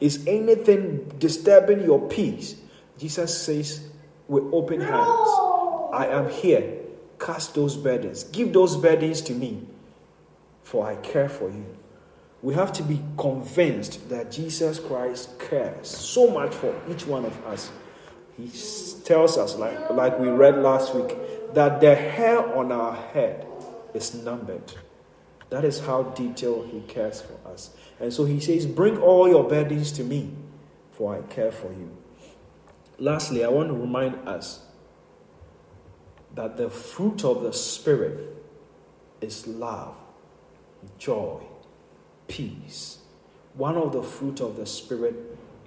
Is 0.00 0.26
anything 0.26 1.12
disturbing 1.18 1.82
your 1.82 2.08
peace? 2.08 2.56
Jesus 2.98 3.36
says, 3.42 3.88
with 4.28 4.44
open 4.52 4.80
hands, 4.80 5.30
I 5.92 6.08
am 6.10 6.30
here. 6.30 6.78
Cast 7.18 7.54
those 7.54 7.76
burdens. 7.76 8.24
Give 8.24 8.52
those 8.52 8.76
burdens 8.76 9.20
to 9.22 9.34
me, 9.34 9.66
for 10.62 10.86
I 10.86 10.96
care 10.96 11.28
for 11.28 11.50
you 11.50 11.66
we 12.42 12.54
have 12.54 12.72
to 12.72 12.82
be 12.82 13.02
convinced 13.18 14.08
that 14.08 14.30
Jesus 14.30 14.78
Christ 14.78 15.38
cares 15.38 15.88
so 15.88 16.30
much 16.30 16.54
for 16.54 16.74
each 16.90 17.06
one 17.06 17.24
of 17.24 17.46
us. 17.46 17.70
He 18.36 18.50
tells 19.04 19.36
us, 19.36 19.56
like, 19.56 19.90
like 19.90 20.18
we 20.18 20.28
read 20.28 20.58
last 20.58 20.94
week, 20.94 21.14
that 21.54 21.80
the 21.80 21.94
hair 21.94 22.38
on 22.56 22.72
our 22.72 22.94
head 22.94 23.46
is 23.94 24.14
numbered. 24.14 24.72
That 25.50 25.64
is 25.64 25.80
how 25.80 26.04
detailed 26.04 26.68
He 26.68 26.80
cares 26.82 27.20
for 27.20 27.50
us. 27.50 27.70
And 27.98 28.12
so 28.12 28.24
He 28.24 28.40
says, 28.40 28.66
Bring 28.66 28.98
all 28.98 29.28
your 29.28 29.48
burdens 29.48 29.92
to 29.92 30.04
me, 30.04 30.32
for 30.92 31.16
I 31.16 31.22
care 31.22 31.52
for 31.52 31.72
you. 31.72 31.96
Lastly, 32.98 33.44
I 33.44 33.48
want 33.48 33.68
to 33.68 33.74
remind 33.74 34.28
us 34.28 34.62
that 36.34 36.56
the 36.56 36.70
fruit 36.70 37.24
of 37.24 37.42
the 37.42 37.52
Spirit 37.52 38.36
is 39.20 39.46
love, 39.46 39.96
joy, 40.98 41.40
peace. 42.28 42.98
One 43.54 43.76
of 43.76 43.92
the 43.92 44.02
fruit 44.02 44.40
of 44.40 44.56
the 44.56 44.66
Spirit 44.66 45.16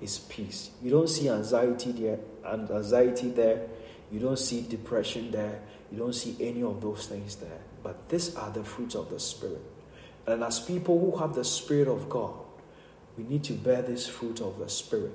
is 0.02 0.20
peace. 0.20 0.72
You 0.82 0.92
don't 0.92 1.10
see 1.10 1.30
anxiety 1.30 1.92
there, 1.92 2.20
and 2.46 2.70
anxiety 2.70 3.30
there. 3.30 3.68
You 4.12 4.20
don't 4.20 4.40
see 4.40 4.62
depression 4.62 5.32
there. 5.32 5.60
You 5.94 6.00
don't 6.00 6.14
see 6.14 6.36
any 6.40 6.64
of 6.64 6.82
those 6.82 7.06
things 7.06 7.36
there. 7.36 7.60
But 7.84 8.10
these 8.10 8.36
are 8.36 8.50
the 8.50 8.64
fruits 8.64 8.96
of 8.96 9.12
the 9.12 9.20
Spirit. 9.20 9.62
And 10.26 10.44
as 10.44 10.60
people 10.60 11.00
who 11.00 11.16
have 11.20 11.36
the 11.36 11.46
Spirit 11.46 11.88
of 11.88 12.10
God, 12.10 12.34
we 13.16 13.24
need 13.26 13.44
to 13.44 13.54
bear 13.54 13.84
this 13.84 14.08
fruit 14.08 14.42
of 14.42 14.58
the 14.58 14.70
Spirit. 14.70 15.12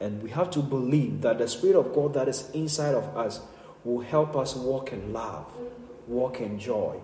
And 0.00 0.20
we 0.20 0.30
have 0.30 0.50
to 0.50 0.58
believe 0.58 1.20
that 1.20 1.38
the 1.38 1.46
Spirit 1.46 1.76
of 1.76 1.94
God 1.94 2.14
that 2.14 2.26
is 2.26 2.50
inside 2.50 2.96
of 2.96 3.16
us 3.16 3.42
will 3.84 4.00
help 4.00 4.34
us 4.34 4.56
walk 4.56 4.92
in 4.92 5.12
love, 5.12 5.46
walk 6.08 6.40
in 6.40 6.58
joy, 6.58 6.96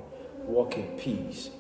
walk 0.45 0.77
in 0.77 0.99
peace. 0.99 1.51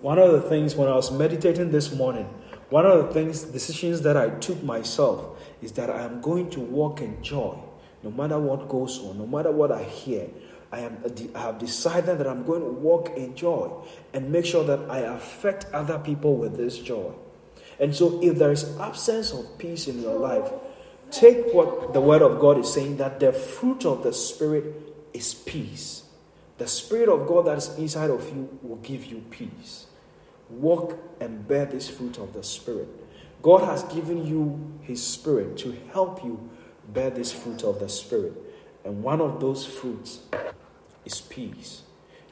One 0.00 0.18
of 0.18 0.32
the 0.32 0.40
things 0.40 0.74
when 0.74 0.88
I 0.88 0.96
was 0.96 1.12
meditating 1.12 1.70
this 1.70 1.94
morning, 1.94 2.28
one 2.70 2.86
of 2.86 3.06
the 3.06 3.14
things, 3.14 3.42
decisions 3.42 4.00
that 4.00 4.16
I 4.16 4.30
took 4.30 4.64
myself 4.64 5.38
is 5.62 5.70
that 5.72 5.90
I 5.90 6.02
am 6.02 6.20
going 6.20 6.50
to 6.50 6.60
walk 6.60 7.00
in 7.00 7.22
joy 7.22 7.56
no 8.02 8.10
matter 8.10 8.38
what 8.38 8.68
goes 8.68 8.98
on, 9.00 9.18
no 9.18 9.26
matter 9.26 9.50
what 9.50 9.72
I 9.72 9.82
hear. 9.82 10.28
I, 10.70 10.80
am, 10.80 11.02
I 11.34 11.38
have 11.40 11.58
decided 11.58 12.18
that 12.18 12.26
I'm 12.26 12.44
going 12.44 12.60
to 12.60 12.68
walk 12.68 13.16
in 13.16 13.34
joy 13.34 13.70
and 14.12 14.30
make 14.30 14.44
sure 14.44 14.64
that 14.64 14.90
I 14.90 14.98
affect 14.98 15.66
other 15.72 15.98
people 15.98 16.36
with 16.36 16.56
this 16.56 16.78
joy. 16.78 17.12
And 17.80 17.94
so, 17.94 18.20
if 18.22 18.38
there 18.38 18.52
is 18.52 18.76
absence 18.78 19.32
of 19.32 19.56
peace 19.56 19.88
in 19.88 20.02
your 20.02 20.18
life, 20.18 20.50
take 21.10 21.54
what 21.54 21.92
the 21.94 22.00
Word 22.00 22.22
of 22.22 22.38
God 22.40 22.58
is 22.58 22.72
saying 22.72 22.98
that 22.98 23.20
the 23.20 23.32
fruit 23.32 23.86
of 23.86 24.02
the 24.02 24.12
Spirit 24.12 24.74
is 25.14 25.32
peace. 25.32 26.02
The 26.58 26.66
Spirit 26.66 27.08
of 27.08 27.26
God 27.26 27.46
that 27.46 27.56
is 27.56 27.68
inside 27.78 28.10
of 28.10 28.28
you 28.34 28.58
will 28.62 28.76
give 28.76 29.04
you 29.06 29.22
peace. 29.30 29.86
Walk 30.50 30.98
and 31.20 31.46
bear 31.46 31.66
this 31.66 31.88
fruit 31.88 32.18
of 32.18 32.32
the 32.32 32.42
Spirit. 32.42 32.88
God 33.42 33.62
has 33.64 33.84
given 33.84 34.26
you 34.26 34.78
His 34.82 35.02
Spirit 35.02 35.56
to 35.58 35.76
help 35.92 36.24
you 36.24 36.50
bear 36.88 37.10
this 37.10 37.32
fruit 37.32 37.62
of 37.62 37.78
the 37.78 37.88
Spirit. 37.88 38.32
And 38.88 39.02
one 39.02 39.20
of 39.20 39.38
those 39.38 39.66
fruits 39.66 40.20
is 41.04 41.20
peace. 41.20 41.82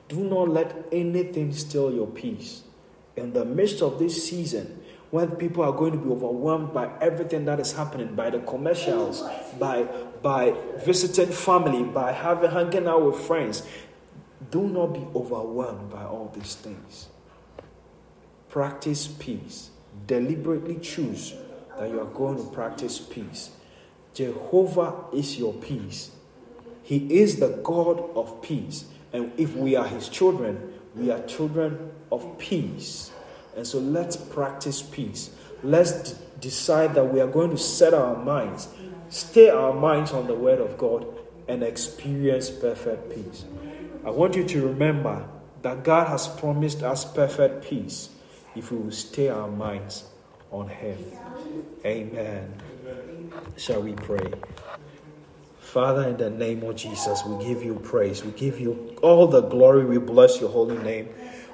Do 0.08 0.24
not 0.24 0.48
let 0.48 0.86
anything 0.90 1.52
steal 1.52 1.92
your 1.92 2.06
peace. 2.06 2.62
In 3.14 3.34
the 3.34 3.44
midst 3.44 3.82
of 3.82 3.98
this 3.98 4.26
season, 4.26 4.82
when 5.10 5.32
people 5.32 5.62
are 5.62 5.72
going 5.72 5.92
to 5.92 5.98
be 5.98 6.08
overwhelmed 6.08 6.72
by 6.72 6.90
everything 7.02 7.44
that 7.44 7.60
is 7.60 7.74
happening, 7.74 8.14
by 8.14 8.30
the 8.30 8.38
commercials, 8.38 9.22
by 9.58 9.82
by 10.22 10.54
visiting 10.82 11.26
family, 11.26 11.82
by 11.82 12.12
having 12.12 12.50
hanging 12.50 12.88
out 12.88 13.04
with 13.04 13.20
friends, 13.20 13.62
do 14.50 14.66
not 14.66 14.94
be 14.94 15.06
overwhelmed 15.14 15.90
by 15.90 16.04
all 16.04 16.32
these 16.34 16.54
things. 16.54 17.08
Practice 18.48 19.08
peace. 19.08 19.68
Deliberately 20.06 20.76
choose 20.76 21.34
that 21.78 21.90
you 21.90 22.00
are 22.00 22.06
going 22.06 22.38
to 22.38 22.50
practice 22.50 22.98
peace. 22.98 23.50
Jehovah 24.14 25.04
is 25.12 25.38
your 25.38 25.52
peace. 25.52 26.15
He 26.86 27.18
is 27.18 27.40
the 27.40 27.60
God 27.62 27.98
of 28.14 28.40
peace. 28.40 28.86
And 29.12 29.32
if 29.36 29.54
we 29.54 29.74
are 29.74 29.86
His 29.86 30.08
children, 30.08 30.72
we 30.94 31.10
are 31.10 31.20
children 31.26 31.90
of 32.10 32.38
peace. 32.38 33.10
And 33.56 33.66
so 33.66 33.78
let's 33.78 34.16
practice 34.16 34.80
peace. 34.80 35.30
Let's 35.62 36.12
d- 36.12 36.18
decide 36.40 36.94
that 36.94 37.12
we 37.12 37.20
are 37.20 37.26
going 37.26 37.50
to 37.50 37.58
set 37.58 37.92
our 37.92 38.16
minds 38.16 38.68
stay 39.08 39.48
our 39.48 39.72
minds 39.72 40.12
on 40.12 40.26
the 40.26 40.34
Word 40.34 40.60
of 40.60 40.78
God, 40.78 41.06
and 41.48 41.62
experience 41.62 42.50
perfect 42.50 43.14
peace. 43.14 43.44
I 44.04 44.10
want 44.10 44.34
you 44.34 44.44
to 44.44 44.66
remember 44.66 45.28
that 45.62 45.84
God 45.84 46.08
has 46.08 46.26
promised 46.26 46.82
us 46.82 47.04
perfect 47.04 47.64
peace 47.64 48.10
if 48.56 48.72
we 48.72 48.78
will 48.78 48.90
stay 48.90 49.28
our 49.28 49.48
minds 49.48 50.04
on 50.50 50.68
Him. 50.68 50.98
Amen. 51.84 52.52
Shall 53.56 53.82
we 53.82 53.92
pray? 53.92 54.32
Father, 55.76 56.08
in 56.08 56.16
the 56.16 56.30
name 56.30 56.62
of 56.62 56.74
Jesus, 56.74 57.22
we 57.26 57.44
give 57.44 57.62
you 57.62 57.74
praise. 57.74 58.24
We 58.24 58.30
give 58.30 58.58
you 58.58 58.96
all 59.02 59.26
the 59.26 59.42
glory. 59.42 59.84
We 59.84 59.98
bless 59.98 60.40
your 60.40 60.48
holy 60.48 60.78
name. 60.78 61.10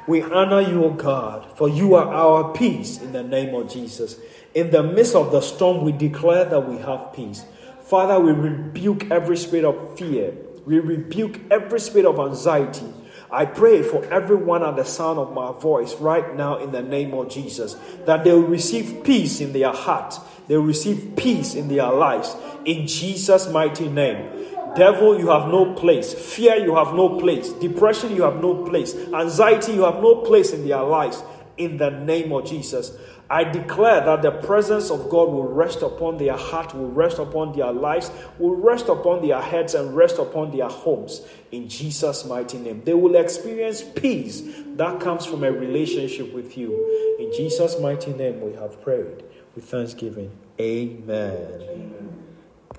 We 0.06 0.22
honor 0.22 0.60
you, 0.60 0.84
O 0.84 0.90
God, 0.90 1.58
for 1.58 1.68
you 1.68 1.96
are 1.96 2.06
our 2.06 2.52
peace 2.52 3.02
in 3.02 3.10
the 3.10 3.24
name 3.24 3.52
of 3.52 3.68
Jesus. 3.68 4.20
In 4.54 4.70
the 4.70 4.84
midst 4.84 5.16
of 5.16 5.32
the 5.32 5.40
storm, 5.40 5.84
we 5.84 5.90
declare 5.90 6.44
that 6.44 6.68
we 6.68 6.76
have 6.76 7.12
peace. 7.12 7.44
Father, 7.82 8.20
we 8.20 8.30
rebuke 8.30 9.10
every 9.10 9.36
spirit 9.36 9.64
of 9.64 9.98
fear. 9.98 10.32
We 10.66 10.78
rebuke 10.78 11.40
every 11.50 11.80
spirit 11.80 12.06
of 12.06 12.20
anxiety. 12.20 12.86
I 13.28 13.46
pray 13.46 13.82
for 13.82 14.04
everyone 14.04 14.62
at 14.62 14.76
the 14.76 14.84
sound 14.84 15.18
of 15.18 15.32
my 15.32 15.50
voice 15.58 15.94
right 15.96 16.36
now 16.36 16.58
in 16.58 16.70
the 16.70 16.82
name 16.82 17.12
of 17.12 17.28
Jesus 17.28 17.74
that 18.04 18.22
they 18.22 18.30
will 18.30 18.42
receive 18.42 19.02
peace 19.02 19.40
in 19.40 19.52
their 19.52 19.72
heart. 19.72 20.14
They 20.48 20.56
receive 20.56 21.14
peace 21.16 21.54
in 21.54 21.68
their 21.68 21.90
lives. 21.90 22.34
In 22.64 22.86
Jesus' 22.86 23.48
mighty 23.48 23.88
name. 23.88 24.46
Devil, 24.76 25.18
you 25.18 25.28
have 25.28 25.48
no 25.48 25.74
place. 25.74 26.14
Fear, 26.14 26.56
you 26.56 26.76
have 26.76 26.94
no 26.94 27.18
place. 27.18 27.50
Depression, 27.50 28.16
you 28.16 28.22
have 28.22 28.40
no 28.40 28.64
place. 28.64 28.94
Anxiety, 29.12 29.72
you 29.72 29.82
have 29.82 29.96
no 29.96 30.16
place 30.22 30.52
in 30.52 30.66
their 30.66 30.82
lives. 30.82 31.22
In 31.58 31.76
the 31.76 31.90
name 31.90 32.32
of 32.32 32.46
Jesus. 32.46 32.96
I 33.28 33.44
declare 33.44 34.04
that 34.04 34.22
the 34.22 34.30
presence 34.30 34.90
of 34.90 35.08
God 35.08 35.30
will 35.30 35.48
rest 35.48 35.82
upon 35.82 36.18
their 36.18 36.36
heart, 36.36 36.74
will 36.74 36.90
rest 36.90 37.18
upon 37.18 37.56
their 37.56 37.72
lives, 37.72 38.10
will 38.38 38.56
rest 38.56 38.88
upon 38.88 39.26
their 39.26 39.40
heads, 39.40 39.74
and 39.74 39.94
rest 39.94 40.18
upon 40.18 40.56
their 40.56 40.68
homes. 40.68 41.22
In 41.50 41.68
Jesus' 41.68 42.24
mighty 42.24 42.58
name. 42.58 42.82
They 42.84 42.94
will 42.94 43.16
experience 43.16 43.82
peace 43.82 44.42
that 44.76 45.00
comes 45.00 45.24
from 45.24 45.44
a 45.44 45.52
relationship 45.52 46.32
with 46.34 46.56
you. 46.56 47.16
In 47.20 47.32
Jesus' 47.32 47.78
mighty 47.78 48.12
name, 48.12 48.40
we 48.40 48.54
have 48.54 48.82
prayed 48.82 49.22
with 49.54 49.64
thanksgiving. 49.64 50.30
Amen. 50.60 51.62
Amen. 51.62 52.21